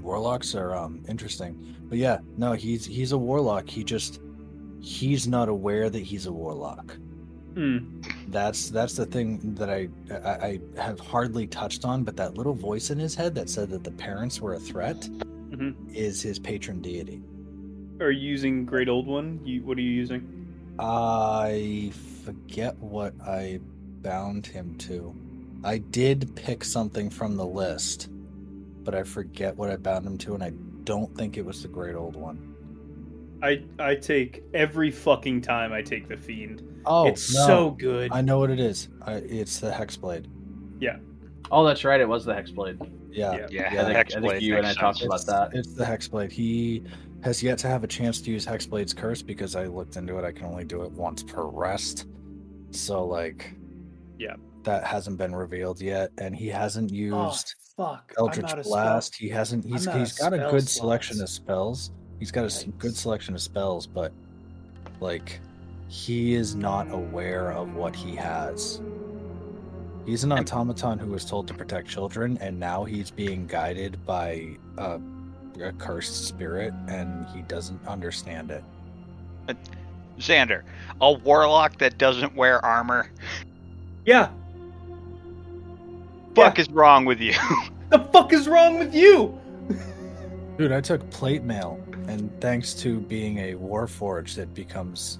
[0.00, 1.76] Warlocks are um interesting.
[1.88, 3.68] But yeah, no, he's he's a warlock.
[3.68, 4.20] He just
[4.80, 6.96] he's not aware that he's a warlock.
[7.54, 8.00] Hmm.
[8.28, 12.54] That's that's the thing that I, I I have hardly touched on, but that little
[12.54, 14.96] voice in his head that said that the parents were a threat
[15.50, 15.74] Mhm.
[15.94, 17.22] is his patron deity.
[18.00, 19.38] Are you using Great Old One?
[19.44, 20.26] You what are you using?
[20.78, 21.92] I
[22.24, 23.60] forget what I
[24.00, 25.14] bound him to.
[25.62, 28.08] I did pick something from the list,
[28.84, 30.52] but I forget what I bound him to, and I
[30.84, 32.52] don't think it was the great old one.
[33.42, 36.62] I I take every fucking time I take the fiend.
[36.86, 37.46] Oh, it's no.
[37.46, 38.12] so good.
[38.12, 38.88] I know what it is.
[39.02, 40.26] I, it's the hexblade.
[40.78, 40.96] Yeah.
[41.50, 42.00] Oh, that's right.
[42.00, 42.90] It was the hexblade.
[43.10, 43.46] Yeah, Yeah.
[43.50, 45.50] Yeah, Yeah, I think, I think you and I talked about that.
[45.52, 46.32] It's the hexblade.
[46.32, 46.82] He
[47.22, 50.24] has yet to have a chance to use hexblade's curse because I looked into it.
[50.24, 52.06] I can only do it once per rest.
[52.70, 53.54] So like,
[54.18, 54.36] Yeah.
[54.64, 58.12] that hasn't been revealed yet, and he hasn't oh used fuck!
[58.18, 59.16] I'm Eldritch out of spell- Blast.
[59.16, 59.64] He hasn't.
[59.64, 61.90] He's he's got a spell good selection of spells.
[62.18, 64.12] He's got a s- good selection of spells, but
[65.00, 65.40] like,
[65.88, 68.80] he is not aware of what he has.
[70.06, 74.56] He's an automaton who was told to protect children, and now he's being guided by
[74.78, 75.00] a,
[75.60, 78.64] a cursed spirit, and he doesn't understand it.
[80.18, 80.62] Xander,
[81.00, 83.10] a warlock that doesn't wear armor.
[84.04, 84.30] Yeah.
[86.34, 87.34] Fuck is wrong with you?
[87.90, 89.38] The fuck is wrong with you?
[90.56, 91.78] Dude, I took plate mail,
[92.08, 95.18] and thanks to being a warforged, it becomes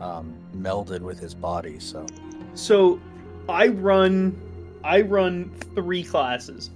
[0.00, 1.78] um, melded with his body.
[1.78, 2.06] So
[2.54, 2.98] So,
[3.46, 4.40] I run,
[4.82, 6.70] I run three classes,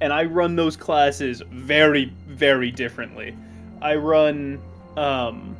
[0.00, 3.36] and I run those classes very, very differently.
[3.80, 4.60] I run
[4.96, 5.56] um,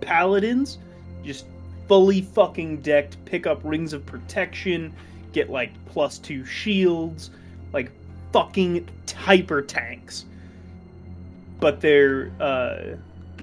[0.00, 0.78] paladins,
[1.24, 1.44] just
[1.88, 4.94] fully fucking decked, pick up rings of protection,
[5.36, 7.30] get like plus two shields,
[7.74, 7.92] like
[8.32, 10.24] fucking hyper tanks.
[11.60, 12.96] But they're uh,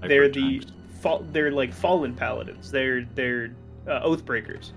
[0.07, 0.59] they're the
[1.01, 1.31] Hyper-tanks.
[1.31, 2.71] they're like fallen paladins.
[2.71, 3.55] They're they're
[3.87, 4.73] uh, oath breakers.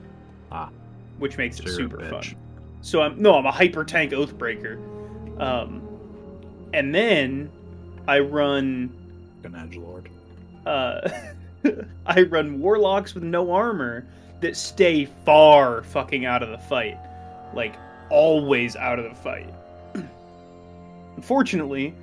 [0.53, 0.71] Ah.
[1.19, 2.11] which makes it super bitch.
[2.11, 2.37] fun.
[2.83, 4.79] So I'm no, I'm a hyper tank oath breaker,
[5.39, 5.83] um,
[6.73, 7.51] and then
[8.07, 8.93] I run
[9.43, 10.09] an edge lord.
[10.67, 11.09] uh,
[12.07, 14.07] I run warlocks with no armor
[14.41, 16.99] that stay far fucking out of the fight,
[17.55, 17.77] like
[18.11, 19.53] always out of the fight.
[21.17, 21.95] Unfortunately,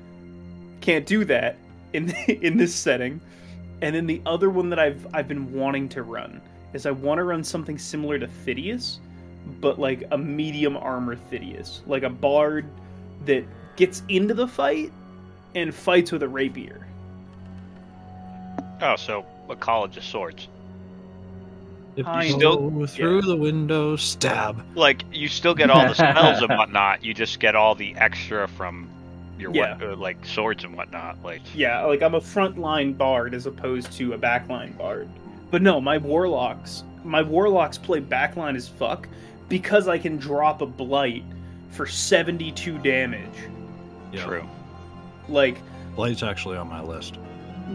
[0.82, 1.58] can't do that
[1.94, 3.22] in in this setting.
[3.82, 6.42] And then the other one that I've I've been wanting to run
[6.74, 9.00] is I want to run something similar to Phidias,
[9.60, 12.66] but like a medium armor Phidias, like a bard
[13.26, 13.46] that
[13.76, 14.92] gets into the fight
[15.56, 16.88] and fights with a rapier.
[18.82, 20.48] oh, so a college of swords.
[21.96, 24.64] If I you still- go through the window, stab.
[24.76, 27.04] Like you still get all the spells and whatnot.
[27.04, 28.88] You just get all the extra from
[29.38, 29.76] your Yeah.
[29.78, 31.18] what, uh, like swords and whatnot.
[31.24, 35.08] Like Yeah, like I'm a frontline bard as opposed to a backline bard.
[35.52, 39.08] But no, my warlocks, my warlocks play backline as fuck
[39.50, 41.24] because I can drop a blight
[41.70, 43.28] for 72 damage.
[44.12, 44.24] Yeah.
[44.26, 44.50] true.
[45.30, 45.58] Like
[45.96, 47.18] blight's actually on my list.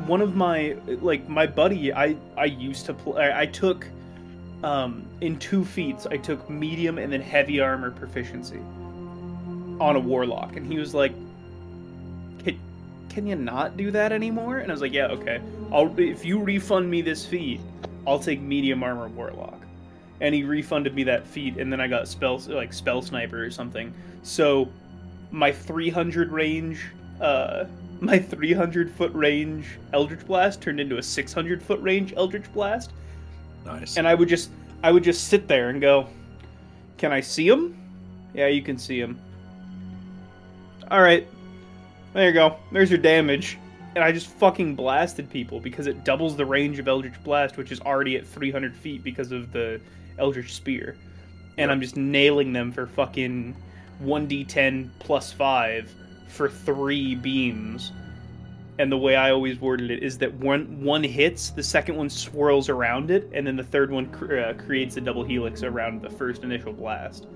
[0.06, 3.86] one of my like my buddy I I used to play I took
[4.64, 8.60] um in two feats I took medium and then heavy armor proficiency
[9.80, 10.56] on a warlock.
[10.56, 11.12] And he was like
[12.40, 12.58] can,
[13.08, 14.58] can you not do that anymore?
[14.58, 15.40] And I was like yeah okay.
[15.72, 17.60] I'll if you refund me this feat
[18.06, 19.60] I'll take medium armor warlock.
[20.20, 23.50] And he refunded me that feat and then I got spell like spell sniper or
[23.50, 23.92] something.
[24.22, 24.68] So
[25.30, 26.86] my 300 range
[27.20, 27.64] uh
[28.00, 32.92] my 300 foot range Eldritch Blast turned into a 600 foot range Eldritch Blast,
[33.68, 33.96] Nice.
[33.96, 34.50] and I would just
[34.82, 36.08] I would just sit there and go,
[36.96, 37.76] "Can I see him?
[38.34, 39.18] Yeah, you can see him.
[40.90, 41.26] All right,
[42.14, 42.56] there you go.
[42.72, 43.58] There's your damage."
[43.94, 47.72] And I just fucking blasted people because it doubles the range of Eldritch Blast, which
[47.72, 49.80] is already at 300 feet because of the
[50.18, 50.96] Eldritch Spear.
[51.56, 53.56] And I'm just nailing them for fucking
[54.04, 55.92] 1d10 plus 5
[56.28, 57.90] for three beams.
[58.78, 62.08] And the way I always worded it is that one one hits, the second one
[62.08, 66.00] swirls around it, and then the third one cr- uh, creates a double helix around
[66.00, 67.26] the first initial blast,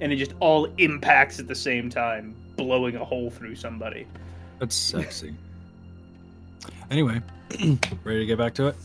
[0.00, 4.06] and it just all impacts at the same time, blowing a hole through somebody.
[4.60, 5.34] That's sexy.
[6.92, 7.20] anyway,
[8.04, 8.76] ready to get back to it?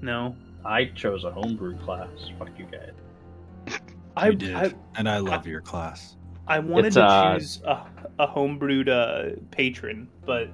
[0.00, 2.08] No, I chose a homebrew class.
[2.38, 3.78] Fuck you guys.
[4.16, 6.16] I you did, I, and I love your class.
[6.46, 7.82] I wanted It's, to uh, choose a,
[8.20, 10.48] a homebrewed uh, patron, but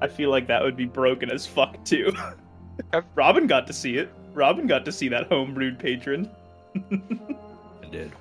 [0.00, 2.12] I feel like that would be broken as fuck too.
[3.14, 4.12] Robin got to see it.
[4.34, 6.30] Robin got to see that homebrewed patron.
[6.74, 8.12] I did.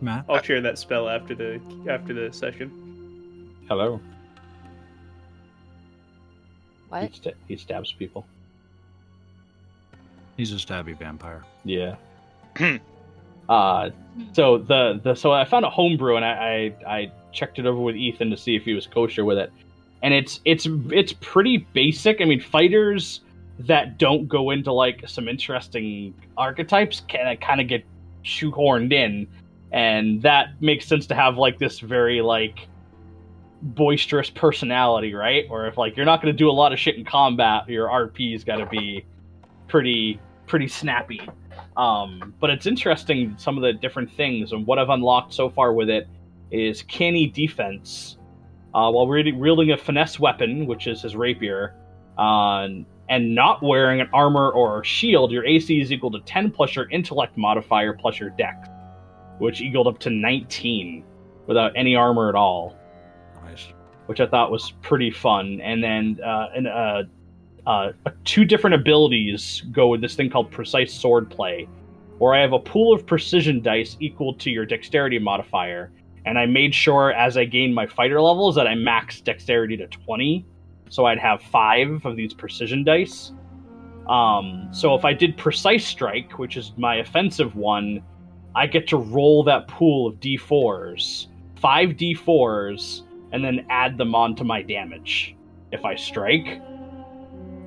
[0.00, 3.54] Matt, I'll share that spell after the after the session.
[3.68, 3.98] Hello.
[3.98, 4.02] He,
[6.88, 7.34] What?
[7.48, 8.26] he stabs people.
[10.36, 11.44] he's a stabby vampire.
[11.64, 11.96] Yeah.
[13.48, 13.90] uh
[14.32, 17.80] so the the so I found a homebrew and I, I I checked it over
[17.80, 19.52] with Ethan to see if he was kosher with it.
[20.04, 22.20] And it's it's it's pretty basic.
[22.20, 23.22] I mean fighters
[23.58, 27.84] that don't go into like some interesting archetypes can kind of get
[28.24, 29.26] shoehorned in,
[29.72, 32.68] and that makes sense to have like this very like
[33.62, 35.46] boisterous personality, right?
[35.48, 37.88] Or if like you're not going to do a lot of shit in combat, your
[37.88, 39.04] RP's got to be
[39.68, 41.26] pretty pretty snappy.
[41.76, 45.72] Um, but it's interesting some of the different things and what I've unlocked so far
[45.72, 46.06] with it
[46.50, 48.18] is canny defense.
[48.74, 51.76] Uh, while wielding a finesse weapon, which is his rapier,
[52.18, 52.66] uh,
[53.08, 56.74] and not wearing an armor or a shield, your AC is equal to 10 plus
[56.74, 58.68] your intellect modifier plus your dex,
[59.38, 61.04] which equaled up to 19
[61.46, 62.76] without any armor at all
[63.44, 63.68] Nice.
[64.06, 65.60] which I thought was pretty fun.
[65.62, 67.02] And then uh, and, uh,
[67.66, 67.92] uh,
[68.24, 71.68] two different abilities go with this thing called precise sword play,
[72.18, 75.90] where I have a pool of precision dice equal to your dexterity modifier.
[76.26, 79.86] And I made sure as I gained my fighter levels that I maxed dexterity to
[79.86, 80.46] 20.
[80.88, 83.32] So I'd have five of these precision dice.
[84.08, 88.02] Um, so if I did precise strike, which is my offensive one,
[88.54, 91.26] I get to roll that pool of d4s,
[91.56, 93.02] five d4s,
[93.32, 95.34] and then add them onto my damage
[95.72, 96.60] if I strike,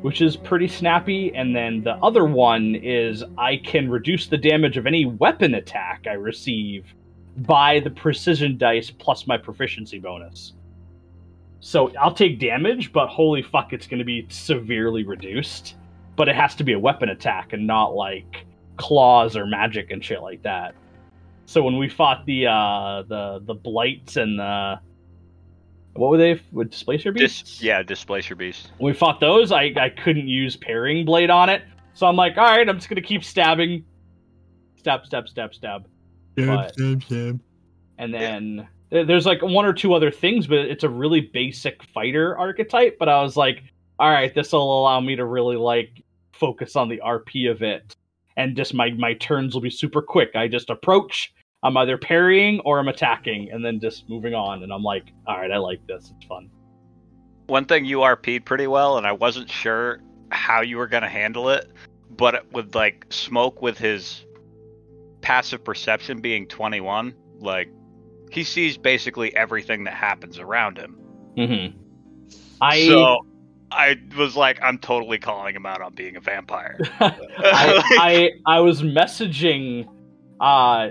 [0.02, 1.36] which is pretty snappy.
[1.36, 6.06] And then the other one is I can reduce the damage of any weapon attack
[6.08, 6.86] I receive
[7.38, 10.54] by the precision dice plus my proficiency bonus.
[11.60, 15.76] So I'll take damage, but holy fuck, it's going to be severely reduced.
[16.16, 18.46] But it has to be a weapon attack and not like
[18.78, 20.74] claws or magic and shit like that.
[21.46, 24.80] So when we fought the uh the the blights and the
[25.94, 27.42] what were they with displacer beasts?
[27.42, 28.72] Dis- yeah, displacer beast.
[28.78, 32.38] When we fought those, I I couldn't use parrying blade on it, so I'm like,
[32.38, 33.86] all right, I'm just gonna keep stabbing,
[34.78, 35.88] stab, stab, stab, stab,
[36.46, 36.76] But-
[37.98, 41.84] and then there- there's like one or two other things, but it's a really basic
[41.84, 42.98] fighter archetype.
[43.00, 43.64] But I was like,
[44.00, 46.04] all right, this will allow me to really like
[46.34, 47.96] focus on the RP of it,
[48.38, 50.36] and just my my turns will be super quick.
[50.36, 51.34] I just approach.
[51.64, 54.62] I'm either parrying or I'm attacking, and then just moving on.
[54.62, 56.14] And I'm like, all right, I like this.
[56.16, 56.52] It's fun.
[57.48, 61.50] One thing you RP'd pretty well, and I wasn't sure how you were gonna handle
[61.50, 61.72] it,
[62.12, 64.24] but with like smoke with his
[65.22, 67.70] passive perception being 21, like
[68.32, 70.98] he sees basically everything that happens around him.
[71.38, 71.78] Mm-hmm.
[72.62, 73.26] I so
[73.72, 76.78] I was like, I'm totally calling him out on being a vampire.
[77.00, 77.20] I,
[78.48, 79.88] I I was messaging.
[80.40, 80.90] Uh,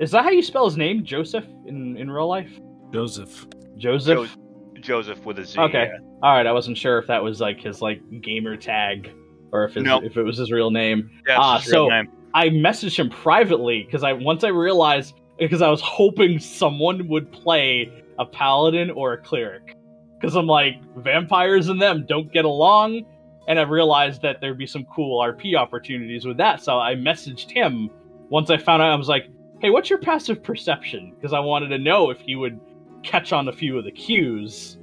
[0.00, 2.50] is that how you spell his name, Joseph, in in real life?
[2.92, 3.46] Joseph.
[3.76, 4.28] Joseph.
[4.34, 5.58] Jo- Joseph with a Z.
[5.58, 5.90] Okay.
[5.92, 5.98] yeah.
[6.22, 6.46] All right.
[6.46, 9.10] I wasn't sure if that was like his like gamer tag
[9.50, 10.04] or if his, Nope.
[10.04, 11.10] if it was his real name.
[11.26, 12.08] Yeah, it's Ah, his real so- name.
[12.34, 17.30] I messaged him privately because I once I realized because I was hoping someone would
[17.32, 19.76] play a paladin or a cleric
[20.20, 23.04] because I'm like vampires and them don't get along,
[23.46, 26.62] and I realized that there'd be some cool RP opportunities with that.
[26.62, 27.90] So I messaged him
[28.28, 28.92] once I found out.
[28.92, 29.28] I was like,
[29.60, 32.58] "Hey, what's your passive perception?" Because I wanted to know if he would
[33.02, 34.78] catch on a few of the cues.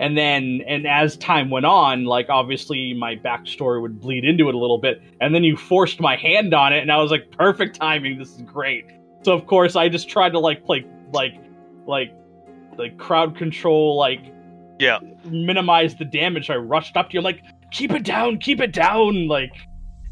[0.00, 4.54] And then, and as time went on, like obviously my backstory would bleed into it
[4.54, 5.02] a little bit.
[5.20, 8.18] And then you forced my hand on it, and I was like, perfect timing.
[8.18, 8.86] This is great.
[9.22, 11.34] So of course I just tried to like play like
[11.86, 12.12] like
[12.78, 14.20] like crowd control, like
[14.78, 15.00] Yeah.
[15.26, 16.48] minimize the damage.
[16.48, 19.52] I rushed up to you, I'm like, keep it down, keep it down, like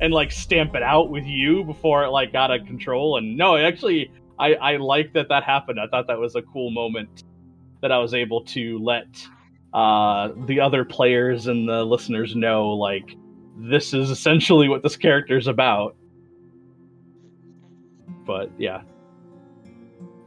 [0.00, 3.16] and like stamp it out with you before it like got out of control.
[3.16, 5.80] And no, actually, I I like that that happened.
[5.80, 7.24] I thought that was a cool moment
[7.80, 9.06] that I was able to let
[9.72, 13.16] uh the other players and the listeners know like
[13.58, 15.96] this is essentially what this character is about.
[18.24, 18.82] But yeah.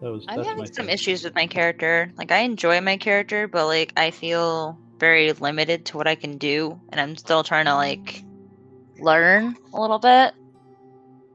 [0.02, 2.12] That was I'm having some issues with my character.
[2.18, 6.38] Like I enjoy my character, but like I feel very limited to what I can
[6.38, 8.24] do, and I'm still trying to like
[9.00, 10.34] learn a little bit.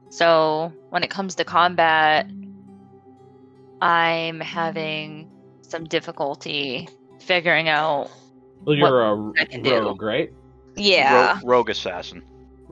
[0.09, 2.29] So when it comes to combat,
[3.81, 5.29] I'm having
[5.61, 6.87] some difficulty
[7.19, 8.09] figuring out.
[8.63, 9.73] Well, you're a I can do.
[9.73, 10.33] rogue, right?
[10.75, 12.23] Yeah, Ro- rogue assassin.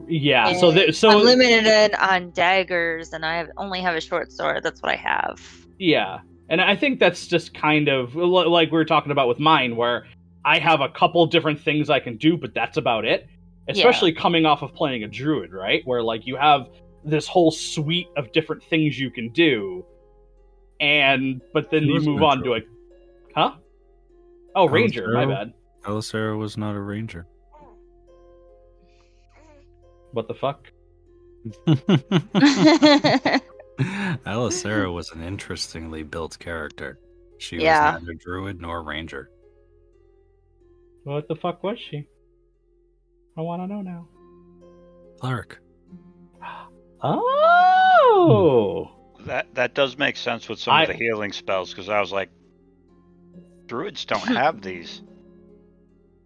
[0.08, 0.54] Yeah.
[0.54, 4.64] So th- so I'm limited on daggers, and I have, only have a short sword.
[4.64, 5.40] That's what I have.
[5.80, 6.20] Yeah.
[6.50, 10.06] And I think that's just kind of like we were talking about with mine, where
[10.44, 13.28] I have a couple different things I can do, but that's about it.
[13.68, 15.82] Especially coming off of playing a druid, right?
[15.86, 16.68] Where like you have
[17.04, 19.84] this whole suite of different things you can do,
[20.80, 22.60] and but then you move a on to a,
[23.36, 23.56] huh?
[24.56, 25.08] Oh, was ranger.
[25.14, 25.30] My Earl.
[25.30, 25.54] bad.
[25.86, 27.28] Alisera was not a ranger.
[30.12, 30.72] What the fuck?
[34.26, 37.00] Alisera was an interestingly built character.
[37.38, 37.96] She Yeah.
[37.96, 39.30] was neither druid nor ranger.
[41.04, 42.08] What the fuck was she?
[43.38, 44.08] I want to know now.
[45.20, 45.58] Cleric.
[48.08, 48.90] Oh.
[49.26, 52.30] That that does make sense with some of the healing spells because I was like,
[53.68, 55.02] druids don't have these.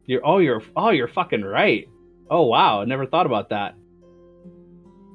[0.06, 1.88] You're oh you're oh you're fucking right.
[2.30, 3.76] Oh wow, I never thought about that.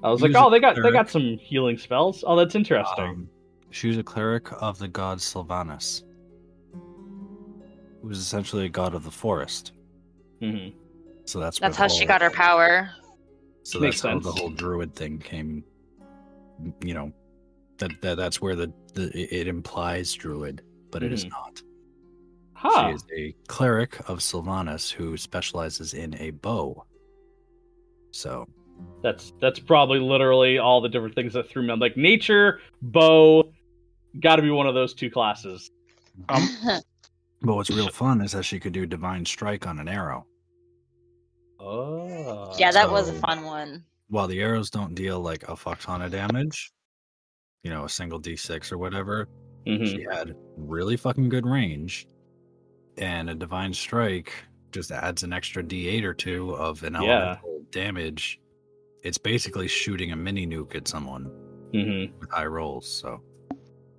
[0.03, 2.25] I was He like, was oh they got they got some healing spells.
[2.27, 3.05] Oh that's interesting.
[3.05, 3.29] Um,
[3.71, 6.05] she was a cleric of the god Silvanus,
[8.03, 9.73] who was essentially a god of the forest.
[10.41, 10.69] hmm
[11.25, 12.91] So that's That's the how she got her power.
[13.65, 15.65] So Makes that's how the whole druid thing came.
[16.85, 17.13] You know,
[17.79, 21.31] that, that that's where the, the it implies druid, but it is Mhm.
[21.31, 21.63] not.
[22.65, 22.89] Huh.
[22.89, 26.85] She is a cleric of Silvanus who specializes in a bow.
[28.11, 28.47] So
[29.03, 31.73] That's that's probably literally all the different things that threw me.
[31.73, 33.53] I'm like nature, bow,
[34.21, 35.71] got to be one of those two classes.
[36.29, 36.49] Um,
[37.43, 40.25] But what's real fun is that she could do divine strike on an arrow.
[41.61, 42.55] Oh.
[42.59, 43.85] yeah, that was a fun one.
[44.09, 46.73] While the arrows don't deal like a fuck ton of damage,
[47.63, 49.29] you know, a single d6 or whatever,
[49.67, 49.87] Mhm.
[49.87, 52.07] she had really fucking good range.
[52.99, 54.33] And a divine strike
[54.73, 57.01] just adds an extra d8 or two of an Yeah.
[57.01, 58.41] elemental damage.
[59.03, 61.31] It's basically shooting a mini nuke at someone
[61.73, 62.13] Mhm.
[62.21, 62.87] with high rolls.
[62.89, 63.21] So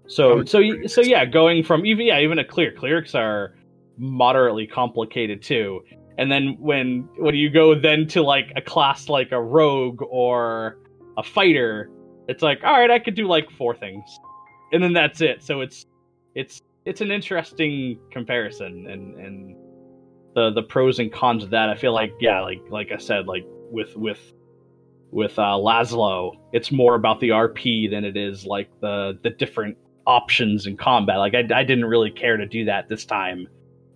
[0.07, 3.55] So Oh, so so yeah, going from even yeah even a clear clerics are
[3.97, 5.83] moderately complicated too.
[6.17, 10.77] And then when when you go then to like a class like a rogue or
[11.17, 11.89] a fighter,
[12.27, 14.03] it's like all right, I could do like four things,
[14.71, 15.41] and then that's it.
[15.41, 15.85] So it's
[16.35, 19.55] it's it's an interesting comparison and and
[20.35, 21.69] the the pros and cons of that.
[21.69, 24.19] I feel like yeah, like like I said, like with with
[25.11, 29.77] with uh, Laszlo, it's more about the RP than it is like the the different
[30.05, 31.17] options in combat.
[31.17, 33.47] Like I, I didn't really care to do that this time,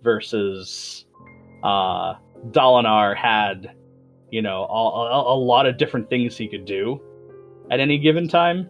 [0.02, 1.04] versus
[1.62, 2.14] uh,
[2.48, 3.74] Dalinar had
[4.30, 7.00] you know a, a, a lot of different things he could do
[7.70, 8.68] at any given time.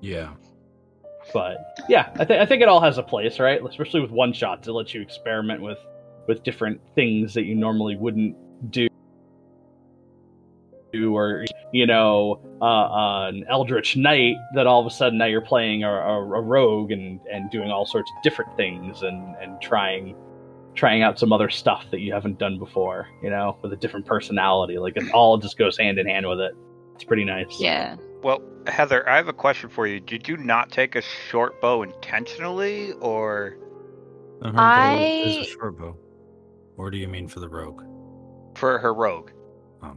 [0.00, 0.30] yeah.
[1.32, 3.60] But yeah, I, th- I think it all has a place, right?
[3.64, 5.78] Especially with one shots, it lets you experiment with
[6.26, 8.36] with different things that you normally wouldn't
[8.70, 8.88] do.
[10.94, 15.42] Or you know, uh, uh, an Eldritch Knight that all of a sudden now you're
[15.42, 19.60] playing a, a, a rogue and and doing all sorts of different things and and
[19.60, 20.14] trying
[20.74, 23.08] trying out some other stuff that you haven't done before.
[23.22, 24.78] You know, with a different personality.
[24.78, 26.52] Like it all just goes hand in hand with it.
[26.94, 27.60] It's pretty nice.
[27.60, 27.96] Yeah.
[28.22, 30.00] Well, Heather, I have a question for you.
[30.00, 33.56] Did you not take a short bow intentionally, or
[34.42, 35.96] And her bow is I- a short bow.
[36.76, 37.82] Or do you mean for the rogue?
[38.56, 39.30] for her rogue?
[39.84, 39.96] Oh.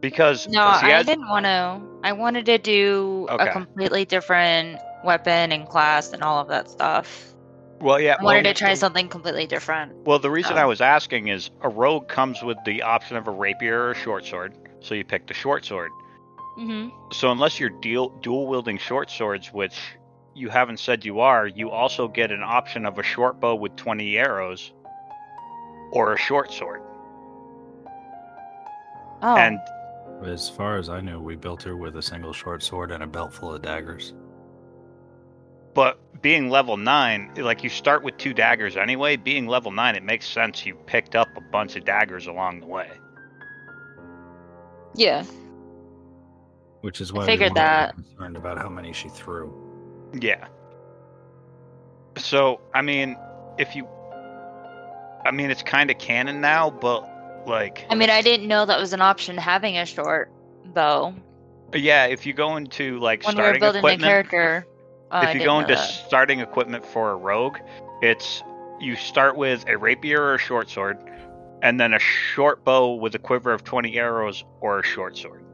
[0.00, 1.80] Because No, I I- didn't want to.
[2.02, 3.48] I wanted to do Okay.
[3.48, 7.30] a completely different weapon and class and all of that stuff.
[7.80, 9.92] well, yeah, I wanted well, to try something completely different.
[10.06, 10.62] Well, the reason Oh.
[10.62, 13.94] I was asking is a rogue comes with the option of a rapier or a
[13.94, 15.90] short sword, so you pick the short sword.
[16.56, 19.78] Hmm So unless you're deal- dual wielding short swords, which
[20.34, 23.74] you haven't said you are, you also get an option of a short bow with
[23.76, 24.72] 20 arrows
[25.92, 26.80] or a short sword.
[29.22, 29.58] Oh, And
[30.24, 33.06] As far as I knew, we built her with a single short sword and a
[33.06, 34.14] belt full of daggers.
[35.74, 40.02] but being level 9, like you start with two daggers anyway, being level 9 it
[40.04, 42.88] makes sense you picked up a bunch of daggers along the way.
[44.94, 45.24] yeah.
[46.84, 47.94] Which is why I figured weren't really that.
[47.94, 49.52] concerned about how many she threw.
[50.20, 50.46] Yeah.
[52.16, 53.16] So, I mean,
[53.58, 53.88] if you
[55.24, 58.78] I mean, it's kind of canon now, but like I mean, I didn't know that
[58.78, 60.30] was an option having a short
[60.66, 61.14] bow
[61.74, 64.66] yeah, if you go into like when we were starting building the equipment, character.
[65.10, 65.88] Oh, I if you go into that.
[65.88, 67.58] starting equipment for a rogue,
[68.02, 68.42] it's
[68.80, 70.98] you start with a rapier or a short sword,
[71.62, 75.44] and then a short bow with a quiver of 20 arrows or a short sword.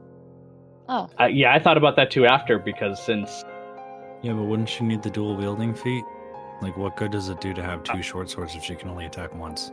[0.92, 3.44] Oh, Uh, yeah, I thought about that too after because since
[4.22, 6.04] Yeah, but wouldn't she need the dual wielding feat?
[6.60, 9.06] Like, what good does it do to have two short swords if she can only
[9.06, 9.72] attack once?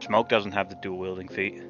[0.00, 1.62] Smoke doesn't have the dual wielding feat.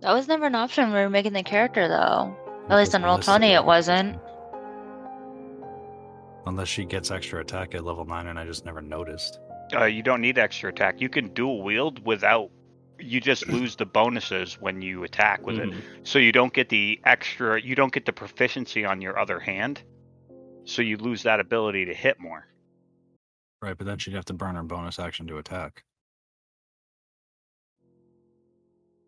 [0.00, 2.34] that was never an option when we were making the character, though.
[2.68, 4.18] At least Because in Roll20, it wasn't.
[6.46, 9.38] Unless she gets extra attack at level 9 and I just never noticed.
[9.74, 11.00] Uh, you don't need extra attack.
[11.00, 12.50] You can dual wield without.
[12.98, 15.70] You just lose the bonuses when you attack with it.
[15.70, 15.82] Mhm.
[16.06, 17.60] So you don't get the extra.
[17.60, 19.82] You don't get the proficiency on your other hand.
[20.64, 22.46] So you lose that ability to hit more.
[23.60, 25.84] Right, but then she'd have to burn her bonus action to attack.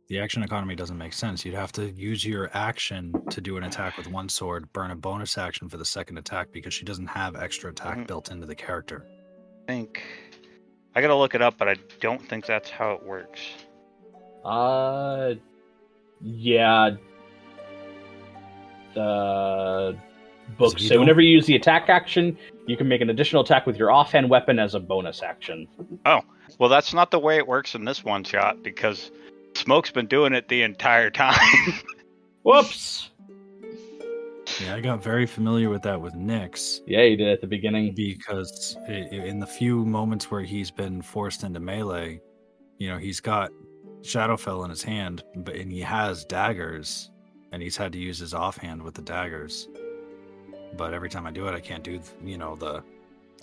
[0.09, 1.45] The action economy doesn't make sense.
[1.45, 4.97] You'd have to use your action to do an attack with one sword, burn a
[4.97, 8.07] bonus action for the second attack because she doesn't have extra attack Mhm.
[8.07, 9.05] built into the character.
[9.65, 10.05] I think.
[10.95, 13.41] I gotta look it up, but I don't think that's how it works.
[14.47, 15.35] Uh,
[16.23, 16.91] yeah.
[18.95, 19.97] The
[20.57, 20.75] books.
[20.75, 22.37] if you So whenever you use the attack action,
[22.67, 25.67] you can make an additional attack with your offhand weapon as a bonus action.
[26.07, 26.21] Oh,
[26.59, 29.11] well, that's not the way it works in this one shot because
[29.55, 31.39] Smoke's been doing it the entire time.
[32.43, 33.11] Whoops!
[34.63, 37.93] Yeah, I got very familiar with that with Nyx Yeah, you did at the beginning.
[37.95, 42.21] because i- i- in the few moments where he's been forced into melee,
[42.79, 43.51] you know, he's got
[44.07, 47.11] Shadowfell in his hand, but and he has daggers,
[47.53, 49.69] and he's had to use his offhand with the daggers.
[50.77, 52.83] But every time I do it, I can't do, you know, the,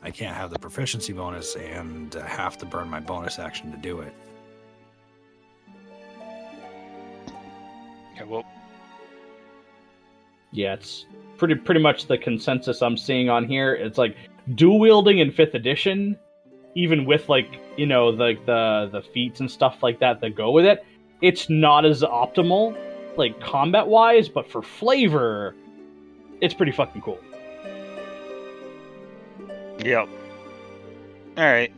[0.01, 3.77] I can't have the proficiency bonus and I have to burn my bonus action to
[3.77, 4.13] do it.
[8.15, 8.45] yeah, well,
[10.51, 11.05] Yeah, it's
[11.37, 13.73] pretty pretty much the consensus I'm seeing on here.
[13.73, 14.15] It's like
[14.55, 16.17] dual wielding in fifth edition,
[16.75, 20.51] even with like you know the the the feats and stuff like that that go
[20.51, 20.85] with it.
[21.21, 22.77] It's not as optimal,
[23.17, 25.55] like combat wise, but for flavor,
[26.41, 27.19] it's pretty fucking cool.
[29.79, 30.07] yep.
[31.37, 31.73] All right.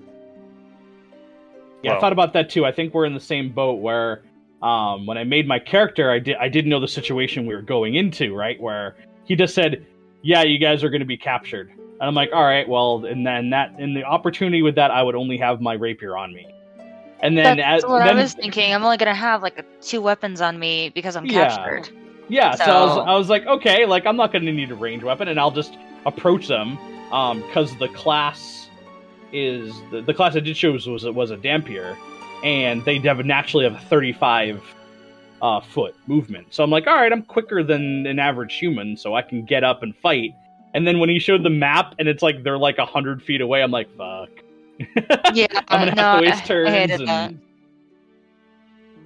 [1.84, 2.66] Yeah, I thought about that too.
[2.66, 4.24] I think we're in the same boat where
[4.62, 7.62] um, when I made my character, I did I didn't know the situation we were
[7.62, 8.60] going into, right?
[8.60, 8.96] Where
[9.26, 9.86] he just said,
[10.24, 13.26] "Yeah, you guys are going to be captured," and I'm like, "All right, well," and
[13.26, 16.48] then that in the opportunity with that, I would only have my rapier on me,
[17.22, 18.74] and then That's as, what then, I was thinking.
[18.74, 21.48] I'm only gonna have like two weapons on me because I'm Yeah.
[21.48, 21.90] captured.
[22.28, 24.76] Yeah, so, I, was, I was like, okay, like I'm not going to need a
[24.76, 25.78] range weapon, and I'll just
[26.08, 26.78] approach them,
[27.12, 28.68] um, because the class
[29.32, 31.96] is the, the class I did choose was was a Dhampir,
[32.44, 34.64] and they naturally have a 35
[35.42, 36.48] uh, foot movement.
[36.54, 39.64] So I'm like, all right, I'm quicker than an average human, so I can get
[39.64, 40.34] up and fight.
[40.76, 43.40] And then when he showed the map, and it's like they're like a hundred feet
[43.40, 44.30] away, I'm like, fuck.
[45.34, 46.70] Yeah, I'm gonna no, have to waste turns.
[46.70, 47.40] I and...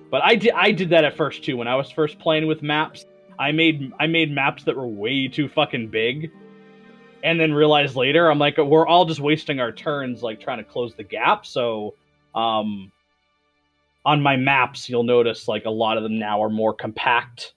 [0.09, 1.57] But I did I did that at first too.
[1.57, 3.05] When I was first playing with maps,
[3.37, 6.31] I made I made maps that were way too fucking big,
[7.23, 10.63] and then realized later I'm like we're all just wasting our turns like trying to
[10.63, 11.45] close the gap.
[11.45, 11.93] So,
[12.33, 12.91] um,
[14.03, 17.53] on my maps you'll notice like a lot of them now are more compact.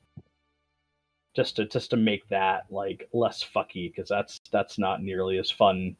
[1.35, 5.51] Just to just to make that like less fucky because that's that's not nearly as
[5.51, 5.97] fun.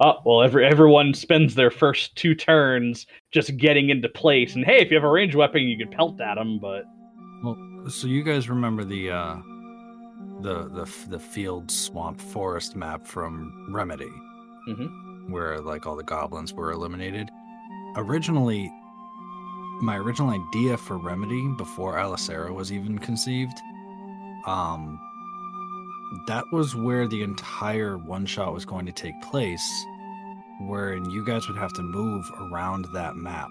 [0.00, 4.56] Oh well, every everyone spends their first two turns just getting into place.
[4.56, 6.58] And hey, if you have a ranged weapon, you can pelt at them.
[6.58, 6.84] But
[7.42, 9.36] Well, so you guys remember the uh
[10.42, 14.12] the the the field swamp forest map from Remedy,
[14.68, 15.30] Mhm.
[15.30, 17.30] where like all the goblins were eliminated.
[17.96, 18.70] Originally,
[19.80, 23.56] my original idea for Remedy before Alicera was even conceived,
[24.46, 25.00] um,
[26.26, 29.66] that was where the entire one shot was going to take place,
[30.62, 33.50] wherein you guys would have to move around that map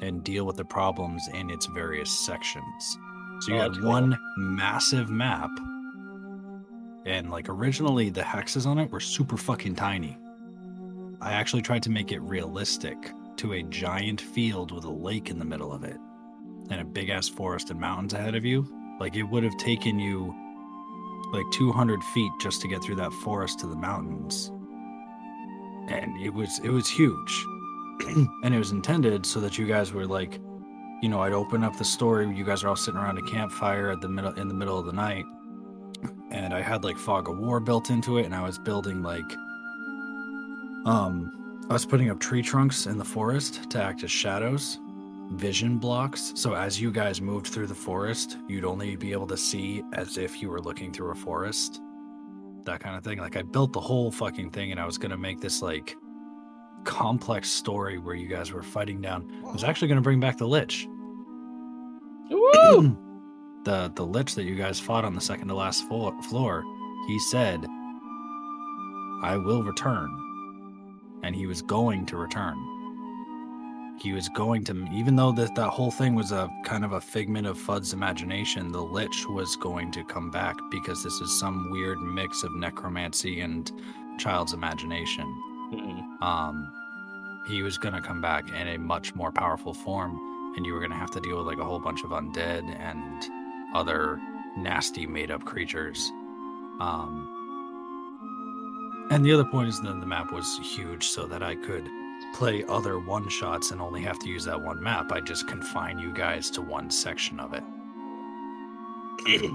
[0.00, 2.98] and deal with the problems in its various sections.
[3.40, 3.88] So you Oh, had cool.
[3.88, 5.50] one massive map,
[7.06, 10.18] and like originally the hexes on it were super fucking tiny.
[11.20, 12.96] I actually tried to make it realistic
[13.38, 15.96] to a giant field with a lake in the middle of it
[16.70, 18.66] and a big ass forest and mountains ahead of you.
[19.00, 20.34] Like it would have taken you
[21.32, 24.50] like 200 feet just to get through that forest to the mountains.
[25.88, 27.44] And it was it was huge.
[28.44, 30.40] and it was intended so that you guys were like
[31.00, 32.28] you know, I'd open up the story.
[32.34, 34.86] You guys are all sitting around a campfire at the middle in the middle of
[34.86, 35.24] the night,
[36.30, 39.30] and I had like fog of war built into it, and I was building like,
[40.86, 44.78] um, I was putting up tree trunks in the forest to act as shadows,
[45.30, 46.32] vision blocks.
[46.34, 50.18] So as you guys moved through the forest, you'd only be able to see as
[50.18, 51.80] if you were looking through a forest,
[52.64, 53.18] that kind of thing.
[53.18, 55.96] Like I built the whole fucking thing, and I was gonna make this like
[56.84, 59.42] complex story where you guys were fighting down.
[59.46, 60.88] I was actually gonna bring back the lich.
[62.30, 62.96] Woo!
[63.64, 66.62] the the lich that you guys fought on the second to last flo- floor,
[67.06, 67.66] he said,
[69.22, 70.08] "I will return,"
[71.22, 72.56] and he was going to return.
[74.00, 77.00] He was going to, even though that that whole thing was a kind of a
[77.00, 78.70] figment of Fudd's imagination.
[78.70, 83.40] The lich was going to come back because this is some weird mix of necromancy
[83.40, 83.70] and
[84.18, 85.26] child's imagination
[85.72, 86.22] Mm-mm.
[86.22, 86.72] um,
[87.46, 90.18] he was going to come back in a much more powerful form,
[90.56, 92.64] and you were going to have to deal with like a whole bunch of undead
[92.78, 93.26] and
[93.74, 94.18] other
[94.56, 96.10] nasty made up creatures.
[96.80, 97.34] Um,
[99.10, 101.88] and the other point is that the map was huge, so that I could
[102.34, 105.10] play other one shots and only have to use that one map.
[105.12, 107.62] I just confine you guys to one section of it.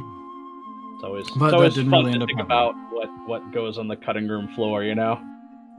[0.95, 2.57] It's always, But it's that always didn't fun really to end up think happening.
[2.57, 4.83] about what what goes on the cutting room floor.
[4.83, 5.19] You know.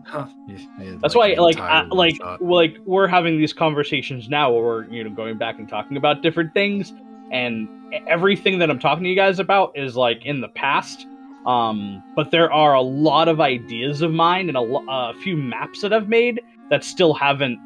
[0.04, 0.26] Huh.
[0.46, 2.42] Yeah, yeah, That's like why, like, entire I, like, shot.
[2.42, 6.20] like we're having these conversations now, where we're you know going back and talking about
[6.20, 6.92] different things,
[7.30, 7.68] and
[8.06, 11.06] everything that I'm talking to you guys about is like in the past,
[11.46, 15.36] Um, but there are a lot of ideas of mine and a, lo- a few
[15.38, 17.58] maps that I've made that still haven't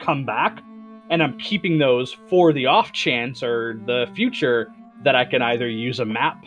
[0.00, 0.62] come back,
[1.10, 4.72] and I'm keeping those for the off chance or the future
[5.04, 6.44] that I can either use a map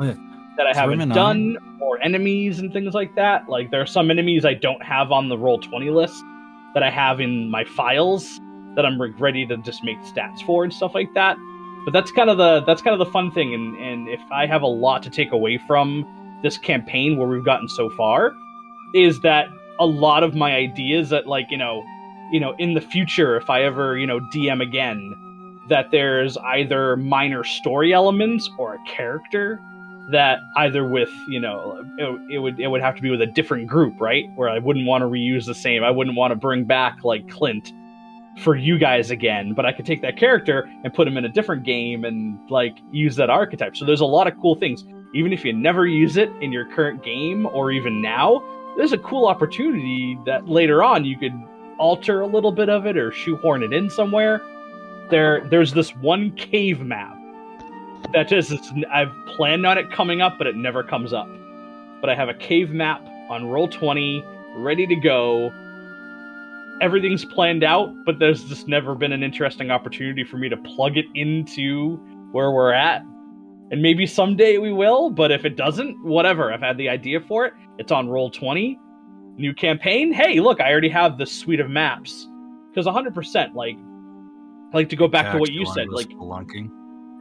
[0.00, 0.14] Oh, yeah.
[0.56, 1.08] that I haven't on.
[1.08, 3.48] done or enemies and things like that.
[3.48, 6.22] Like there are some enemies I don't have on the roll twenty list
[6.74, 8.40] that I have in my files
[8.74, 11.36] that I'm ready to just make stats for and stuff like that.
[11.84, 14.46] But that's kind of the that's kind of the fun thing, and and if I
[14.46, 16.04] have a lot to take away from
[16.42, 18.32] this campaign where we've gotten so far,
[18.94, 19.46] is that
[19.78, 21.84] a lot of my ideas that like you know,
[22.32, 25.14] you know, in the future if I ever you know DM again,
[25.68, 29.60] that there's either minor story elements or a character
[30.10, 33.26] that either with you know it, it would it would have to be with a
[33.26, 34.24] different group right?
[34.34, 35.82] Where i wouldn't want to reuse the same.
[35.82, 37.72] I wouldn't want to bring back like clint
[38.40, 41.28] for you guys again but i could take that character and put him in a
[41.28, 43.76] different game and like use that archetype.
[43.76, 44.84] So there's a lot of cool things.
[45.14, 48.42] Even if you never use it in your current game or even now
[48.76, 51.32] there's a cool opportunity that later on you could
[51.78, 54.40] alter a little bit of it or shoehorn it in somewhere
[55.10, 57.16] there there's this one cave map
[58.12, 58.52] that just
[58.92, 61.28] I've planned on it coming up, but it never comes up.
[62.00, 64.24] But I have a cave map on roll twenty
[64.56, 65.52] ready to go.
[66.80, 70.96] Everything's planned out, but there's just never been an interesting opportunity for me to plug
[70.96, 71.96] it into
[72.32, 73.04] where we're at.
[73.70, 76.52] And maybe someday we will, but if it doesn't, whatever.
[76.52, 77.54] I've had the idea for it.
[77.78, 78.78] It's on roll twenty.
[79.36, 80.12] New campaign.
[80.12, 82.28] Hey, look, I already have the suite of maps.
[82.70, 83.76] Because 100%, like,
[84.72, 86.70] like to go back to what you said, like spelunking.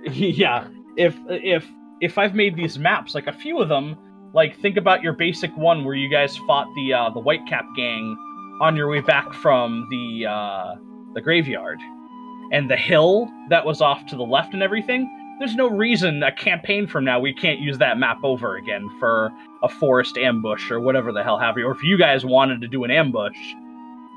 [0.11, 0.67] yeah
[0.97, 1.65] if if
[2.01, 3.95] if i've made these maps like a few of them
[4.33, 8.17] like think about your basic one where you guys fought the uh the whitecap gang
[8.61, 10.75] on your way back from the uh
[11.13, 11.79] the graveyard
[12.51, 15.09] and the hill that was off to the left and everything
[15.43, 19.29] there's no reason a campaign from now we can't use that map over again for
[19.61, 22.67] a forest ambush or whatever the hell have you or if you guys wanted to
[22.69, 23.35] do an ambush.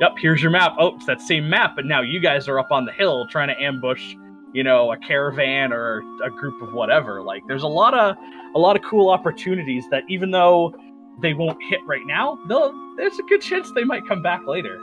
[0.00, 0.76] Yep here's your map.
[0.78, 3.48] Oh it's that same map but now you guys are up on the hill trying
[3.48, 4.14] to ambush
[4.52, 7.20] you know a caravan or a group of whatever.
[7.22, 8.14] Like there's a lot of
[8.54, 10.76] a lot of cool opportunities that even though
[11.22, 14.78] they won't hit right now they'll there's a good chance they might come back later.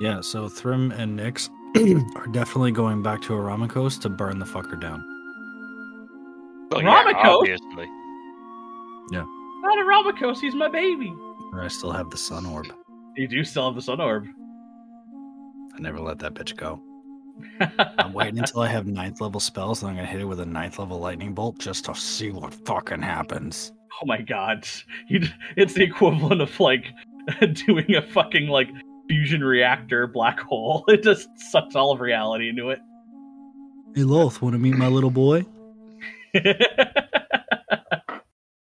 [0.00, 1.50] Yeah, so Thrym and Nyx
[2.16, 5.17] are definitely going back to Aramikos to burn the fucker down.
[6.70, 7.38] Well, yeah, Ramikos?
[7.40, 7.86] obviously.
[9.10, 11.08] not a Ramikos, he's my baby
[11.52, 12.66] And I still have the sun orb.
[13.16, 14.26] you do still have the sun orb
[15.76, 16.80] I never let that bitch go.
[17.98, 20.46] I'm waiting until I have ninth level spells, and I'm gonna hit it with a
[20.46, 23.72] ninth level lightning bolt just to see what fucking happens.
[24.02, 24.66] oh my god
[25.56, 26.86] it's the equivalent of like
[27.66, 28.68] doing a fucking like
[29.08, 32.78] fusion reactor black hole it just sucks all of reality into it
[33.94, 35.46] Hey Lolth, want to meet my little boy?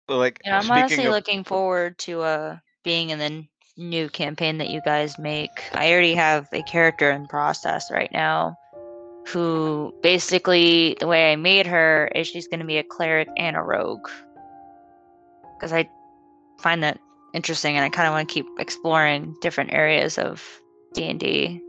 [0.09, 3.45] Like Yeah, I'm honestly of, looking forward to uh being in the
[3.77, 5.51] new campaign that you guys make.
[5.73, 8.57] I already have a character in process right now
[9.27, 13.55] who basically the way I made her is she's going to be a cleric and
[13.55, 14.09] a rogue.
[15.61, 15.89] Cuz I
[16.59, 16.99] find that
[17.33, 20.43] interesting and I kind of want to keep exploring different areas of
[20.93, 21.61] D&D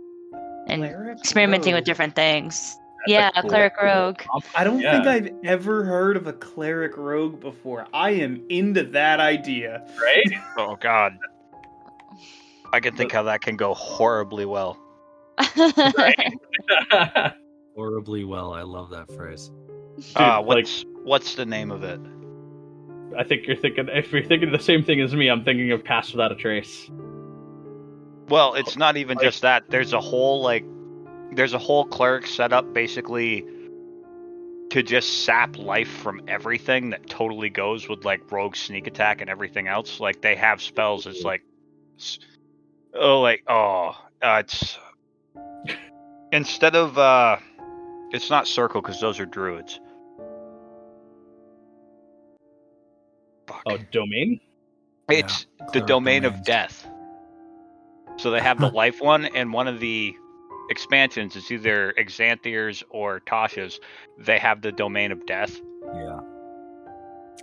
[0.67, 2.80] and experimenting with different things.
[3.07, 4.21] That's a yeah, cool- cleric rogue.
[4.55, 4.93] I don't Yeah.
[5.03, 7.87] think I've ever heard of a cleric rogue before.
[7.95, 9.87] I am into that idea.
[10.03, 11.17] right oh god,
[12.73, 14.79] I can think how that can go horribly well.
[17.77, 18.53] Horribly well.
[18.53, 19.51] I love that phrase.
[20.17, 22.01] Uh, like- what's what's the name of it?
[23.19, 25.83] I think you're thinking if you're thinking the same thing as me, I'm thinking of
[25.85, 26.91] Pass Without a Trace.
[28.29, 29.65] Well, it's not even Like- just that.
[29.69, 30.65] There's a whole like
[31.33, 33.45] there's a whole cleric setup basically
[34.71, 39.29] to just sap life from everything that totally goes with like rogue sneak attack and
[39.29, 40.01] everything else.
[40.01, 41.43] Like they have spells it's like
[42.95, 44.79] oh like oh uh, it's
[46.33, 47.39] instead of uh
[48.13, 49.81] it's not circle cuz those are druids.
[53.49, 53.63] Fuck.
[53.67, 54.41] Oh, domain.
[55.09, 56.87] It's the Cleric domain of death.
[58.17, 60.15] So they have the life one, and one of the
[60.71, 63.79] expansions it's either Xanthiers or Tasha's.
[64.19, 65.61] They have the domain of death.
[65.95, 66.21] Yeah.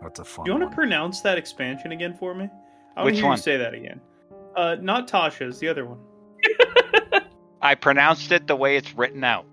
[0.01, 0.71] That's a fun Do you want one.
[0.71, 2.49] to pronounce that expansion again for me?
[2.95, 3.37] I want Which to hear one?
[3.37, 4.01] you say that again.
[4.55, 5.99] Uh, not Tasha's, the other one.
[7.61, 9.45] I pronounced it the way it's written out.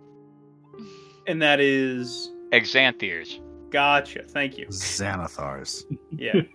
[1.26, 2.30] And that is.
[2.52, 3.40] Xanthiers.
[3.70, 4.22] Gotcha.
[4.28, 4.66] Thank you.
[4.66, 5.84] Xanathars.
[6.12, 6.34] Yeah.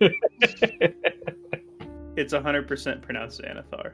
[2.16, 3.92] it's 100% pronounced Xanathar.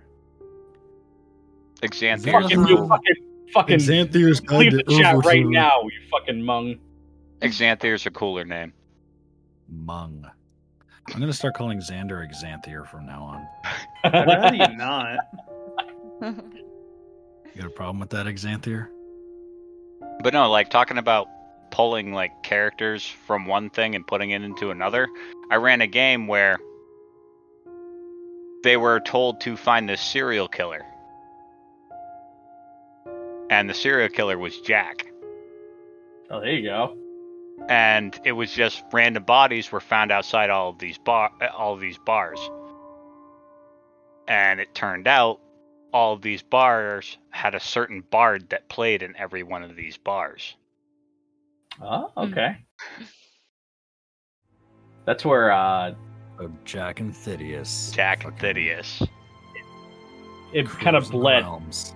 [1.83, 2.33] Xanthiers.
[2.33, 3.17] Fucking you, fucking,
[3.53, 3.79] fucking.
[3.79, 6.77] Xanthirs Leave the chat over right to now, you fucking mung.
[7.41, 8.73] Xanthiers a cooler name.
[9.69, 10.27] Mung.
[11.13, 13.49] I'm gonna start calling Xander Exanthier from now on.
[14.05, 15.19] I'd you not.
[17.55, 18.89] You got a problem with that, Exanthier?
[20.23, 21.27] But no, like talking about
[21.71, 25.09] pulling like characters from one thing and putting it into another.
[25.51, 26.59] I ran a game where
[28.63, 30.85] they were told to find this serial killer.
[33.51, 35.07] And the serial killer was Jack.
[36.31, 36.97] oh, there you go.
[37.69, 41.81] And it was just random bodies were found outside all of these bar all of
[41.81, 42.39] these bars.
[44.29, 45.41] And it turned out
[45.93, 49.97] all of these bars had a certain bard that played in every one of these
[49.97, 50.55] bars.
[51.81, 52.59] Oh, okay.
[55.07, 55.95] That's where uh,
[56.39, 57.95] Oh, Jack and Thidius.
[57.95, 59.09] Jack and Fucking Thidius.
[60.53, 61.43] it kind of cruising bled.
[61.45, 61.95] realms.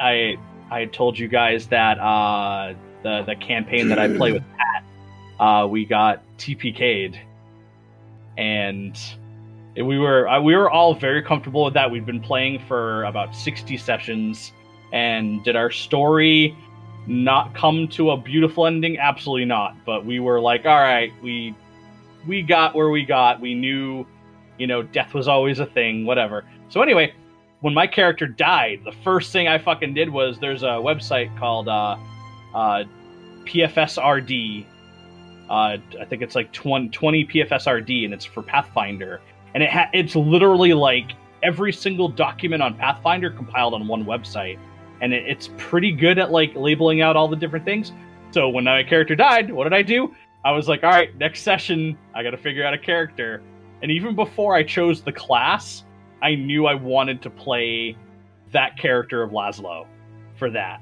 [0.00, 0.36] I
[0.72, 2.72] I had told you guys that uh,
[3.02, 4.84] the the campaign that I play with Pat,
[5.38, 7.18] uh, we got TPK'd,
[8.38, 8.98] and
[9.76, 11.90] we were uh, we were all very comfortable with that.
[11.90, 14.52] We'd been playing for about sixty sessions,
[14.94, 16.56] and did our story
[17.06, 18.98] not come to a beautiful ending?
[18.98, 19.76] Absolutely not.
[19.84, 21.54] But we were like, all right, we
[22.26, 23.42] we got where we got.
[23.42, 24.06] We knew,
[24.56, 26.06] you know, death was always a thing.
[26.06, 26.46] Whatever.
[26.70, 27.12] So anyway,
[27.62, 31.68] when my character died, the first thing I fucking did was there's a website called
[31.68, 31.96] uh,
[32.54, 32.84] uh,
[33.44, 34.66] PFSRD.
[35.48, 39.20] Uh, I think it's like 20, 20 PFSRD, and it's for Pathfinder.
[39.54, 41.12] And it ha- it's literally like
[41.44, 44.58] every single document on Pathfinder compiled on one website,
[45.00, 47.92] and it, it's pretty good at like labeling out all the different things.
[48.32, 50.12] So when my character died, what did I do?
[50.44, 53.40] I was like, all right, next session, I got to figure out a character.
[53.82, 55.84] And even before I chose the class,
[56.22, 57.96] I knew I wanted to play
[58.52, 59.86] that character of Laszlo
[60.36, 60.80] for that.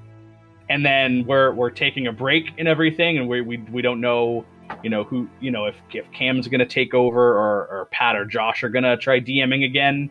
[0.69, 4.45] And then we're we're taking a break and everything, and we we, we don't know,
[4.85, 8.25] you know who you know if if Cam's gonna take over or or Pat or
[8.25, 10.11] Josh are gonna try DMing again.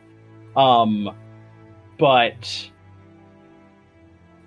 [0.57, 1.15] Um,
[1.97, 2.69] but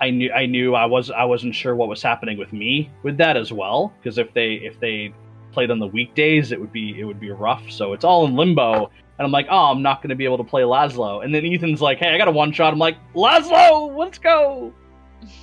[0.03, 3.17] I knew I knew I was I wasn't sure what was happening with me with
[3.19, 5.15] that as well because if they if they
[5.53, 7.71] played on the weekdays it would be it would be rough.
[7.71, 8.91] So it's all in limbo.
[9.23, 11.25] And I'm like, oh, I'm not going to be able to play Laszlo.
[11.25, 12.73] And then Ethan's like, hey, I got a one shot.
[12.73, 14.73] I'm like, Laszlo, let's go.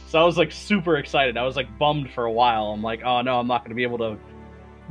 [0.08, 1.38] So I was like super excited.
[1.38, 2.74] I was like bummed for a while.
[2.74, 4.18] I'm like, oh no, I'm not going to be able to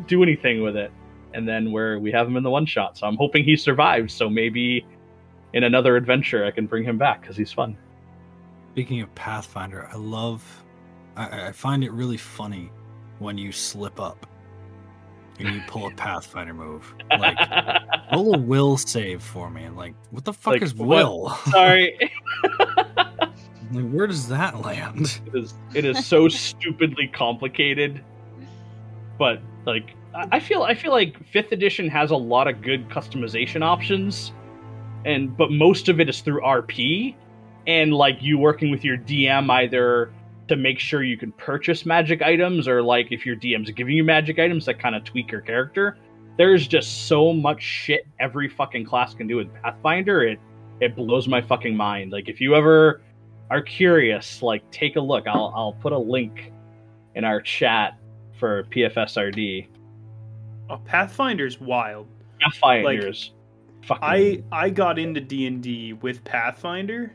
[0.06, 0.90] do anything with it.
[1.35, 2.97] And then where we have him in the one shot.
[2.97, 4.15] So I'm hoping he survives.
[4.15, 4.86] So maybe
[5.52, 7.77] in another adventure I can bring him back because he's fun.
[8.73, 10.43] Speaking of Pathfinder, I love.
[11.15, 12.73] I, I find it really funny
[13.19, 14.27] when you slip up
[15.39, 16.94] and you pull a Pathfinder move.
[17.19, 17.39] Like,
[18.12, 19.65] roll a will save for me.
[19.65, 20.89] And like, what the fuck Like, is what?
[20.89, 21.28] will?
[21.51, 21.98] Sorry.
[23.73, 25.20] like, where does that land?
[25.27, 28.02] it is it is so stupidly complicated
[29.19, 32.89] but like I I feel I feel like fifth edition has a lot of good
[32.89, 34.32] customization options
[35.05, 37.15] and but most of it is through RP
[37.66, 40.12] and like you working with your DM either
[40.49, 44.05] to make sure you can purchase magic items or like if your DM's giving you
[44.05, 45.97] magic items that kind of tweak your character.
[46.37, 50.23] There's just so much shit every fucking class can do with Pathfinder.
[50.23, 50.39] It
[50.81, 52.12] it blows my fucking mind.
[52.12, 53.03] Like if you ever
[53.51, 55.27] are curious, like take a look.
[55.27, 56.53] I'll I'll put a link
[57.15, 57.99] in our chat
[58.39, 59.66] for PFSRD.
[60.70, 62.07] Oh, Pathfinder's wild.
[62.41, 63.33] Pathfinders.
[63.83, 67.12] fucking I I got into D and D with Pathfinder,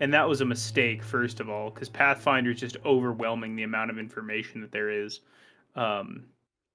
[0.00, 1.02] and that was a mistake.
[1.02, 5.20] First of all, because Pathfinder is just overwhelming the amount of information that there is.
[5.76, 6.24] Um,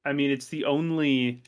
[0.05, 1.43] I mean, it's the only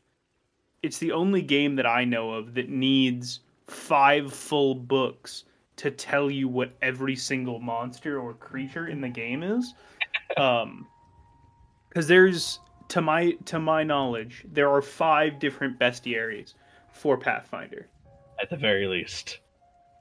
[0.83, 5.45] it's the only game that I know of that needs five full books
[5.77, 9.73] to tell you what every single monster or creature in the game is.
[10.35, 10.87] Um,
[11.87, 12.59] because there's
[12.89, 16.53] to my to my knowledge, there are five different bestiaries
[16.91, 17.87] for Pathfinder.
[18.41, 19.39] at the very least.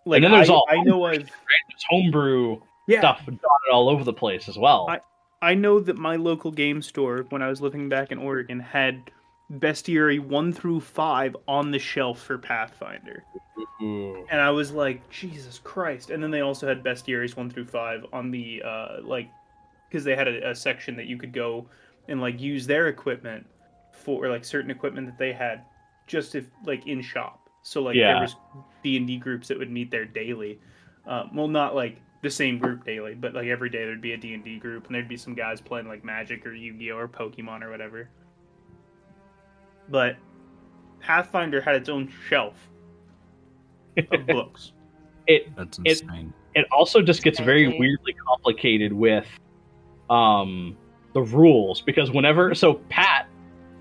[0.07, 3.41] Like then there's I, all I know I've There's homebrew yeah stuff dotted
[3.73, 4.87] all over the place as well.
[4.89, 5.01] I-
[5.43, 9.11] I know that my local game store when I was living back in Oregon had
[9.53, 13.23] bestiary one through five on the shelf for Pathfinder,
[13.83, 14.27] Ooh.
[14.31, 16.09] and I was like Jesus Christ!
[16.11, 19.28] And then they also had bestiaries one through five on the uh like
[19.89, 21.66] because they had a, a section that you could go
[22.09, 23.47] and like use their equipment
[23.93, 25.65] for like certain equipment that they had
[26.07, 27.45] just if like in shop.
[27.67, 28.13] So like Yeah.
[28.13, 28.37] there was
[28.85, 30.61] D and D groups that would meet there daily.
[31.05, 34.17] Uh, well, not like the same group daily, but like every day there'd be a
[34.17, 36.93] D and D group, and there'd be some guys playing like Magic or Yu Gi
[36.93, 38.09] Oh or Pokemon or whatever.
[39.89, 40.17] But
[41.01, 42.55] Pathfinder had its own shelf
[44.13, 44.73] of books.
[45.27, 46.33] it That's insane.
[46.55, 49.27] it also just gets very weirdly complicated with
[50.09, 50.77] um
[51.15, 53.27] the rules because whenever so Pat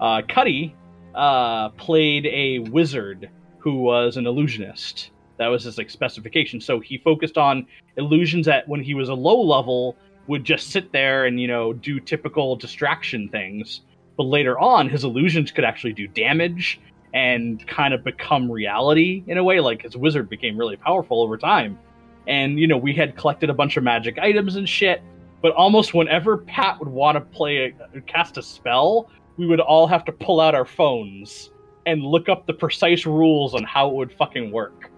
[0.02, 0.76] uh Cuddy
[1.14, 3.30] uh, played a wizard
[3.66, 5.10] who was an illusionist.
[5.38, 6.62] That was his like specification.
[6.62, 7.66] So he focused on
[7.98, 9.98] illusions that when he was a low level
[10.28, 13.82] would just sit there and you know do typical distraction things.
[14.18, 16.80] But later on, his illusions could actually do damage
[17.16, 19.60] and kind of become reality in a way.
[19.60, 21.80] Like his wizard became really powerful over time.
[22.28, 25.02] And you know we had collected a bunch of magic items and shit.
[25.42, 29.88] But almost whenever Pat would want to play a, cast a spell, we would all
[29.88, 31.50] have to pull out our phones
[31.86, 34.90] and look up the precise rules on how it would fucking work.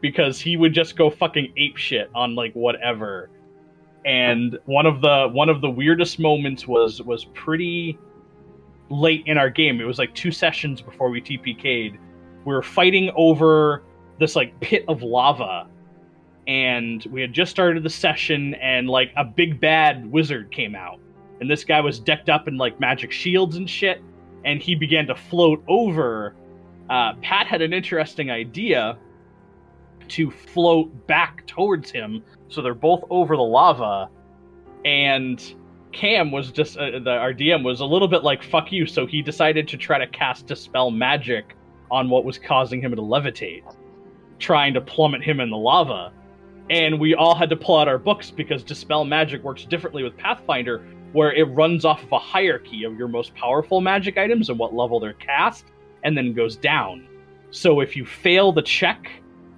[0.00, 3.30] Because he would just go fucking ape shit on like whatever.
[4.06, 7.98] And one of the one of the weirdest moments was was pretty
[8.90, 9.80] late in our game.
[9.80, 11.98] It was like two sessions before we tpk'd
[12.48, 13.82] we were fighting over
[14.18, 15.68] this like pit of lava.
[16.46, 20.98] And we had just started the session and like a big bad wizard came out.
[21.40, 24.02] And this guy was decked up in like magic shields and shit
[24.48, 26.34] and he began to float over.
[26.88, 28.96] Uh, pat had an interesting idea
[30.08, 32.22] to float back towards him.
[32.48, 34.08] So they're both over the lava.
[34.86, 35.54] And
[35.92, 38.86] cam was just uh, the our dm was a little bit like fuck you.
[38.86, 41.54] So he decided to try to cast dispel magic
[41.90, 43.64] on what was causing him to levitate
[44.38, 46.12] trying to plummet him in the lava.
[46.70, 50.16] And we all had to pull out our books because dispel magic works differently with
[50.16, 54.58] pathfinder where it runs off of a hierarchy of your most powerful magic items and
[54.58, 55.66] what level they're cast
[56.04, 57.08] and then goes down
[57.50, 59.10] so if you fail the check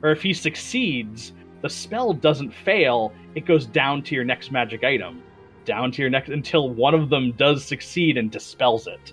[0.03, 1.33] or if he succeeds,
[1.63, 5.23] the spell doesn't fail, it goes down to your next magic item.
[5.65, 9.13] Down to your next until one of them does succeed and dispels it.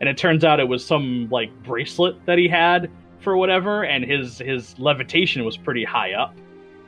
[0.00, 2.90] And it turns out it was some like bracelet that he had
[3.20, 6.34] for whatever, and his his levitation was pretty high up.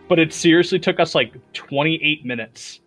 [0.09, 2.81] But it seriously took us like 28 minutes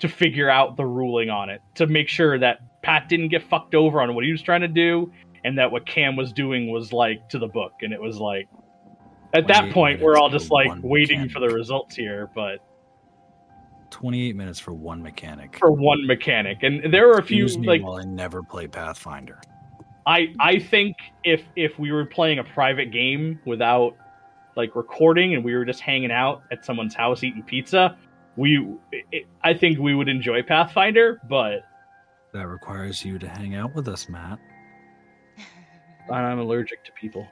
[0.00, 3.74] to figure out the ruling on it, to make sure that Pat didn't get fucked
[3.74, 5.12] over on what he was trying to do,
[5.44, 7.72] and that what Cam was doing was like to the book.
[7.82, 8.48] And it was like,
[9.32, 11.32] at that point, we're all just like waiting mechanic.
[11.32, 12.58] for the results here, but
[13.90, 15.56] 28 minutes for one mechanic.
[15.58, 19.40] For one mechanic, and there were a few like while I never play Pathfinder.
[20.06, 23.96] I I think if if we were playing a private game without
[24.56, 27.96] like recording and we were just hanging out at someone's house eating pizza,
[28.36, 31.64] we it, I think we would enjoy Pathfinder, but
[32.32, 34.38] that requires you to hang out with us, Matt.
[36.10, 37.26] I'm allergic to people.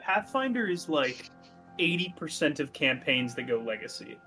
[0.00, 1.30] Pathfinder is like
[1.78, 4.18] 80% of campaigns that go legacy.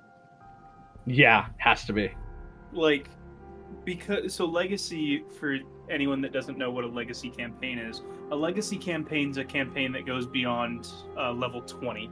[1.06, 2.12] Yeah, has to be.
[2.72, 3.10] Like
[3.86, 5.58] because so legacy for
[5.90, 9.92] anyone that doesn't know what a legacy campaign is, a legacy campaign is a campaign
[9.92, 10.88] that goes beyond
[11.18, 12.10] uh, level 20.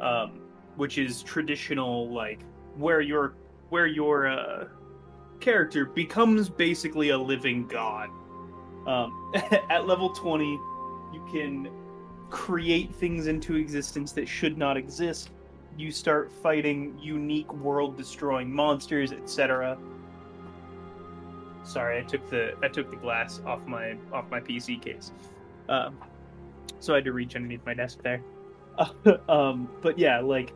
[0.00, 0.40] Um,
[0.76, 2.40] which is traditional like
[2.76, 3.34] where your
[3.70, 4.68] where your uh,
[5.40, 8.10] character becomes basically a living god.
[8.86, 9.32] Um,
[9.70, 10.44] at level 20,
[11.12, 11.68] you can
[12.30, 15.30] create things into existence that should not exist.
[15.76, 19.76] You start fighting unique world destroying monsters, etc.
[21.64, 25.12] Sorry, I took the I took the glass off my off my PC case.
[25.68, 25.98] Um,
[26.78, 28.22] so I had to reach underneath my desk there.
[29.28, 30.54] um, but yeah, like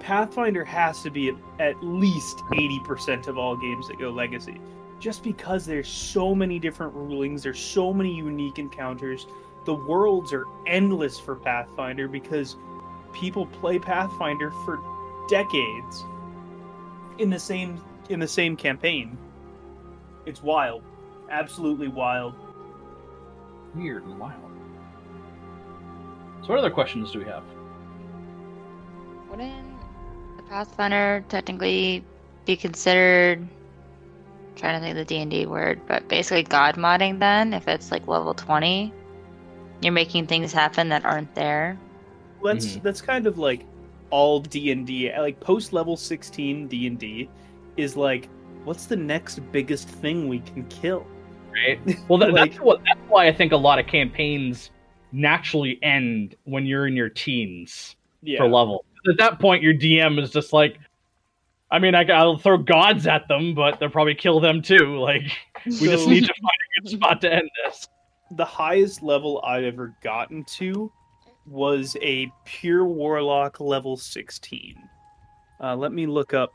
[0.00, 4.60] Pathfinder has to be at, at least 80% of all games that go legacy.
[4.98, 9.26] Just because there's so many different rulings, there's so many unique encounters,
[9.66, 12.56] the worlds are endless for Pathfinder because
[13.12, 14.80] people play Pathfinder for
[15.28, 16.04] decades
[17.18, 19.18] in the same in the same campaign.
[20.24, 20.82] It's wild.
[21.30, 22.34] Absolutely wild.
[23.74, 24.40] Weird and wild.
[26.42, 27.42] So what other questions do we have?
[29.28, 29.65] Wouldn't the
[30.48, 32.04] Pathfinder technically
[32.44, 36.76] be considered I'm trying to think of the D and D word, but basically god
[36.76, 38.92] modding then if it's like level twenty?
[39.82, 41.78] You're making things happen that aren't there.
[42.42, 42.80] That's mm-hmm.
[42.82, 43.64] that's kind of like
[44.10, 45.12] all D and D.
[45.16, 47.28] Like post level sixteen D and D
[47.76, 48.28] is like,
[48.64, 51.06] what's the next biggest thing we can kill?
[51.52, 51.80] Right.
[52.08, 52.82] Well, that, like, that's what.
[52.84, 54.70] That's why I think a lot of campaigns
[55.12, 58.38] naturally end when you're in your teens yeah.
[58.38, 58.84] for level.
[59.08, 60.78] At that point, your DM is just like,
[61.70, 64.96] I mean, I, will throw gods at them, but they'll probably kill them too.
[65.00, 65.30] Like,
[65.64, 67.88] we so, just need to find a good spot to end this
[68.32, 70.90] the highest level I've ever gotten to
[71.46, 74.76] was a pure warlock level 16.
[75.62, 76.52] Uh, let me look up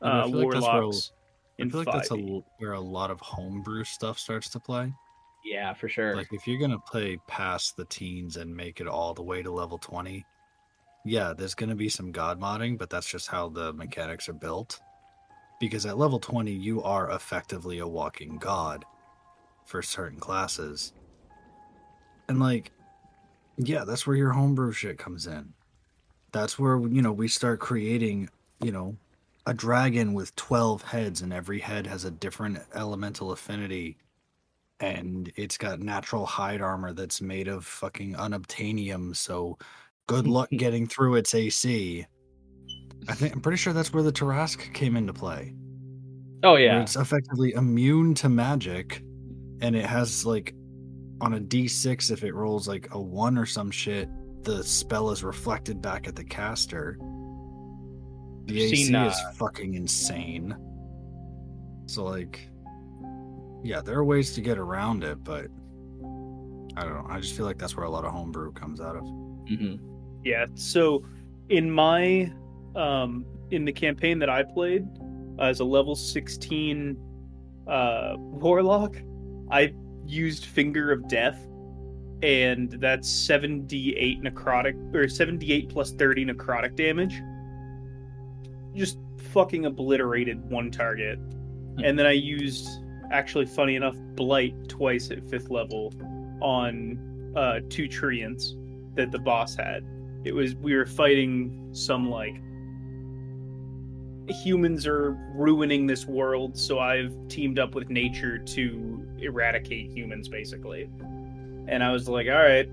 [0.00, 1.12] uh, warlocks.
[1.58, 2.16] Like I feel like that's a,
[2.58, 4.92] where a lot of homebrew stuff starts to play.
[5.44, 6.16] Yeah, for sure.
[6.16, 9.50] Like if you're gonna play past the teens and make it all the way to
[9.50, 10.24] level 20,
[11.04, 14.80] yeah, there's gonna be some god modding, but that's just how the mechanics are built.
[15.60, 18.84] Because at level 20, you are effectively a walking god
[19.66, 20.92] for certain classes.
[22.28, 22.72] And like,
[23.58, 25.52] yeah, that's where your homebrew shit comes in.
[26.32, 28.96] That's where you know we start creating, you know,
[29.46, 33.96] a dragon with 12 heads and every head has a different elemental affinity
[34.78, 39.58] and it's got natural hide armor that's made of fucking unobtainium so
[40.10, 42.04] good luck getting through its AC.
[43.08, 45.54] I think I'm pretty sure that's where the Tarrasque came into play.
[46.42, 46.82] Oh yeah.
[46.82, 49.02] It's effectively immune to magic
[49.62, 50.54] and it has like
[51.20, 54.08] on a D6 if it rolls like a 1 or some shit,
[54.42, 56.98] the spell is reflected back at the caster.
[58.46, 60.56] The I've AC is fucking insane.
[61.86, 62.48] So like
[63.62, 65.46] yeah, there are ways to get around it, but
[66.76, 67.06] I don't know.
[67.08, 69.02] I just feel like that's where a lot of homebrew comes out of.
[69.02, 69.89] hmm
[70.24, 70.46] Yeah.
[70.54, 71.04] So
[71.48, 72.32] in my
[72.76, 74.86] um in the campaign that I played
[75.38, 76.96] uh, as a level 16
[77.66, 78.96] uh warlock,
[79.50, 79.74] I
[80.06, 81.46] used Finger of Death
[82.22, 87.20] and that's 78 necrotic or 78 plus 30 necrotic damage.
[88.74, 88.98] Just
[89.32, 91.18] fucking obliterated one target.
[91.82, 92.68] And then I used
[93.10, 95.92] actually funny enough blight twice at 5th level
[96.40, 96.98] on
[97.36, 98.54] uh two treants
[98.96, 99.84] that the boss had
[100.24, 102.34] it was we were fighting some like
[104.28, 110.88] humans are ruining this world so i've teamed up with nature to eradicate humans basically.
[111.68, 112.68] And i was like all right.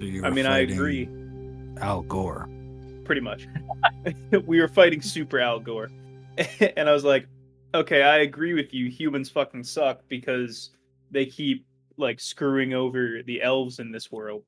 [0.00, 1.08] So i mean i agree.
[1.80, 2.48] Al Gore.
[3.04, 3.46] pretty much.
[4.46, 5.90] We were fighting super al gore.
[6.76, 7.26] And i was like
[7.74, 8.88] okay i agree with you.
[8.88, 10.70] Humans fucking suck because
[11.10, 11.66] they keep
[11.96, 14.44] like screwing over the elves in this world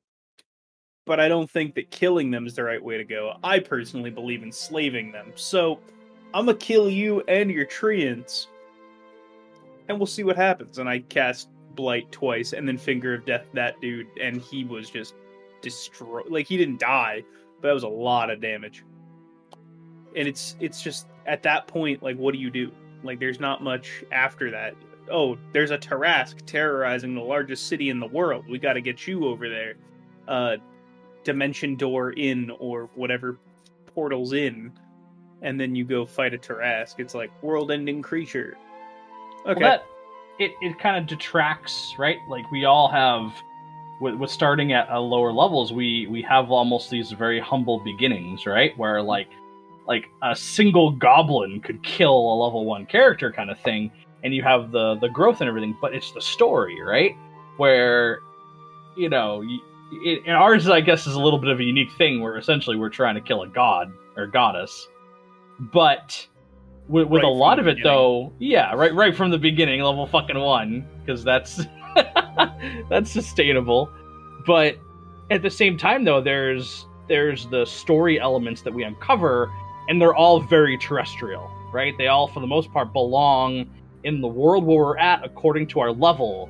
[1.05, 3.37] but i don't think that killing them is the right way to go.
[3.43, 5.31] I personally believe in slaving them.
[5.35, 5.79] So
[6.33, 8.47] i'm gonna kill you and your treants
[9.89, 10.79] and we'll see what happens.
[10.79, 14.89] And i cast blight twice and then finger of death that dude and he was
[14.89, 15.15] just
[15.61, 17.23] destroyed like he didn't die
[17.63, 18.83] but that was a lot of damage.
[20.15, 22.71] And it's it's just at that point like what do you do?
[23.03, 24.75] Like there's not much after that.
[25.09, 28.45] Oh there's a Tarrasque terrorizing the largest city in the world.
[28.49, 29.75] We got to get you over there.
[30.27, 30.57] Uh
[31.23, 33.37] dimension door in or whatever
[33.93, 34.71] portals in
[35.41, 38.57] and then you go fight a Tarrasque it's like world ending creature
[39.45, 39.85] okay Well, that
[40.39, 42.17] it, it kind of detracts, right?
[42.27, 43.33] Like we all have,
[44.01, 48.45] with, with starting at uh, lower levels, we we have almost these very humble beginnings,
[48.45, 48.77] right?
[48.77, 49.29] Where like
[49.87, 53.91] like a single goblin could kill a level one character, kind of thing,
[54.23, 55.77] and you have the the growth and everything.
[55.79, 57.15] But it's the story, right?
[57.57, 58.19] Where
[58.97, 59.59] you know, y-
[59.91, 62.75] it, and ours, I guess, is a little bit of a unique thing where essentially
[62.75, 64.87] we're trying to kill a god or goddess,
[65.59, 66.27] but
[66.87, 67.83] with, with Right a lot of it beginning.
[67.83, 71.61] though yeah right right from the beginning level fucking one because that's
[72.89, 73.89] that's sustainable.
[74.45, 74.77] But
[75.31, 79.51] at the same time though there's there's the story elements that we uncover
[79.87, 81.97] and they're all very terrestrial right?
[81.97, 83.69] They all for the most part belong
[84.03, 86.49] in the world where we're at according to our level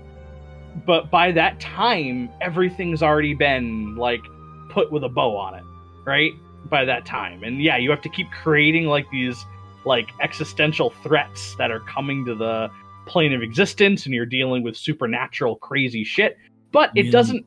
[0.85, 4.21] but by that time everything's already been like
[4.69, 5.63] put with a bow on it
[6.05, 6.31] right
[6.69, 9.45] by that time and yeah you have to keep creating like these
[9.85, 12.69] like existential threats that are coming to the
[13.05, 16.37] plane of existence and you're dealing with supernatural crazy shit
[16.71, 17.11] but it Yeah.
[17.11, 17.45] doesn't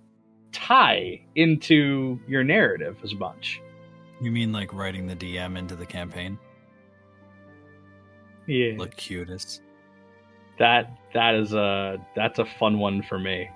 [0.52, 3.60] tie into your narrative as much
[4.20, 6.38] You mean like writing the DM into the campaign?
[8.46, 9.62] yeah Look cutest.
[10.58, 13.48] That that is a that's a fun one for me.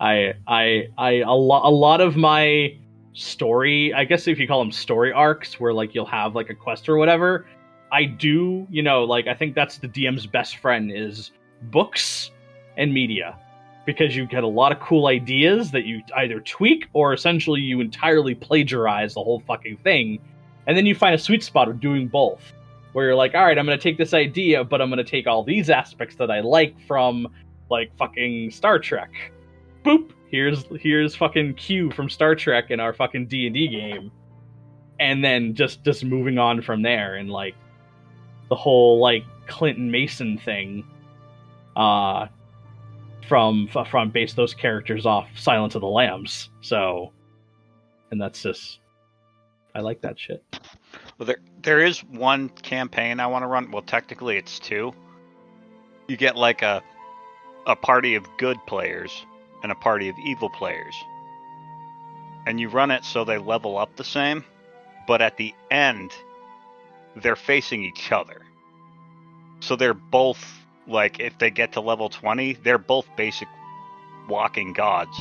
[0.00, 2.76] I i i a, lo- a lot of my
[3.14, 6.54] story i guess if you call them story arcs where like you'll have like a
[6.54, 7.46] quest or whatever
[7.90, 11.32] i do you know like i think that's the dm's best friend is
[11.62, 12.30] books
[12.78, 13.36] and media.
[13.84, 17.80] Because you get a lot of cool ideas that you either tweak or essentially you
[17.80, 20.18] entirely plagiarize the whole fucking thing.
[20.66, 22.52] And then you find a sweet spot of doing both
[22.92, 25.10] where you're like, all right, I'm going to take this idea, but I'm going to
[25.10, 27.28] take all these aspects that I like from
[27.70, 29.10] like fucking Star Trek.
[29.84, 30.10] Boop.
[30.30, 34.12] Here's here's fucking Q from Star Trek in our fucking D and D game,
[35.00, 37.54] and then just just moving on from there and like
[38.50, 40.84] the whole like Clinton Mason thing,
[41.76, 42.26] uh,
[43.26, 46.50] from from base those characters off Silence of the Lambs.
[46.60, 47.12] So,
[48.10, 48.80] and that's just
[49.74, 50.44] I like that shit.
[51.18, 53.70] Well, there there is one campaign I want to run.
[53.72, 54.94] Well, technically it's two.
[56.08, 56.82] You get like a
[57.66, 59.26] a party of good players
[59.62, 61.06] and a party of evil players.
[62.46, 64.44] And you run it so they level up the same,
[65.06, 66.12] but at the end
[67.16, 68.42] they're facing each other.
[69.60, 73.48] So they're both like if they get to level 20, they're both basic
[74.28, 75.18] walking gods.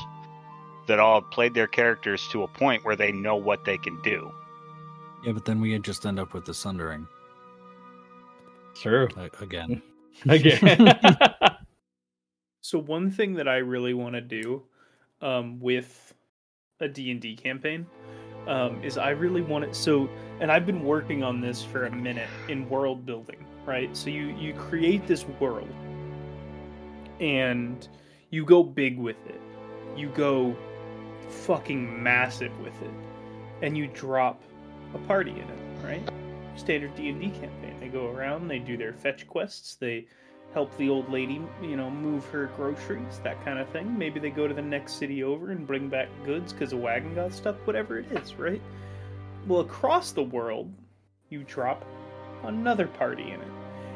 [0.87, 4.31] that all played their characters to a point where they know what they can do.
[5.27, 7.05] Yeah, but then we just end up with the Sundering
[8.73, 9.09] True.
[9.17, 9.81] uh, again.
[10.29, 10.97] Again.
[12.61, 14.63] So one thing that I really want to do
[15.21, 16.13] um, with
[16.81, 17.85] a D&D campaign
[18.45, 20.09] um, is I really want it so
[20.41, 23.95] and I've been working on this for a minute in world building, right?
[23.95, 25.69] So you you create this world
[27.21, 27.87] and
[28.31, 29.39] you go big with it.
[29.95, 30.53] You go
[31.29, 32.93] fucking massive with it.
[33.61, 34.41] And you drop
[34.93, 36.01] a party in it, right?
[36.55, 37.75] Standard D&D campaign.
[37.79, 40.07] They go around, they do their fetch quests, they
[40.53, 43.97] help the old lady, you know, move her groceries, that kind of thing.
[43.97, 47.13] Maybe they go to the next city over and bring back goods because a wagon
[47.15, 48.61] got stuck, whatever it is, right?
[49.47, 50.73] Well, across the world,
[51.29, 51.85] you drop
[52.43, 53.47] another party in it.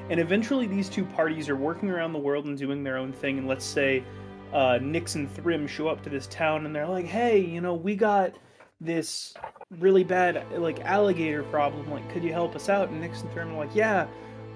[0.09, 3.38] And eventually, these two parties are working around the world and doing their own thing.
[3.38, 4.03] And let's say
[4.51, 7.73] uh, Nyx and Thrym show up to this town and they're like, hey, you know,
[7.73, 8.35] we got
[8.81, 9.35] this
[9.79, 11.89] really bad, like, alligator problem.
[11.89, 12.89] Like, could you help us out?
[12.89, 14.07] And Nyx and Thrym are like, yeah,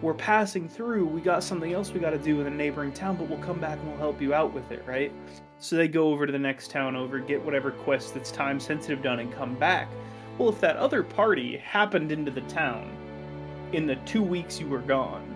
[0.02, 1.06] we're passing through.
[1.06, 3.60] We got something else we got to do in a neighboring town, but we'll come
[3.60, 5.12] back and we'll help you out with it, right?
[5.60, 9.02] So they go over to the next town over, get whatever quest that's time sensitive
[9.02, 9.90] done, and come back.
[10.38, 12.92] Well, if that other party happened into the town
[13.72, 15.36] in the two weeks you were gone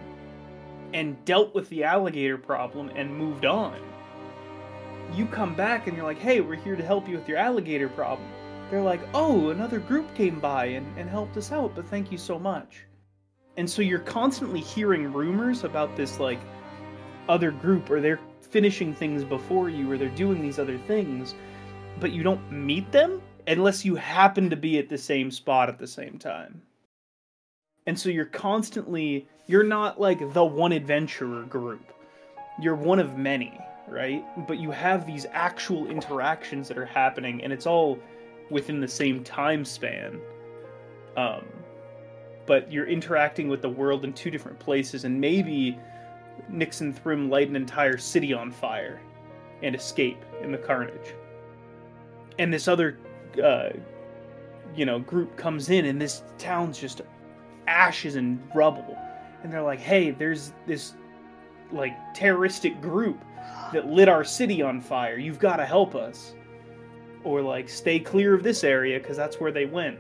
[0.94, 3.80] and dealt with the alligator problem and moved on,
[5.14, 7.88] you come back and you're like, hey, we're here to help you with your alligator
[7.90, 8.28] problem.
[8.70, 12.18] They're like, oh, another group came by and, and helped us out, but thank you
[12.18, 12.86] so much.
[13.58, 16.40] And so you're constantly hearing rumors about this like
[17.28, 21.36] other group or they're finishing things before you or they're doing these other things,
[22.00, 25.80] but you don't meet them unless you happen to be at the same spot at
[25.80, 26.62] the same time.
[27.88, 31.92] And so you're constantly you're not like the one adventurer group.
[32.62, 34.24] You're one of many, right?
[34.48, 37.98] But you have these actual interactions that are happening and it's all
[38.50, 40.20] within the same time span.
[41.18, 41.46] Um
[42.46, 45.78] but you're interacting with the world in two different places, and maybe
[46.52, 49.00] Nyx and Thrym light an entire city on fire
[49.62, 51.14] and escape in the carnage.
[52.40, 52.98] And this other,
[53.44, 53.70] uh,
[54.76, 57.02] you know, group comes in, and this town's just
[57.68, 58.98] ashes and rubble.
[59.44, 60.94] And they're like, hey, there's this,
[61.72, 63.24] like, terroristic group
[63.74, 65.20] that lit our city on fire.
[65.20, 66.34] You've got to help us.
[67.24, 70.00] Or, like, stay clear of this area because that's where they went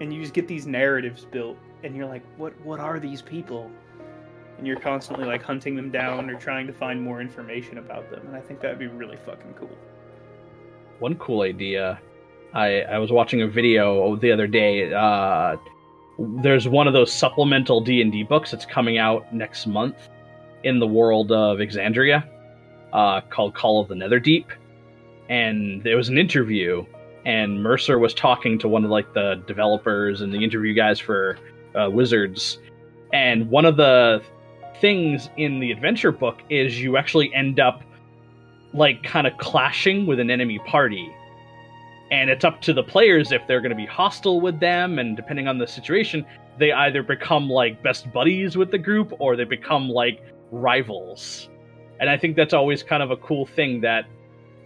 [0.00, 3.70] and you just get these narratives built and you're like what what are these people
[4.58, 8.26] and you're constantly like hunting them down or trying to find more information about them
[8.26, 9.70] and i think that'd be really fucking cool
[10.98, 12.00] One cool idea.
[12.54, 14.92] I I was watching a video the other day.
[14.92, 15.56] Uh,
[16.42, 20.08] there's one of those supplemental D and D books that's coming out next month
[20.64, 22.26] in the world of Exandria,
[22.94, 24.46] uh, called Call of the Netherdeep,
[25.28, 26.84] and there was an interview
[27.26, 31.38] and Mercer was talking to one of like the developers and the interview guys for
[31.74, 32.58] uh, Wizards,
[33.12, 34.22] and one of the
[34.80, 37.82] things in the adventure book is you actually end up
[38.72, 41.10] like kind of clashing with an enemy party.
[42.12, 45.16] And it's up to the players if they're going to be hostile with them, and
[45.16, 46.24] depending on the situation,
[46.58, 50.22] they either become like best buddies with the group or they become like
[50.52, 51.48] rivals.
[51.98, 54.04] And I think that's always kind of a cool thing that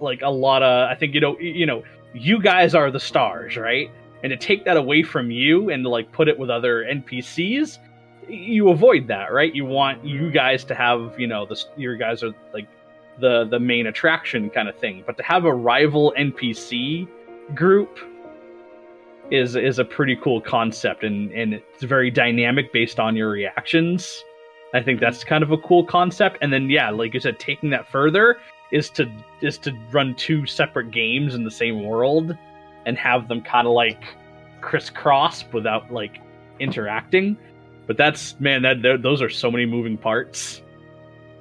[0.01, 1.83] like a lot of I think you know you know
[2.15, 3.91] you guys are the stars, right?
[4.23, 7.79] And to take that away from you and to like put it with other NPCs,
[8.29, 9.55] you avoid that, right?
[9.55, 10.35] You want you mm-hmm.
[10.35, 12.69] guys to have, you know, the your guys are like
[13.19, 15.03] the the main attraction kind of thing.
[15.07, 17.09] But to have a rival NPC
[17.55, 17.99] group
[19.31, 24.25] is is a pretty cool concept and and it's very dynamic based on your reactions.
[24.75, 25.07] I think mm-hmm.
[25.07, 26.39] that's kind of a cool concept.
[26.43, 28.37] And then yeah, like you said, taking that further
[28.73, 29.11] is to
[29.41, 32.37] is to run two separate games in the same world
[32.87, 34.03] and have them kind of like
[34.61, 36.21] crisscross without like
[36.61, 37.37] interacting.
[37.87, 40.63] But that's man, that those are so many moving parts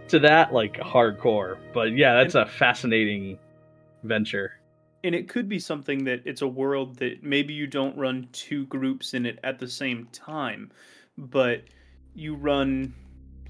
[0.08, 1.58] to that, like hardcore.
[1.74, 3.38] But yeah, that's a fascinating
[4.04, 4.54] venture.
[5.04, 8.66] and it could be something that it's a world that maybe you don't run two
[8.68, 10.72] groups in it at the same time
[11.18, 11.64] but
[12.16, 12.94] you run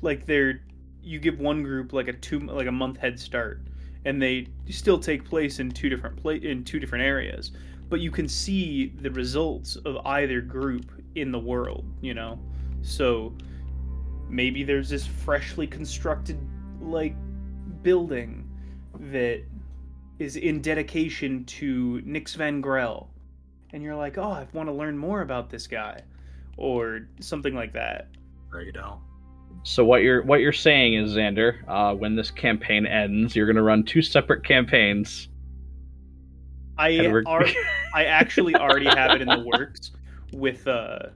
[0.01, 0.61] like they're
[1.01, 3.61] you give one group like a two like a month head start
[4.05, 7.51] and they still take place in two different pla- in two different areas
[7.89, 12.39] but you can see the results of either group in the world you know
[12.81, 13.34] so
[14.30, 16.38] maybe there's this freshly constructed
[16.80, 17.15] like
[17.81, 18.49] building
[19.11, 19.43] that
[20.19, 23.09] is in dedication to Nyx Van Grell.
[23.71, 26.01] And you're like, oh, I want to learn more about this guy.
[26.57, 28.09] Or something like that.
[28.51, 28.99] There you go.
[29.63, 33.55] So what you're what you're saying is, Xander, uh, when this campaign ends, you're going
[33.55, 35.30] to run two separate campaigns,
[36.80, 37.45] I are,
[37.93, 39.91] I actually already have it in the works
[40.34, 41.07] with uh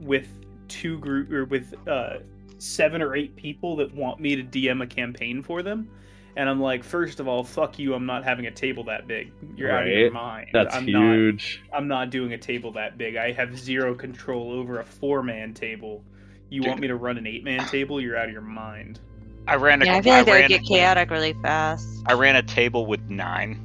[0.00, 0.28] with
[0.68, 2.18] two group or with uh
[2.58, 5.90] seven or eight people that want me to DM a campaign for them.
[6.36, 7.94] And I'm like, first of all, fuck you.
[7.94, 9.30] I'm not having a table that big.
[9.56, 10.48] You're out of your mind.
[10.52, 11.62] That's I'm not huge.
[11.72, 13.14] I'm not doing a table that big.
[13.14, 16.02] I have zero control over a four man table.
[16.50, 18.00] You want me to run an eight man table?
[18.00, 19.00] You're out of your mind.
[19.46, 21.86] I ran a Yeah, I feel like that ran, would get chaotic really fast.
[22.06, 23.60] I ran a table with nine.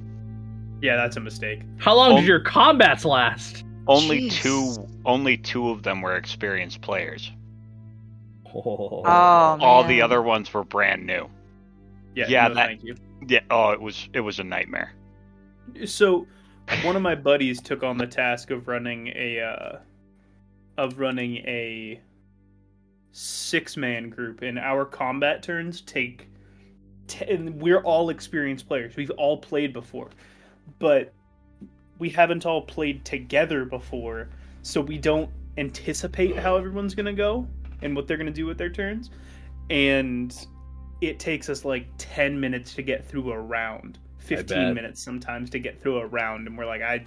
[0.81, 1.61] Yeah, that's a mistake.
[1.77, 3.63] How long did your combats last?
[3.87, 4.41] Only Jeez.
[4.41, 7.31] two only two of them were experienced players.
[8.53, 11.29] Oh, Oh, All the other ones were brand new.
[12.15, 12.95] Yeah, Yeah, no, that- thank you.
[13.27, 14.93] Yeah, oh it was it was a nightmare.
[15.85, 16.25] So,
[16.83, 19.77] one of my buddies took on the task of running a uh,
[20.77, 21.99] of running a
[23.11, 26.27] six man group, and our combat turns take.
[27.07, 28.95] T- and we're all experienced players.
[28.95, 30.09] We've all played before,
[30.77, 31.13] but
[31.97, 34.29] we haven't all played together before,
[34.61, 37.47] so we don't anticipate how everyone's gonna go
[37.81, 39.09] and what they're gonna do with their turns,
[39.69, 40.47] and
[41.01, 45.59] it takes us like 10 minutes to get through a round 15 minutes sometimes to
[45.59, 47.03] get through a round and we're like i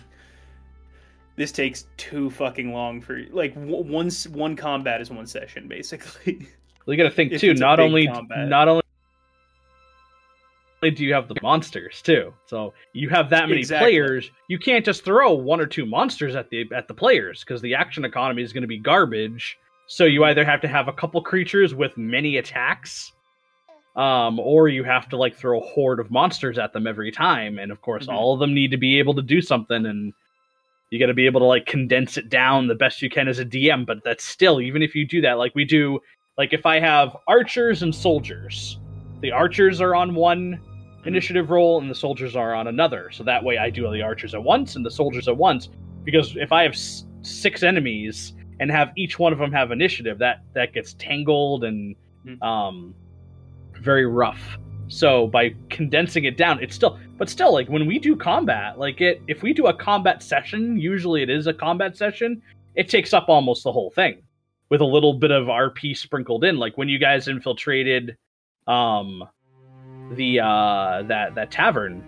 [1.43, 6.47] this takes too fucking long for like w- one one combat is one session basically
[6.86, 7.52] you got to think too.
[7.55, 8.48] Not only combat.
[8.48, 8.82] not only
[10.82, 13.90] do you have the monsters too, so you have that many Exactly.
[13.93, 14.31] players.
[14.48, 17.74] You can't just throw one or two monsters at the at the players because the
[17.74, 19.59] action economy is going to be garbage.
[19.86, 23.12] So you either have to have a couple creatures with many attacks,
[23.94, 27.59] um, or you have to like throw a horde of monsters at them every time.
[27.60, 28.14] And of course, Mhm.
[28.14, 30.12] all of them need to be able to do something, and
[30.93, 33.39] you got to be able to like condense it down the best you can as
[33.39, 33.86] a DM.
[33.86, 35.98] But that's still, even if you do that, like we do,
[36.36, 38.78] like if I have archers and soldiers,
[39.23, 40.60] the archers are on one
[41.06, 43.10] initiative roll and the soldiers are on another.
[43.10, 45.70] So that way I do all the archers at once and the soldiers at once.
[46.05, 50.19] Because if I have s- six enemies and have each one of them have initiative,
[50.19, 51.97] that that gets tangled and
[52.27, 52.43] Mhm.
[52.43, 52.94] um,
[53.81, 54.59] very rough.
[54.93, 59.01] So by condensing it down, it's still, but still, like when we do combat, like
[59.01, 62.43] it, if we do a combat session, usually it is a combat session.
[62.74, 64.23] It takes up almost the whole thing,
[64.69, 66.59] with a little bit of RP sprinkled in.
[66.59, 68.19] Like when you guys infiltrated,
[68.66, 69.24] um,
[70.16, 72.05] the uh that that tavern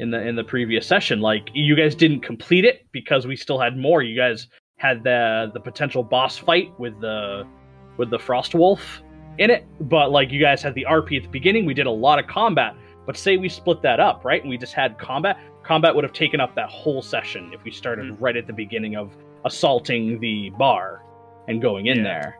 [0.00, 3.58] in the in the previous session like you guys didn't complete it because we still
[3.58, 4.48] had more you guys
[4.78, 7.46] had the the potential boss fight with the
[7.98, 9.00] with the frost wolf
[9.38, 11.90] in it but like you guys had the rp at the beginning we did a
[11.90, 12.74] lot of combat
[13.06, 16.12] but say we split that up right and we just had combat combat would have
[16.12, 18.16] taken up that whole session if we started Mhm.
[18.20, 21.02] right at the beginning of assaulting the bar
[21.48, 22.02] and going in Yeah.
[22.04, 22.38] there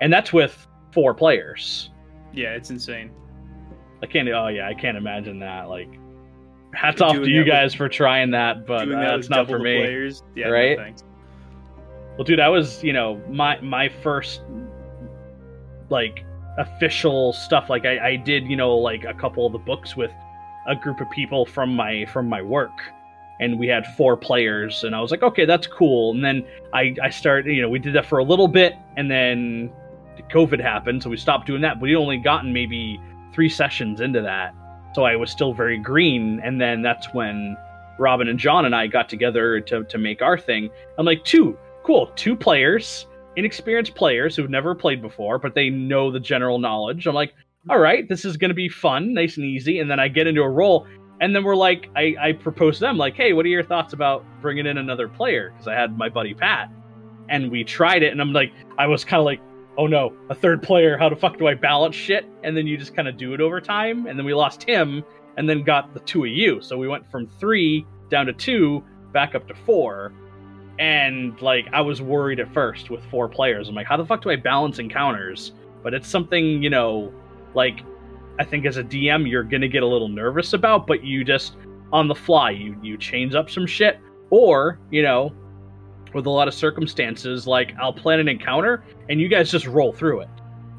[0.00, 1.90] and that's with four players
[2.32, 3.10] yeah it's insane
[4.00, 4.28] I can't.
[4.28, 5.68] Oh yeah, I can't imagine that.
[5.68, 5.88] Like,
[6.72, 9.48] hats off to that you with- guys for trying that, but uh, that's with not
[9.48, 9.76] for me.
[9.76, 10.78] players yeah no right?
[10.78, 11.02] thanks.
[12.16, 14.42] Well, dude, I was, you know, my my first
[15.90, 16.24] like
[16.58, 17.70] official stuff.
[17.70, 20.12] Like, I, I did, you know, like a couple of the books with
[20.66, 22.82] a group of people from my from my work,
[23.40, 26.12] and we had four players, and I was like, okay, that's cool.
[26.12, 26.44] And then
[26.74, 29.72] I I started, you know, we did that for a little bit, and then
[30.30, 31.74] COVID happened, so we stopped doing that.
[31.74, 33.00] But we only gotten maybe
[33.32, 34.54] three sessions into that,
[34.94, 36.40] so I was still very green.
[36.44, 37.56] And then that's when
[37.98, 40.68] Robin and John and I got together to to make our thing.
[40.98, 43.06] I'm like, two, cool, two players,
[43.38, 47.06] inexperienced players who've never played before, but they know the general knowledge.
[47.06, 47.34] I'm like,
[47.70, 49.78] all right, this is gonna be fun, nice and easy.
[49.80, 50.86] And then I get into a role,
[51.20, 53.92] and then we're like, I I propose to them like, hey, what are your thoughts
[53.92, 55.50] about bringing in another player?
[55.50, 56.70] Because I had my buddy Pat,
[57.28, 59.40] and we tried it, and I'm like, I was kind of like.
[59.80, 60.98] Oh no, a third player.
[60.98, 62.26] How the fuck do I balance shit?
[62.42, 64.08] And then you just kind of do it over time.
[64.08, 65.04] And then we lost him,
[65.36, 66.60] and then got the two of you.
[66.60, 68.82] So we went from three down to two,
[69.12, 70.12] back up to four.
[70.78, 73.68] And like I was worried at first with four players.
[73.68, 75.52] I'm like, how the fuck do I balance encounters?
[75.82, 77.12] But it's something, you know,
[77.54, 77.80] like
[78.38, 81.56] I think as a DM you're gonna get a little nervous about, but you just
[81.92, 83.98] on the fly you you change up some shit.
[84.30, 85.32] Or, you know,
[86.14, 89.92] with a lot of circumstances, like I'll plan an encounter and you guys just roll
[89.92, 90.28] through it.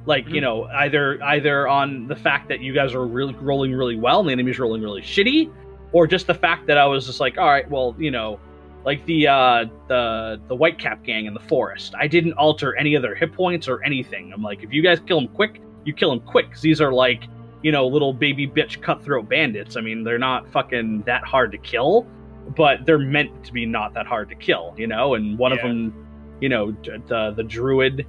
[0.05, 0.41] Like, you Mhm.
[0.41, 4.29] know, either either on the fact that you guys are really rolling really well and
[4.29, 5.49] the enemy's rolling really shitty,
[5.91, 8.39] or just the fact that I was just like, all right, well, you know,
[8.85, 11.93] like the uh the the Whitecap gang in the forest.
[11.99, 14.31] I didn't alter any of their hit points or anything.
[14.33, 16.51] I'm like, if you guys kill them quick, you kill them quick.
[16.51, 17.23] 'cause these are like,
[17.61, 19.75] you know, little baby bitch cutthroat bandits.
[19.75, 22.07] I mean, they're not fucking that hard to kill,
[22.55, 25.15] but they're meant to be not that hard to kill, you know.
[25.15, 25.93] And one of them,
[26.39, 28.07] you know, d- the the druid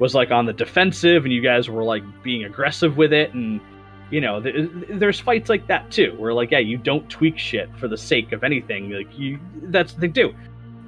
[0.00, 3.60] was like on the defensive, and you guys were like being aggressive with it, and
[4.10, 7.68] you know, th- there's fights like that too, where like, yeah, you don't tweak shit
[7.76, 8.90] for the sake of anything.
[8.90, 10.34] Like you, that's what they do.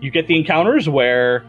[0.01, 1.45] You get the encounters where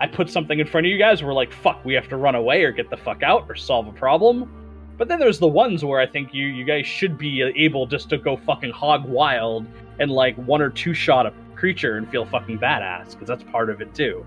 [0.00, 2.34] I put something in front of you guys, we're like, fuck, we have to run
[2.34, 4.50] away or get the fuck out or solve a problem.
[4.96, 8.10] But then there's the ones where I think you you guys should be able just
[8.10, 9.66] to go fucking hog wild
[9.98, 13.70] and like one or two shot a creature and feel fucking badass because that's part
[13.70, 14.24] of it too.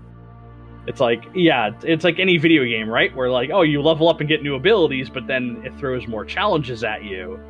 [0.86, 3.14] It's like yeah, it's like any video game, right?
[3.14, 6.24] Where like oh, you level up and get new abilities, but then it throws more
[6.24, 7.40] challenges at you.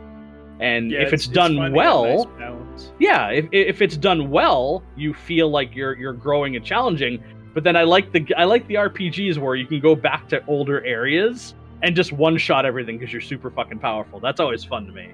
[0.61, 5.13] And Yeah, if it's, fun done well, nice yeah, if, if it's done well, you
[5.13, 7.23] feel like you're you're growing and challenging.
[7.55, 10.45] But then I like the I like the RPGs where you can go back to
[10.47, 14.21] older areas and just one shot everything because you're super fucking powerful.
[14.21, 15.13] That's always fun to me.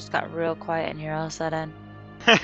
[0.00, 1.74] Just got real quiet in here all of a sudden.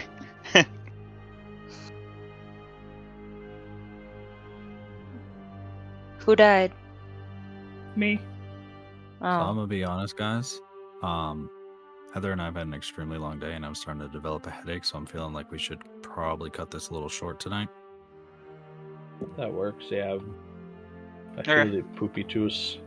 [6.18, 6.72] Who died?
[7.96, 8.20] Me.
[9.20, 10.60] So I'm Oh, gonna be honest, guys.
[11.02, 11.48] Um,
[12.12, 14.50] Heather and I have had an extremely long day, and I'm starting to develop a
[14.50, 14.84] headache.
[14.84, 17.68] So I'm feeling like we should probably cut this a little short tonight.
[19.38, 19.86] That works.
[19.90, 20.18] Yeah.
[21.38, 21.70] I Okay.
[21.70, 22.80] feel the poopy toos.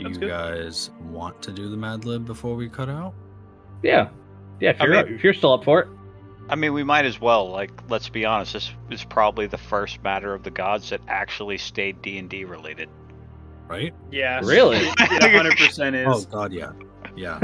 [0.00, 0.28] Do you good.
[0.30, 3.14] guys want to do the Mad Lib before we cut out?
[3.82, 4.08] Yeah.
[4.60, 4.70] Yeah.
[4.70, 5.88] If I you're mean- if you're still up for it.
[6.48, 7.50] I mean, we might as well.
[7.50, 8.52] Like, let's be honest.
[8.52, 12.44] This is probably the first matter of the gods that actually stayed D and D
[12.44, 12.88] related.
[13.66, 13.92] Right?
[14.12, 14.40] Yeah.
[14.44, 14.76] Really?
[14.76, 16.26] It, it 100% is.
[16.26, 16.30] Oh.
[16.30, 16.70] God, yeah,
[17.16, 17.38] yeah.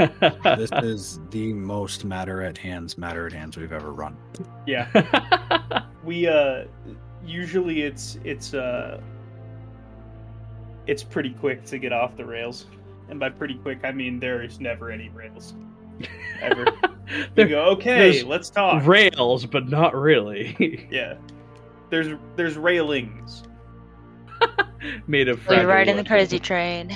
[0.57, 4.15] this is the most matter at hands, matter at hands we've ever run.
[4.65, 4.87] Yeah.
[6.05, 6.65] We uh
[7.25, 8.99] usually it's it's uh
[10.85, 12.65] it's pretty quick to get off the rails.
[13.09, 15.53] And by pretty quick I mean there is never any rails.
[16.41, 16.65] Ever.
[17.35, 18.87] You go, okay, let's talk.
[18.87, 20.87] rails, but not really.
[20.91, 21.15] yeah.
[21.91, 23.43] There's there's railings.
[25.05, 25.37] Made of.
[25.39, 26.95] we're fragile riding the crazy train.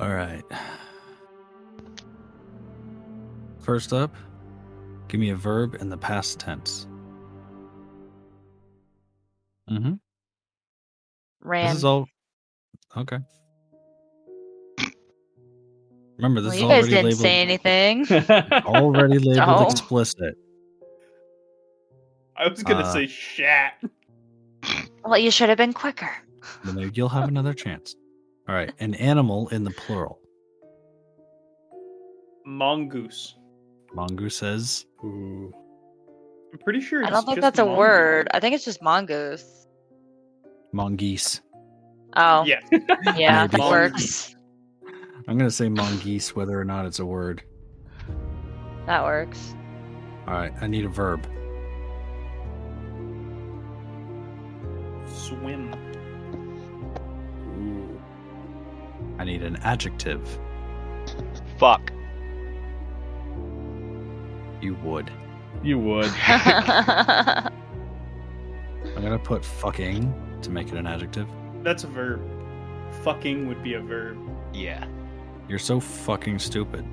[0.00, 0.44] All right.
[3.60, 4.14] First up,
[5.08, 6.86] give me a verb in the past tense.
[9.70, 9.94] Mm-hmm.
[11.42, 11.66] Ran.
[11.66, 12.06] This is all.
[12.96, 13.18] Okay.
[16.24, 17.20] Remember, this well, is you guys already didn't labeled.
[17.20, 18.62] say anything.
[18.66, 19.66] Already labeled No.
[19.68, 20.34] explicit.
[22.38, 23.74] I was gonna Uh, say shat.
[25.04, 26.10] well, you should have been quicker.
[26.64, 27.94] Then maybe you'll have another chance.
[28.48, 30.18] All right, an animal in the plural.
[32.46, 33.36] Mongoose.
[33.94, 34.86] Mongoose says.
[35.04, 35.52] Ooh.
[36.54, 38.28] I'm pretty sure I don't think just that's a word.
[38.32, 39.66] I think it's just mongoose.
[40.72, 41.42] Mongoose.
[42.16, 42.60] Oh, Yeah.
[43.16, 43.58] yeah, Maybe.
[43.58, 44.33] that works.
[45.26, 47.42] I'm gonna say mongoose, whether or not it's a word.
[48.86, 49.54] That works.
[50.26, 51.26] All right, I need a verb.
[55.06, 55.74] Swim.
[57.58, 58.02] Ooh.
[59.18, 60.38] I need an adjective.
[61.58, 61.90] Fuck.
[64.60, 65.10] You would.
[65.62, 66.12] You would.
[66.26, 67.50] I'm
[68.94, 71.28] gonna put fucking to make it an adjective.
[71.62, 72.20] That's a verb.
[73.02, 74.18] Fucking would be a verb.
[74.52, 74.86] Yeah,
[75.48, 76.84] You're so fucking stupid.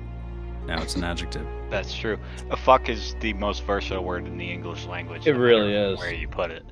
[0.66, 1.46] Now it's an adjective.
[1.70, 2.18] that's true.
[2.50, 5.26] A fuck is the most versatile word in the English language.
[5.26, 5.98] It no really is.
[5.98, 6.64] Where you put it.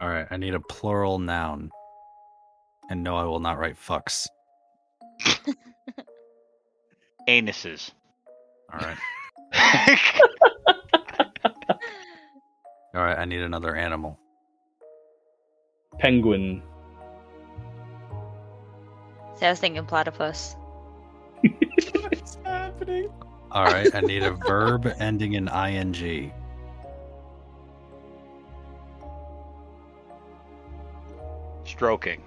[0.00, 1.70] All right, I need a plural noun.
[2.90, 4.26] And no, I will not write fucks.
[7.28, 7.90] Anuses.
[8.72, 8.98] All right.
[12.94, 14.18] All right, I need another animal.
[15.98, 16.62] Penguin.
[19.36, 20.56] See, I was thinking platypus.
[22.00, 23.10] What's happening?
[23.50, 26.32] All right, I need a verb ending in ing.
[31.64, 32.22] Stroking.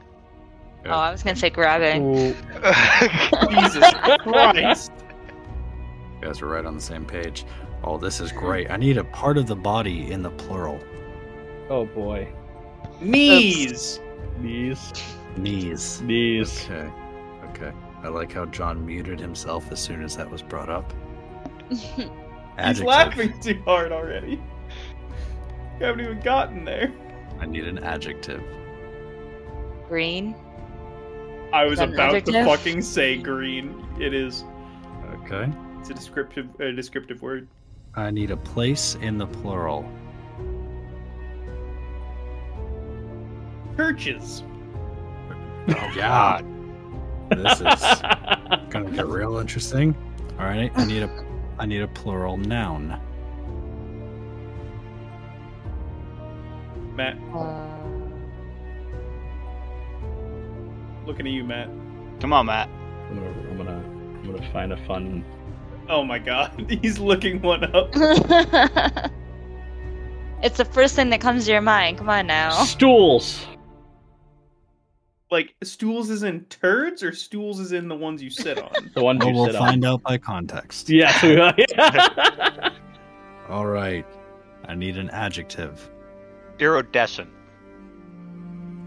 [0.84, 0.95] Yeah.
[0.95, 2.35] Oh, I was gonna say grabbing.
[3.50, 4.92] Jesus Christ.
[6.22, 7.45] You guys are right on the same page.
[7.84, 8.69] Oh, this is great.
[8.69, 10.80] I need a part of the body in the plural.
[11.69, 12.27] Oh boy.
[13.02, 14.00] Knees.
[14.40, 14.94] Knees.
[15.38, 16.02] Knees.
[16.02, 16.66] Knees.
[16.66, 16.92] Okay.
[17.50, 17.72] Okay.
[18.06, 20.93] I like how John muted himself as soon as that was brought up.
[21.72, 24.40] He's laughing too hard already.
[25.80, 26.93] You haven't even gotten there.
[27.40, 28.43] I need an adjective.
[29.88, 30.35] Green.
[31.51, 33.84] I was about to fucking say green.
[34.00, 34.43] It is.
[35.24, 35.51] Okay.
[35.80, 37.48] It's a descriptive, a descriptive word.
[37.95, 39.84] I need a place in the plural.
[43.75, 44.43] Churches.
[45.67, 46.42] Oh yeah.
[47.29, 47.61] This is
[48.69, 49.95] gonna get real interesting.
[50.39, 50.71] All right.
[50.75, 51.25] I need a
[51.59, 52.99] I need a plural noun.
[56.95, 57.67] Matt, Uh,
[61.05, 61.69] looking at you, Matt.
[62.21, 62.69] Come on, Matt.
[63.09, 63.83] I'm gonna, I'm gonna,
[64.23, 65.25] I'm gonna find a fun.
[65.89, 67.89] Oh my god, he's looking one up.
[70.41, 71.97] it's the first thing that comes to your mind.
[71.97, 72.51] Come on now.
[72.63, 73.45] Stools.
[75.35, 78.72] Like stools is in turds or stools is in the ones you sit on?
[78.95, 79.91] The ones Well, you we'll sit find on.
[79.95, 80.89] out by context.
[80.89, 81.11] Yeah.
[83.49, 84.05] All right.
[84.65, 85.89] I need an adjective.
[86.59, 87.30] Iridescent.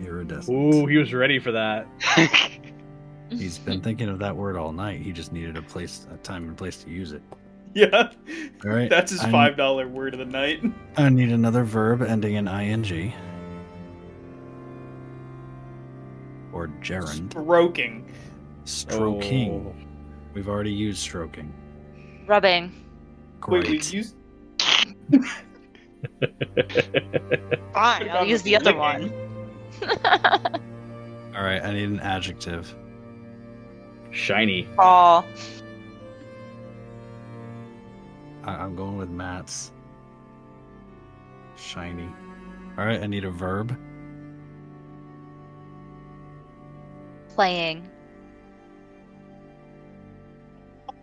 [0.03, 0.75] Iridescent.
[0.75, 1.87] Ooh, he was ready for that.
[3.31, 5.03] He's been thinking of that word all night.
[5.03, 7.21] He just needed a place, a time and place to use it.
[7.75, 8.11] yeah,
[8.65, 8.89] All right.
[8.89, 10.63] that's his five dollar word of the night.
[10.97, 13.13] I need another verb ending in ing.
[16.59, 17.31] Or gerund.
[17.31, 18.05] Stroking.
[18.65, 19.65] Stroking.
[19.65, 19.75] Oh.
[20.35, 21.55] We've already used stroking.
[22.27, 22.73] Rubbing.
[23.41, 23.69] Great.
[23.69, 24.17] Wait, we used.
[27.73, 29.13] Fine, I'll use the other one.
[30.05, 31.63] All right.
[31.63, 32.75] I need an adjective.
[34.11, 34.65] Shiny.
[34.75, 35.25] Paul.
[38.43, 39.71] I- I'm going with Matt's.
[41.57, 42.09] Shiny.
[42.77, 43.01] All right.
[43.01, 43.79] I need a verb.
[47.39, 47.89] Playing.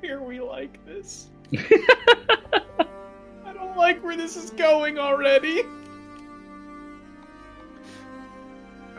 [0.01, 1.27] Why are we like this?
[1.57, 5.61] I don't like where this is going already.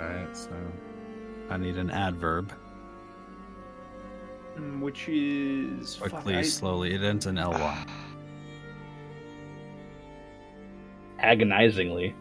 [0.00, 0.34] All right.
[0.34, 0.50] So
[1.50, 2.54] I need an adverb.
[4.56, 6.94] Mm, Which is Quickly, I- slowly.
[6.94, 7.84] It ends in ly.
[11.18, 12.14] Agonizingly.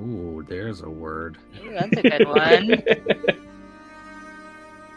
[0.00, 1.36] Ooh, there's a word.
[1.62, 3.42] Ooh, that's a good one.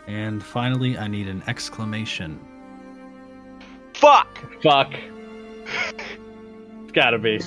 [0.09, 2.39] And finally, I need an exclamation.
[3.93, 4.39] Fuck!
[4.63, 4.93] Fuck.
[6.83, 7.39] It's gotta be.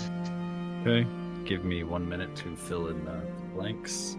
[0.82, 1.04] Okay.
[1.44, 3.20] Give me one minute to fill in the
[3.52, 4.16] blanks.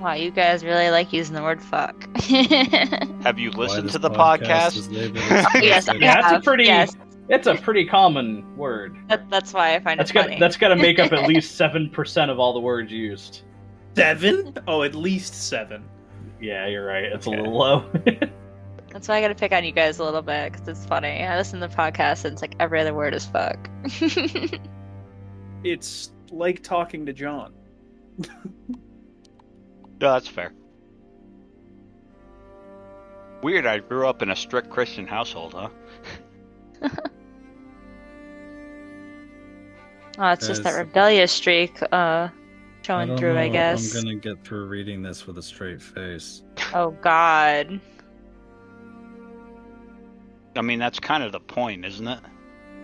[0.00, 1.96] wow, you guys really like using the word fuck.
[3.24, 4.76] Have you listened to the podcast?
[4.76, 6.00] is labeled as Oh, yes, I explicit.
[6.02, 6.44] Yeah, that's a have.
[6.44, 6.94] pretty- Yes,
[7.30, 8.96] It's a pretty common word.
[9.08, 10.38] that, that's why I find That's it got funny.
[10.38, 13.42] that's got to make up at least seven percent of all the words used.
[13.96, 14.54] seven.
[14.66, 15.84] Oh, at least seven.
[16.40, 17.04] Yeah, you're right.
[17.04, 17.36] It's Okay.
[17.36, 17.84] a little low.
[18.92, 21.22] That's why I gotta pick on you guys a little bit because it's funny.
[21.22, 23.68] I listen to the podcast and it's like every other word is fuck.
[25.64, 27.52] It's like talking to John.
[28.18, 30.52] No, that's fair.
[33.42, 35.68] Weird, I grew up in a strict Christian household, huh?
[40.18, 42.30] oh, it's just that rebellious streak uh, I
[42.88, 43.94] showing don't through, know I guess.
[43.94, 46.42] I'm gonna get through reading this with a straight face.
[46.72, 47.80] Oh God.
[50.56, 52.20] I mean, that's kind of the point, isn't it?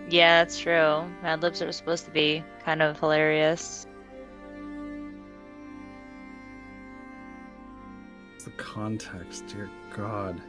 [0.09, 1.03] Yeah, that's true.
[1.23, 3.87] Mad Libs are supposed to be kind of hilarious.
[8.35, 10.39] It's the context, dear God.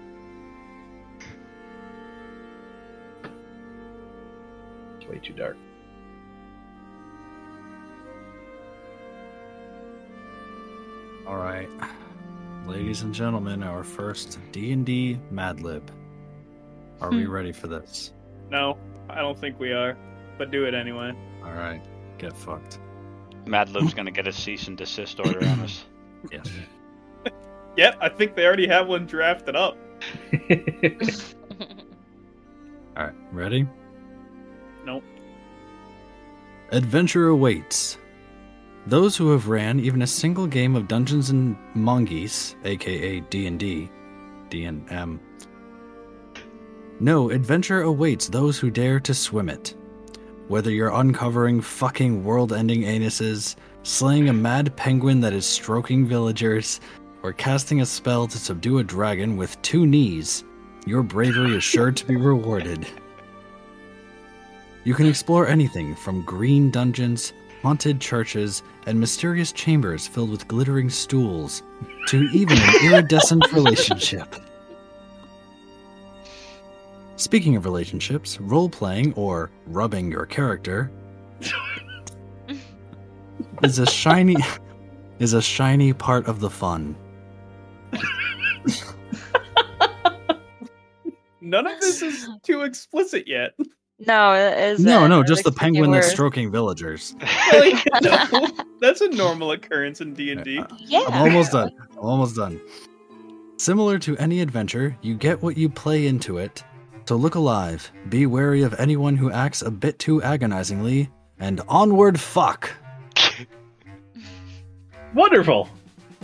[4.98, 5.56] it's way too dark.
[11.26, 11.68] All right,
[12.66, 15.90] ladies and gentlemen, our first D and D Mad Lib.
[17.00, 17.30] Are we Hmm.
[17.30, 18.12] ready for this?
[18.50, 18.78] No,
[19.10, 19.96] I don't think we are.
[20.38, 21.12] But do it anyway.
[21.44, 21.82] All right,
[22.18, 22.78] get fucked.
[23.46, 25.84] Mad Lib's gonna get a cease and desist order on us.
[26.32, 26.50] Yes.
[27.76, 29.76] Yep, I think they already have one drafted up.
[32.96, 33.66] All right, ready?
[34.86, 35.04] Nope.
[36.72, 37.98] Adventure awaits.
[38.86, 43.90] Those who have ran even a single game of Dungeons and Mongeese, aka D&D,
[44.48, 45.20] D&M,
[47.00, 49.74] know adventure awaits those who dare to swim it.
[50.46, 56.80] Whether you're uncovering fucking world-ending anuses, slaying a mad penguin that is stroking villagers,
[57.24, 60.44] or casting a spell to subdue a dragon with two knees,
[60.86, 62.86] your bravery is sure to be rewarded.
[64.84, 67.32] You can explore anything from green dungeons,
[67.66, 71.64] haunted churches, and mysterious chambers filled with glittering stools,
[72.06, 74.36] to even an iridescent relationship.
[77.16, 80.92] Speaking of relationships, role playing, or rubbing your character,
[83.64, 84.36] is a shiny
[85.18, 86.94] is a shiny part of the fun.
[91.40, 93.54] None of this is too explicit yet.
[94.00, 97.14] No, it is No, no, just the penguin that's stroking villagers.
[97.52, 98.48] Like, no,
[98.80, 100.60] that's a normal occurrence in D and D.
[100.80, 101.04] Yeah.
[101.08, 101.72] I'm almost done.
[101.92, 102.60] I'm almost done.
[103.56, 106.62] Similar to any adventure, you get what you play into it.
[107.06, 111.08] So look alive, be wary of anyone who acts a bit too agonizingly,
[111.38, 112.70] and onward fuck!
[115.14, 115.68] Wonderful.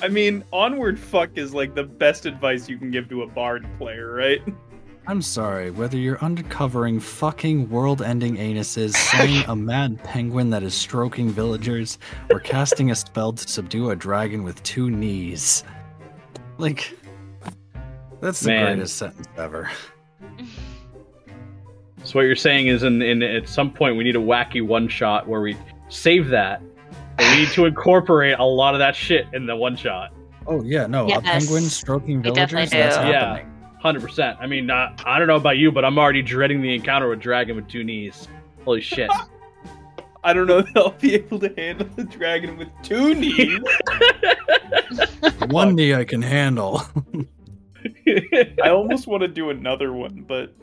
[0.02, 3.64] I mean, onward fuck is like the best advice you can give to a bard
[3.78, 4.42] player, right?
[5.06, 10.74] I'm sorry, whether you're undercovering fucking world ending anuses, slaying a mad penguin that is
[10.74, 11.98] stroking villagers,
[12.30, 15.64] or casting a spell to subdue a dragon with two knees.
[16.58, 16.96] Like,
[18.20, 18.66] that's the Man.
[18.66, 19.70] greatest sentence ever.
[22.04, 24.88] So what you're saying is, in, in at some point, we need a wacky one
[24.88, 25.56] shot where we
[25.88, 26.60] save that.
[27.18, 30.12] And we need to incorporate a lot of that shit in the one shot.
[30.48, 32.96] Oh, yeah, no, a penguin stroking We definitely villagers?
[32.96, 33.12] That's do.
[33.12, 33.36] Yeah.
[33.36, 33.51] happening.
[33.82, 34.38] Hundred percent.
[34.40, 37.18] I mean, uh, I don't know about you, but I'm already dreading the encounter with
[37.18, 38.28] dragon with two knees.
[38.64, 39.10] Holy shit!
[40.24, 43.58] I don't know if I'll be able to handle the dragon with two knees.
[45.48, 46.80] One knee I can handle.
[48.06, 50.54] I almost want to do another one, but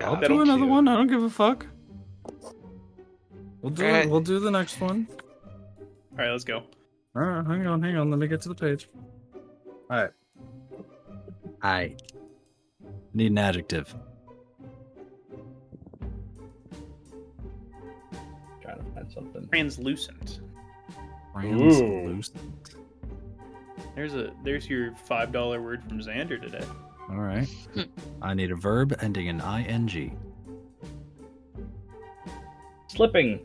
[0.00, 0.70] I'll That'll do another cute.
[0.70, 0.86] one.
[0.86, 1.66] I don't give a fuck.
[3.62, 4.04] We'll do Alright.
[4.04, 4.10] it.
[4.10, 5.08] We'll do the next one.
[5.10, 6.58] all right, let's go.
[7.16, 8.10] All right, hang on, hang on.
[8.10, 8.88] Let me get to the page.
[9.90, 10.10] All right.
[11.62, 11.96] I
[13.14, 13.94] need an adjective.
[18.62, 19.48] Trying to find something.
[19.48, 20.40] Translucent.
[21.32, 22.76] Translucent.
[23.94, 26.64] There's a there's your five dollar word from Xander today.
[27.08, 27.48] All right.
[27.74, 27.82] Hmm.
[28.20, 30.18] I need a verb ending in ing.
[32.88, 33.40] Slipping.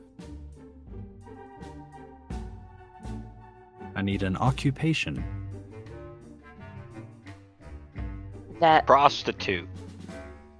[3.95, 5.23] I need an occupation.
[8.61, 9.67] That Prostitute.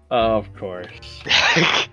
[0.10, 0.90] Of course.
[1.24, 1.88] The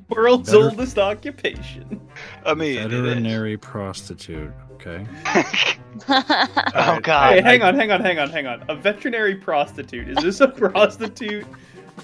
[0.08, 2.00] world's Better- oldest occupation.
[2.44, 3.00] I mean, it is.
[3.00, 4.52] Veterinary prostitute.
[4.72, 5.06] Okay.
[6.08, 7.34] oh god.
[7.34, 8.64] Hey, hang on, hang on, hang on, hang on.
[8.68, 10.08] A veterinary prostitute.
[10.08, 11.46] Is this a prostitute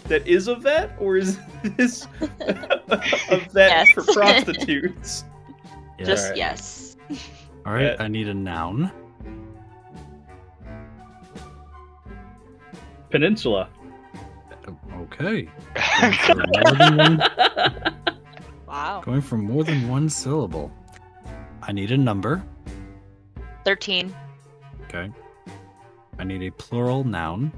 [0.04, 1.38] that is a vet, or is
[1.76, 3.90] this a vet Yes.
[3.90, 5.24] for prostitutes?
[5.98, 6.06] Yes.
[6.06, 6.36] just Alright.
[6.36, 6.96] yes.
[7.64, 7.96] All right.
[8.00, 8.90] I need a noun.
[13.14, 13.68] Peninsula.
[14.96, 15.48] Okay.
[16.02, 17.22] Going for more than one,
[18.66, 19.02] Wow.
[19.04, 20.72] going for more than one syllable.
[21.62, 22.42] I need a number.
[23.64, 24.12] Thirteen.
[24.86, 25.12] Okay.
[26.18, 27.52] I need a plural noun.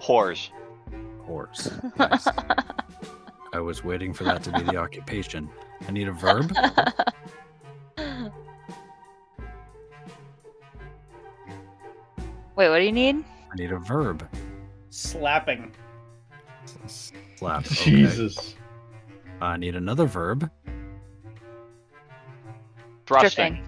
[0.00, 0.48] Whores.
[1.26, 1.70] Horse.
[1.98, 2.26] Nice.
[3.52, 5.50] I was waiting for that to be the occupation.
[5.86, 6.50] I need a verb.
[12.56, 13.24] Wait, what do you need?
[13.52, 14.28] I need a verb.
[14.90, 15.72] Slapping.
[16.86, 17.66] Slap.
[17.66, 17.74] Okay.
[17.74, 18.54] Jesus.
[19.40, 20.50] I need another verb.
[23.06, 23.64] Thrusting.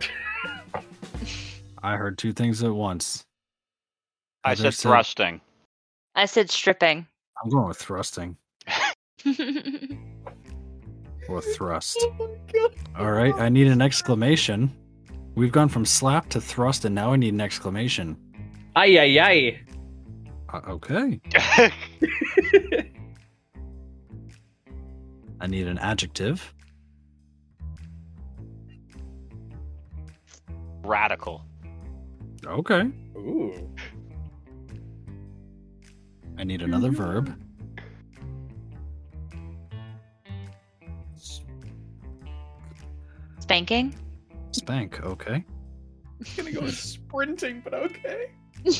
[1.82, 3.24] I heard two things at once.
[4.44, 5.40] I Heather said thrusting.
[6.14, 7.06] I said stripping.
[7.42, 8.36] I'm going with thrusting
[11.28, 11.98] or thrust.
[12.00, 12.74] Oh my god.
[12.98, 13.34] All right.
[13.34, 14.74] I need an exclamation.
[15.38, 18.16] We've gone from slap to thrust, and now I need an exclamation.
[18.74, 19.60] Ay ay ay.
[20.52, 21.20] Uh, okay.
[25.40, 26.52] I need an adjective.
[30.82, 31.44] Radical.
[32.44, 32.90] Okay.
[33.16, 33.70] Ooh.
[36.36, 37.32] I need another verb.
[43.38, 43.94] Spanking.
[44.58, 45.00] Spank.
[45.02, 45.44] Okay.
[45.44, 48.32] I'm gonna go with sprinting, but okay.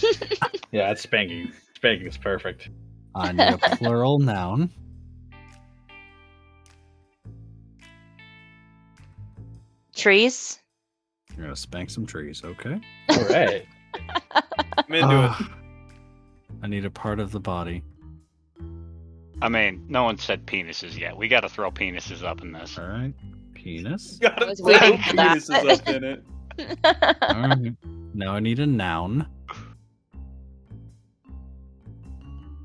[0.71, 1.53] Yeah, it's spanking.
[1.77, 2.69] Spanking is perfect.
[3.15, 4.71] I need a plural noun.
[9.95, 10.61] Trees.
[11.37, 12.43] You're gonna spank some trees.
[12.45, 12.81] Okay.
[13.09, 13.67] All right.
[14.35, 15.31] I'm into it.
[15.31, 15.59] Ah,
[16.63, 17.83] I need a part of the body.
[19.41, 21.17] I mean, no one said penises yet.
[21.17, 22.77] We got to throw penises up in this.
[22.77, 23.15] All right.
[23.77, 24.19] Penis.
[24.23, 25.51] Gotta I was throw waiting for that.
[25.51, 26.25] up in it.
[27.23, 27.75] All right.
[28.15, 29.27] Now I need a noun.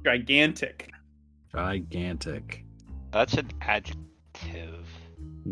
[0.05, 0.89] Gigantic.
[1.53, 2.65] Gigantic.
[3.11, 4.87] That's an adjective.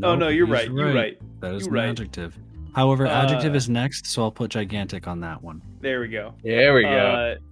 [0.03, 0.71] oh no, you're he's right.
[0.71, 1.17] You're right.
[1.41, 1.89] That is You're an right.
[1.89, 2.37] adjective.
[2.73, 5.61] However, adjective Uh, is next, so I'll put gigantic on that one.
[5.81, 6.33] There we go.
[6.43, 6.89] There we go.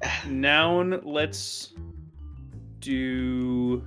[0.01, 1.01] Uh, noun.
[1.03, 1.73] Let's
[2.79, 3.83] do.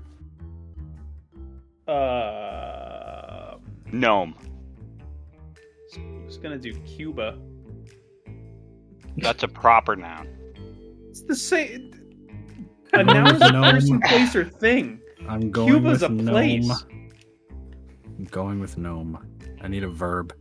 [1.88, 2.91] Uh,
[3.92, 4.34] Gnome.
[5.94, 7.38] i just gonna do Cuba.
[9.18, 10.28] That's a proper noun.
[11.10, 11.90] It's the same.
[12.94, 15.00] A I'm noun is a person, place, or thing.
[15.28, 16.32] I'm going Cuba's with a gnome.
[16.34, 16.84] place.
[18.18, 19.18] I'm going with gnome.
[19.60, 20.34] I need a verb.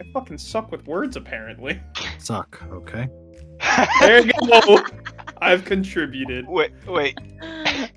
[0.00, 1.80] I fucking suck with words, apparently.
[2.18, 2.60] Suck.
[2.72, 3.08] Okay.
[4.00, 4.82] There you go.
[5.38, 6.46] I've contributed.
[6.48, 7.18] wait, wait.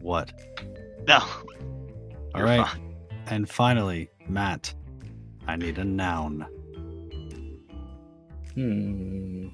[0.00, 0.30] What?
[1.08, 1.18] No.
[1.18, 1.42] All
[2.36, 2.64] You're right.
[2.64, 2.85] fine.
[3.26, 4.72] And finally, Matt,
[5.46, 6.46] I need a noun.
[8.54, 9.48] Hmm.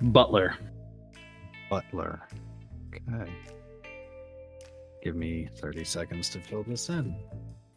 [0.00, 0.56] Butler.
[1.70, 2.28] Butler.
[2.88, 3.30] Okay.
[5.02, 7.14] Give me 30 seconds to fill this in.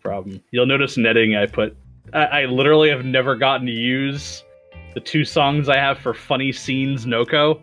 [0.01, 0.41] problem.
[0.51, 1.75] You'll notice netting I put.
[2.13, 4.43] I, I literally have never gotten to use
[4.93, 7.59] the two songs I have for funny scenes Noko,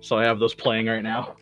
[0.00, 1.36] so I have those playing right now.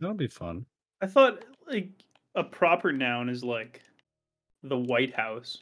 [0.00, 0.66] That'll be fun.
[1.00, 1.90] I thought like
[2.34, 3.82] a proper noun is like
[4.62, 5.58] the White House.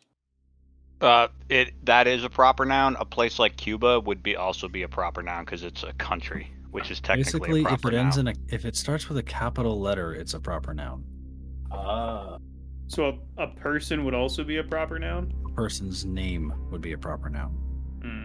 [1.01, 2.97] Uh, it that is a proper noun.
[2.99, 6.51] A place like Cuba would be also be a proper noun because it's a country,
[6.71, 8.29] which is technically Basically, a if it ends noun.
[8.29, 11.05] in a if it starts with a capital letter, it's a proper noun.
[11.71, 12.39] Ah.
[12.89, 15.33] So a, a person would also be a proper noun.
[15.45, 17.51] A person's name would be a proper noun.
[18.03, 18.25] Hmm.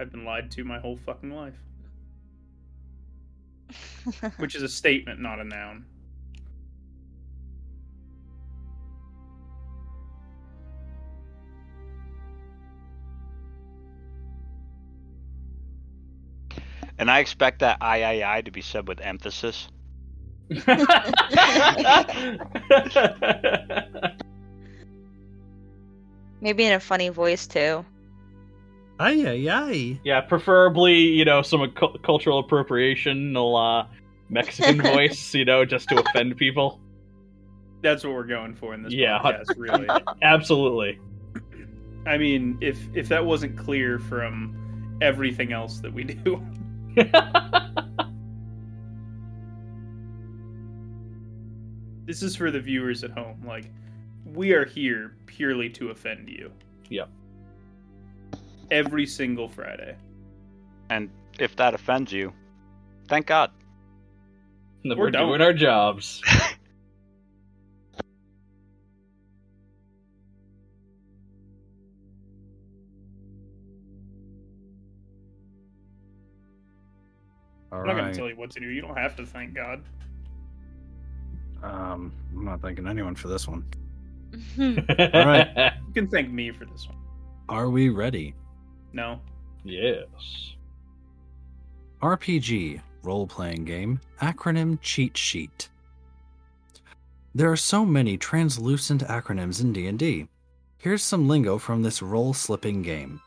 [0.00, 1.54] I've been lied to my whole fucking life,
[4.36, 5.86] which is a statement, not a noun.
[17.02, 19.66] and I expect that I I I to be said with emphasis.
[26.40, 27.84] Maybe in a funny voice too.
[29.00, 30.00] Ay ay ay.
[30.04, 33.86] yeah, preferably you know some cu- cultural appropriation, uh,
[34.28, 36.80] Mexican voice, you know, just to offend people.
[37.82, 39.18] That's what we're going for in this Yeah.
[39.18, 39.88] podcast, really.
[40.22, 41.00] Absolutely.
[42.06, 46.40] I mean, if if that wasn't clear from everything else that we do,
[52.04, 53.42] this is for the viewers at home.
[53.46, 53.70] Like,
[54.24, 56.50] we are here purely to offend you.
[56.90, 57.08] Yep.
[58.72, 59.96] Every single Friday.
[60.90, 62.32] And if that offends you,
[63.06, 63.50] thank God.
[64.84, 65.28] That Or we're don't.
[65.28, 66.22] doing our jobs.
[77.72, 78.66] All I'm not going to tell you what to do.
[78.68, 79.82] You don't have to thank God.
[81.62, 83.64] Um, I'm not thanking anyone for this one.
[84.58, 85.72] right.
[85.86, 86.96] You can thank me for this one.
[87.48, 88.34] Are we ready?
[88.92, 89.20] No.
[89.64, 90.54] Yes.
[92.02, 95.68] RPG role playing game acronym cheat sheet.
[97.34, 100.28] There are so many translucent acronyms in D&D.
[100.78, 103.20] Here's some lingo from this role slipping game.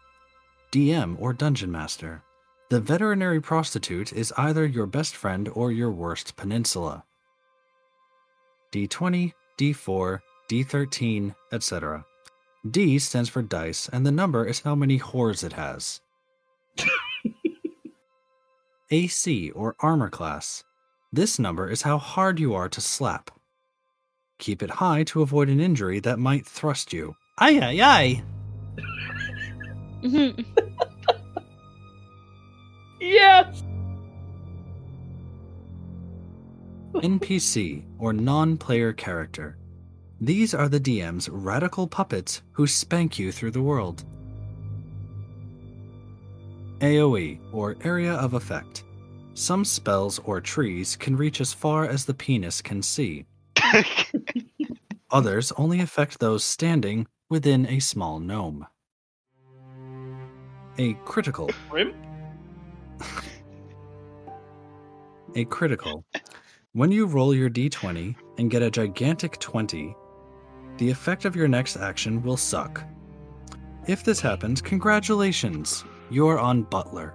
[0.71, 2.21] DM or dungeon master.
[2.69, 7.03] The veterinary prostitute is either your best friend or your worst peninsula.
[8.71, 10.19] D20, D4,
[10.49, 12.05] D13, etc.
[12.69, 16.01] D stands for dice, and the number is how many whores it has.
[18.91, 20.63] AC or armor class.
[21.11, 23.31] This number is how hard you are to slap.
[24.39, 27.15] Keep it high to avoid an injury that might thrust you.
[27.37, 28.23] Aye, aye,
[30.03, 30.35] aye!
[33.05, 33.63] Yes.
[36.95, 39.57] NPC or non player character.
[40.21, 44.05] These are the DM's radical puppets who spank you through the world.
[46.79, 48.83] AoE or area of effect.
[49.33, 53.25] Some spells or trees can reach as far as the penis can see.
[55.11, 58.65] Others only affect those standing within a small gnome.
[60.77, 61.49] A critical.
[65.35, 66.05] A critical.
[66.71, 69.95] When you roll your d20 and get a gigantic 20,
[70.77, 72.83] the effect of your next action will suck.
[73.87, 75.83] If this happens, congratulations!
[76.09, 77.13] You're on Butler.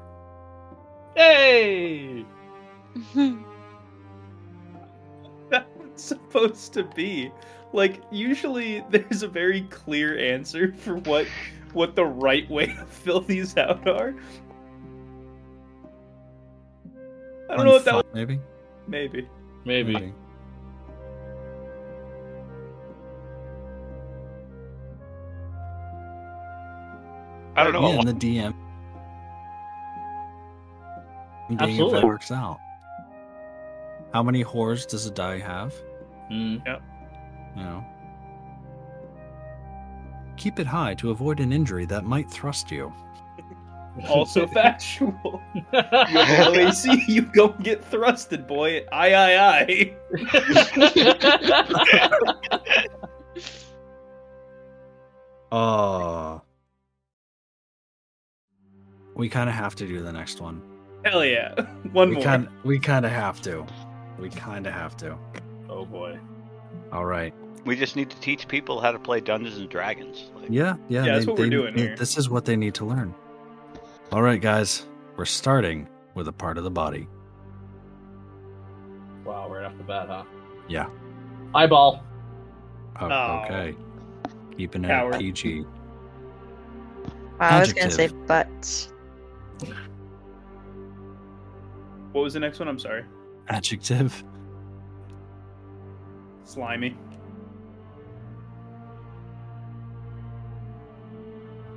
[1.14, 2.24] Hey.
[5.50, 7.32] That was supposed to be.
[7.72, 11.26] Like, usually there's a very clear answer for what
[11.72, 14.14] what the right way to fill these out are.
[17.48, 18.04] I don't know what that was.
[18.04, 18.40] Unfu- Maybe?
[18.86, 19.28] Maybe.
[19.64, 20.14] Maybe.
[27.60, 27.92] I don't know.
[27.92, 28.54] Yeah, and the DM.
[31.48, 32.00] Being if Absolutely.
[32.00, 32.58] that works out.
[34.12, 35.74] How many whores does a die have?
[36.30, 36.62] Mm.
[37.56, 37.84] You know.
[40.36, 42.92] Keep it high to avoid an injury that might thrust you.
[44.08, 45.42] Also factual.
[45.52, 48.86] You have low AC, you go get thrusted, boy.
[48.92, 49.96] Aye, aye, aye.
[55.52, 56.40] Oh.
[59.20, 60.62] we kind of have to do the next one.
[61.04, 61.54] Hell yeah.
[61.92, 62.24] One we more.
[62.24, 63.66] kind we kind of have to.
[64.18, 65.16] We kind of have to.
[65.68, 66.18] Oh boy.
[66.92, 67.32] All right.
[67.64, 70.30] We just need to teach people how to play Dungeons and Dragons.
[70.34, 71.04] Like, Yeah, yeah.
[71.04, 71.96] Yeah, that's what we're doing they- here.
[71.96, 73.14] This is what they need to learn.
[74.10, 74.86] All right, guys.
[75.16, 77.06] We're starting with a part of the body.
[79.24, 80.24] Wow, right off the bat, huh?
[80.68, 80.88] Yeah.
[81.54, 82.02] Eyeball.
[83.00, 83.42] Oh, Oh.
[83.44, 83.76] Okay.
[84.56, 85.18] Keeping it Coward.
[85.18, 85.64] PG.
[87.38, 88.92] I was gonna say Adjective.
[89.60, 89.76] But.
[92.12, 92.68] What was the next one?
[92.68, 93.04] I'm sorry.
[93.48, 94.24] Adjective.
[96.44, 96.96] Slimy.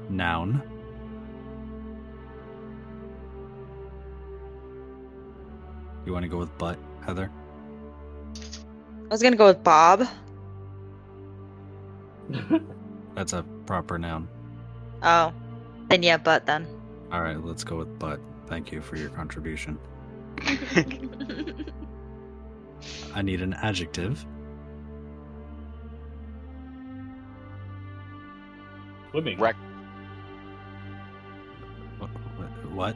[0.09, 0.61] Noun.
[6.05, 7.31] You want to go with butt, Heather?
[9.05, 10.07] I was gonna go with Bob.
[13.15, 14.27] That's a proper noun.
[15.03, 15.31] Oh,
[15.89, 16.67] then yeah, but then.
[17.13, 18.19] All right, let's go with butt.
[18.47, 19.77] Thank you for your contribution.
[23.13, 24.25] I need an adjective.
[29.11, 29.39] Swimming.
[29.39, 29.55] Rec-
[31.99, 32.09] What?
[32.73, 32.95] What?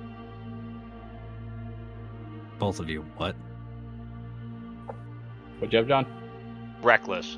[2.57, 3.03] Both of you.
[3.17, 3.35] What?
[5.59, 6.05] What'd you have, John?
[6.83, 7.37] reckless.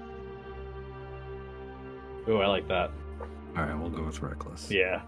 [2.28, 2.92] Ooh, I like that.
[3.58, 4.70] All right, we'll go with reckless.
[4.70, 5.02] Yeah.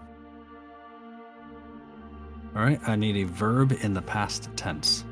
[2.54, 5.04] All right, I need a verb in the past tense.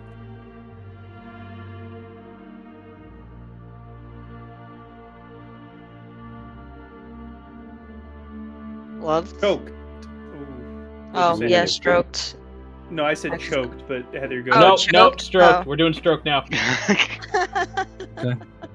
[9.00, 9.32] Love.
[9.40, 9.70] Choked.
[9.70, 9.74] Ooh.
[11.14, 11.66] Oh What'd you say, yeah, Heather?
[11.68, 12.36] stroked.
[12.90, 13.72] No, I said Excellent.
[13.78, 14.52] choked, but Heather, go.
[14.52, 14.92] Oh, nope, choke.
[14.92, 15.56] nope, stroke.
[15.60, 15.62] Oh.
[15.68, 16.44] We're doing stroke now.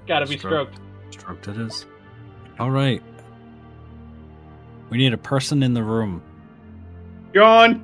[0.08, 0.69] Gotta be Stroke.
[0.74, 0.80] stroked.
[1.11, 1.85] Stroked it is.
[2.60, 3.02] All right.
[4.90, 6.22] We need a person in the room.
[7.34, 7.84] John.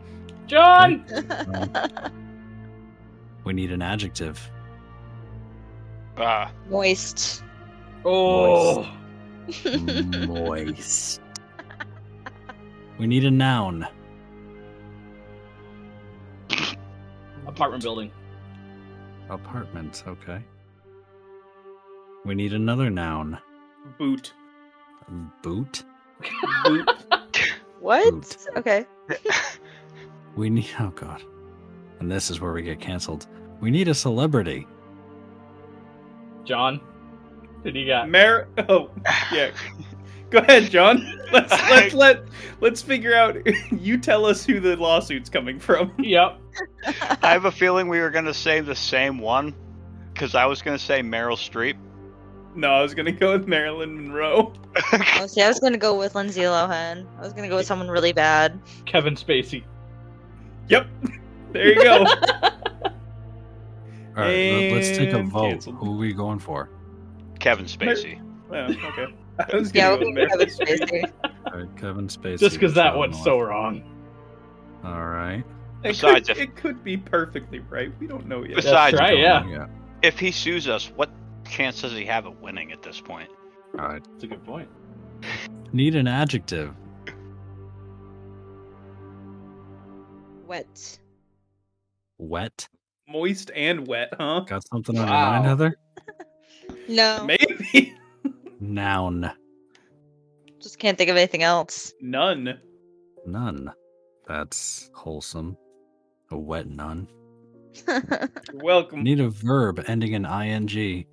[0.52, 1.06] John!
[3.44, 4.52] We need an adjective.
[6.16, 7.44] Uh, Moist.
[8.06, 8.88] Oh.
[10.28, 11.22] Moist.
[13.00, 13.88] We need a noun.
[17.48, 18.12] Apartment building.
[19.32, 20.44] Apartment, okay.
[22.26, 23.40] We need another noun.
[23.98, 24.34] Boot.
[25.42, 25.84] Boot.
[26.64, 26.90] Boot.
[27.80, 28.12] what?
[28.12, 28.38] Boot.
[28.58, 28.86] Okay.
[30.36, 31.24] We need oh god.
[32.00, 33.28] And this is where we get canceled.
[33.60, 34.68] We need a celebrity.
[36.46, 36.82] John?
[37.64, 38.10] Who do you got?
[38.10, 38.48] Mar.
[38.70, 38.90] Oh,
[39.32, 39.52] yeah.
[40.32, 41.20] Go ahead, John.
[41.32, 42.24] Let's let's let
[42.62, 43.38] let's figure out.
[43.72, 45.92] You tell us who the lawsuit's coming from.
[45.98, 46.40] Yep.
[47.22, 49.56] I have a feeling we were gonna say the same one,
[50.14, 51.76] because I was gonna say Meryl Streep.
[52.56, 54.54] No, I was gonna go with Marilyn Monroe.
[54.94, 57.06] Oh, see, I was gonna go with Lindsay Lohan.
[57.18, 58.60] I was gonna go with someone really bad.
[58.86, 59.64] Kevin Spacey.
[60.72, 60.88] Yep.
[61.52, 62.06] There you go.
[64.18, 65.50] All right, let- let's take a vote.
[65.50, 65.76] canceled.
[65.78, 66.70] Who are we going for?
[67.40, 68.22] Kevin Spacey.
[68.52, 69.14] oh, okay.
[69.54, 70.68] I was Yeah, gonna we'll go go with with Marilyn.
[70.68, 71.12] Kevin Spacey.
[71.54, 72.40] All right, Kevin Spacey.
[72.40, 73.24] Just because that one's North.
[73.26, 73.84] so wrong.
[74.84, 75.44] All right.
[75.84, 77.92] It Besides, could, if- it could be perfectly right.
[78.00, 78.56] We don't know yet.
[78.56, 79.46] Besides- That's right, yeah.
[79.48, 79.68] Yeah.
[80.04, 81.10] If he sues us, what
[81.50, 83.30] chance does he have of winning at this point?
[83.80, 84.04] All right.
[84.14, 84.70] That's a good point.
[85.74, 86.74] Need an adjective.
[90.52, 91.00] Wet.
[92.18, 92.68] Wet.
[93.08, 94.42] Moist and wet, huh?
[94.42, 95.76] Got something on your mind, Heather?
[96.90, 97.94] No, Maybe.
[98.60, 99.32] Noun.
[100.62, 101.94] just can't think of anything else.
[102.02, 102.60] None.
[103.26, 103.72] None.
[104.28, 105.56] That's wholesome.
[106.32, 107.08] A wet nun.
[107.88, 109.04] You're welcome.
[109.04, 111.06] Need a verb ending in ing.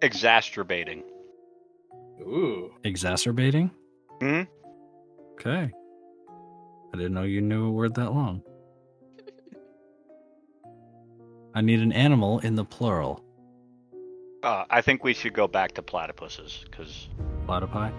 [0.00, 1.02] Exacerbating.
[2.20, 2.72] Ooh.
[2.84, 3.72] Exacerbating?
[4.20, 4.42] Hmm?
[5.32, 5.72] Okay.
[6.96, 8.42] I didn't know you knew a word that long.
[11.54, 13.22] I need an animal in the plural.
[14.42, 17.08] Uh, I think we should go back to platypuses, because
[17.46, 17.92] Platypi?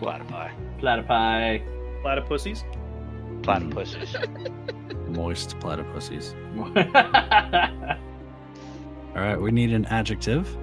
[0.00, 0.50] platypi.
[0.80, 1.62] Platypi.
[2.02, 2.64] Platypussies.
[3.42, 5.08] Platypuses.
[5.14, 6.32] Moist platypussies.
[9.14, 10.56] All right, we need an adjective.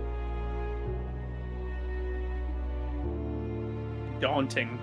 [4.20, 4.80] Daunting.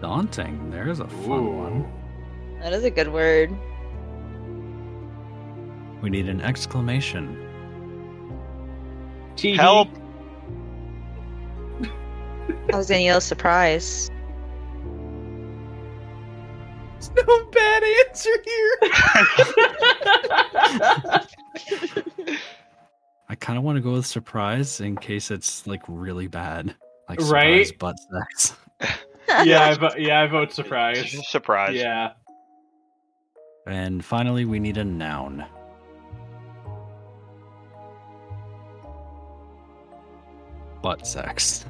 [0.00, 0.70] Daunting.
[0.70, 1.50] There's a fun Ooh.
[1.56, 1.92] one.
[2.60, 3.50] that is a good word.
[6.02, 7.44] We need an exclamation.
[9.36, 9.56] Tee-hee.
[9.56, 9.88] Help!
[12.72, 14.08] I was gonna yell surprise.
[17.00, 18.76] There's no bad answer here.
[23.30, 26.74] I kind of want to go with surprise in case it's like really bad.
[27.08, 27.66] Like Right?
[27.66, 27.96] surprise butt
[28.80, 28.96] sex.
[29.44, 31.16] Yeah, I vo- yeah, I vote surprise.
[31.28, 31.74] Surprise.
[31.74, 32.12] Yeah.
[33.66, 35.44] And finally, we need a noun.
[40.82, 41.64] Butt sex.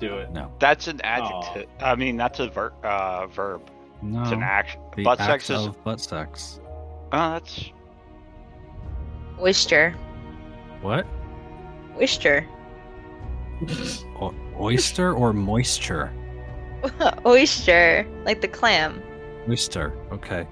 [0.00, 0.30] Do it.
[0.32, 0.50] No.
[0.58, 1.68] That's an adjective.
[1.80, 3.70] I mean, that's a ver- uh, verb.
[4.02, 4.22] No.
[4.22, 4.80] It's an action.
[4.96, 5.66] the Butt act sex is.
[5.66, 6.60] of butt sex.
[7.12, 7.70] Oh, that's.
[9.40, 9.94] Oyster.
[10.80, 11.06] What?
[11.98, 12.46] Oyster.
[14.20, 16.12] O- oyster or moisture?
[17.26, 18.06] Oyster.
[18.24, 19.02] Like the clam.
[19.48, 19.92] Oyster.
[20.12, 20.46] Okay.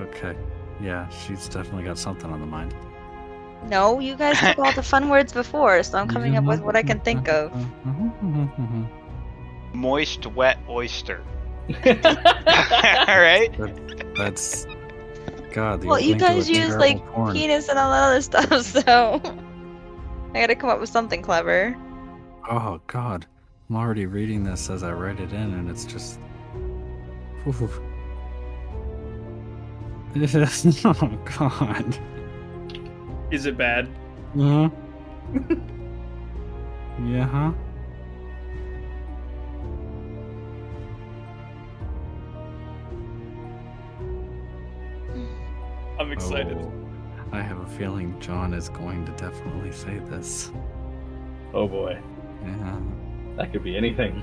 [0.00, 0.36] Okay.
[0.80, 2.74] Yeah, she's definitely got something on the mind.
[3.68, 6.74] No, you guys took all the fun words before, so I'm coming up with what
[6.74, 7.52] I can think of.
[9.74, 11.22] Moist, wet oyster.
[11.86, 13.56] Alright?
[14.16, 14.66] That's
[15.52, 15.82] God.
[15.82, 17.34] The Well, you opening to a guys use like porn.
[17.34, 19.20] penis and all that other stuff, so
[20.34, 21.76] I gotta come up with something clever.
[22.50, 23.26] Oh God,
[23.70, 26.18] I'm already reading this as I write it in, and it's just.
[27.46, 27.70] Ooh.
[30.84, 31.98] oh God.
[33.30, 33.88] Is it bad?
[34.38, 34.70] Uh huh.
[37.06, 37.26] yeah.
[37.26, 37.52] Huh.
[45.98, 46.58] I'm excited.
[46.60, 46.72] Oh,
[47.30, 50.50] I have a feeling John is going to definitely say this.
[51.54, 51.98] oh boy,
[52.44, 52.80] Yeah.
[53.36, 54.22] that could be anything.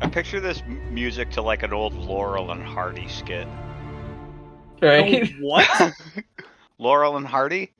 [0.00, 3.46] I picture this m- music to like an old Laurel and Hardy skit.
[4.82, 5.32] Right?
[5.34, 5.92] Oh, what?
[6.78, 7.72] Laurel and Hardy?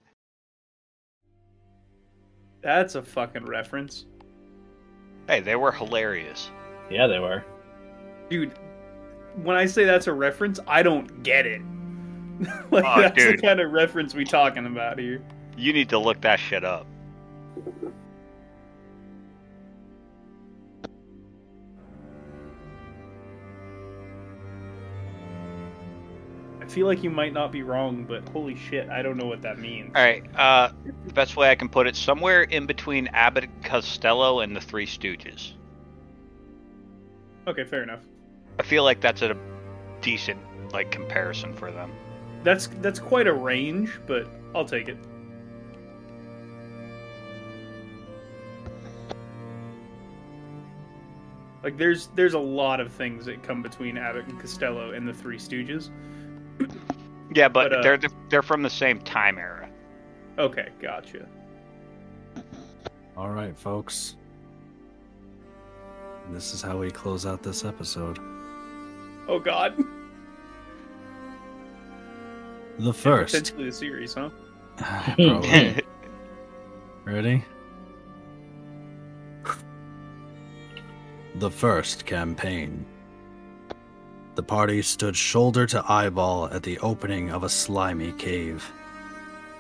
[2.62, 4.06] That's a fucking reference.
[5.28, 6.50] Hey, they were hilarious.
[6.90, 7.44] yeah, they were.
[8.30, 8.52] Dude,
[9.42, 11.60] when I say that's a reference, I don't get it.
[12.70, 13.38] like Oh, that's dude.
[13.38, 15.22] the kind of reference we talking about here.
[15.56, 16.86] You need to look that shit up.
[26.66, 29.40] I feel like you might not be wrong, but holy shit, I don't know what
[29.42, 29.94] that means.
[29.94, 30.70] Alright, uh,
[31.06, 34.60] the best way I can put it, somewhere in between Abbott and Costello and the
[34.60, 35.52] Three Stooges.
[37.46, 38.00] Okay, fair enough.
[38.58, 39.36] I feel like that's a
[40.00, 40.40] decent,
[40.72, 41.92] like, comparison for them.
[42.42, 44.98] That's that's quite a range, but I'll take it.
[51.62, 55.12] Like there's there's a lot of things that come between Abbott and Costello and the
[55.12, 55.90] Three Stooges.
[57.34, 57.98] Yeah, but, But, uh, they're
[58.30, 59.68] they're from the same time era.
[60.38, 61.26] Okay, gotcha.
[63.16, 64.16] All right, folks.
[66.30, 68.18] This is how we close out this episode.
[69.28, 69.76] Oh God.
[72.78, 73.34] The first.
[73.34, 74.30] Potentially the series, huh?
[74.76, 75.82] Probably.
[77.04, 77.44] Ready?
[81.38, 82.86] The first campaign.
[84.36, 88.70] The party stood shoulder to eyeball at the opening of a slimy cave.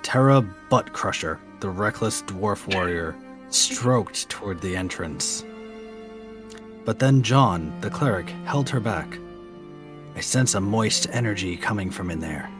[0.02, 3.16] Terra Butt Crusher, the reckless dwarf warrior,
[3.48, 5.46] stroked toward the entrance.
[6.84, 9.18] But then John, the cleric, held her back.
[10.14, 12.50] I sense a moist energy coming from in there.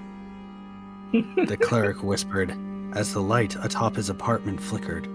[1.12, 2.56] the cleric whispered
[2.94, 5.06] as the light atop his apartment flickered.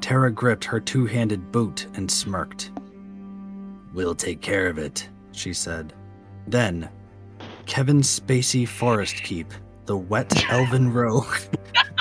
[0.00, 2.70] Tara gripped her two handed boot and smirked.
[3.92, 5.92] We'll take care of it, she said.
[6.46, 6.88] Then,
[7.66, 9.52] Kevin Spacey Forest Keep,
[9.86, 11.36] the wet elven rogue.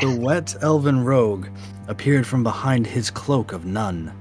[0.00, 1.48] the wet elven rogue
[1.88, 4.12] appeared from behind his cloak of nun.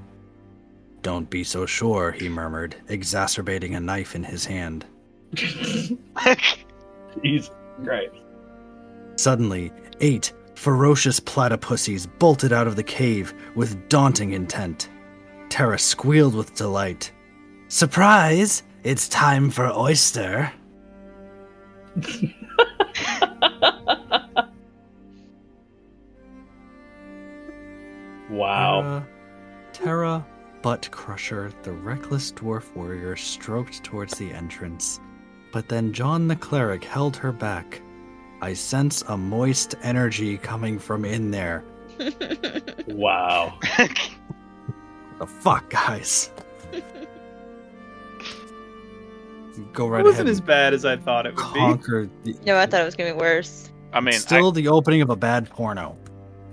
[1.01, 4.85] Don't be so sure, he murmured, exacerbating a knife in his hand.
[7.23, 7.49] He's
[7.83, 8.11] great.
[9.15, 14.89] Suddenly, eight ferocious platypussies bolted out of the cave with daunting intent.
[15.51, 17.11] Terra squealed with delight.
[17.67, 18.63] Surprise!
[18.85, 20.51] It's time for oyster.
[28.30, 28.81] Wow.
[28.81, 29.05] Terra,
[29.73, 30.25] Terra
[30.61, 35.01] Butt Crusher, the reckless dwarf warrior, stroked towards the entrance.
[35.51, 37.81] But then John the cleric held her back.
[38.41, 41.65] I sense a moist energy coming from in there.
[42.88, 43.59] Wow.
[45.22, 46.32] The fuck, guys?
[49.72, 50.32] Go right it wasn't ahead.
[50.32, 51.59] as bad as I thought it would be.
[52.24, 53.69] the, no, I thought it was gonna be worse.
[53.93, 55.95] I mean, still the opening of a bad porno.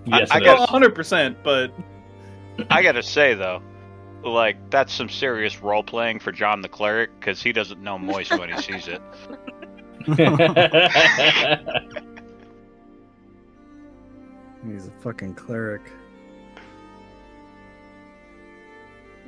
[0.04, 1.72] Yes, I it guess- 100%, but
[2.68, 3.62] I, I gotta say though,
[4.22, 8.38] like that's some serious role playing for John the cleric because he doesn't know moist
[8.38, 9.00] when he sees it.
[14.70, 15.90] He's a fucking cleric.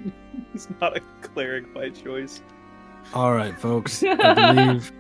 [0.53, 2.43] He's not a cleric by choice.
[3.15, 4.03] All right, folks.
[4.07, 4.93] I believe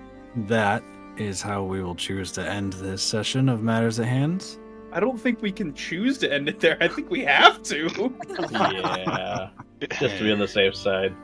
[0.48, 0.82] that
[1.16, 4.58] is how we will choose to end this session of Matters at Hand.
[4.92, 6.76] I don't think we can choose to end it there.
[6.80, 8.12] I think we have to.
[8.50, 9.50] yeah,
[9.90, 11.14] just to be on the safe side.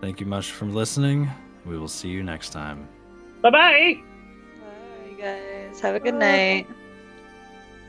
[0.00, 1.30] Thank you much for listening.
[1.64, 2.88] We will see you next time.
[3.40, 4.00] Bye bye.
[4.60, 5.80] Bye, guys.
[5.80, 6.66] Have a good night.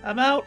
[0.04, 0.46] I'm out.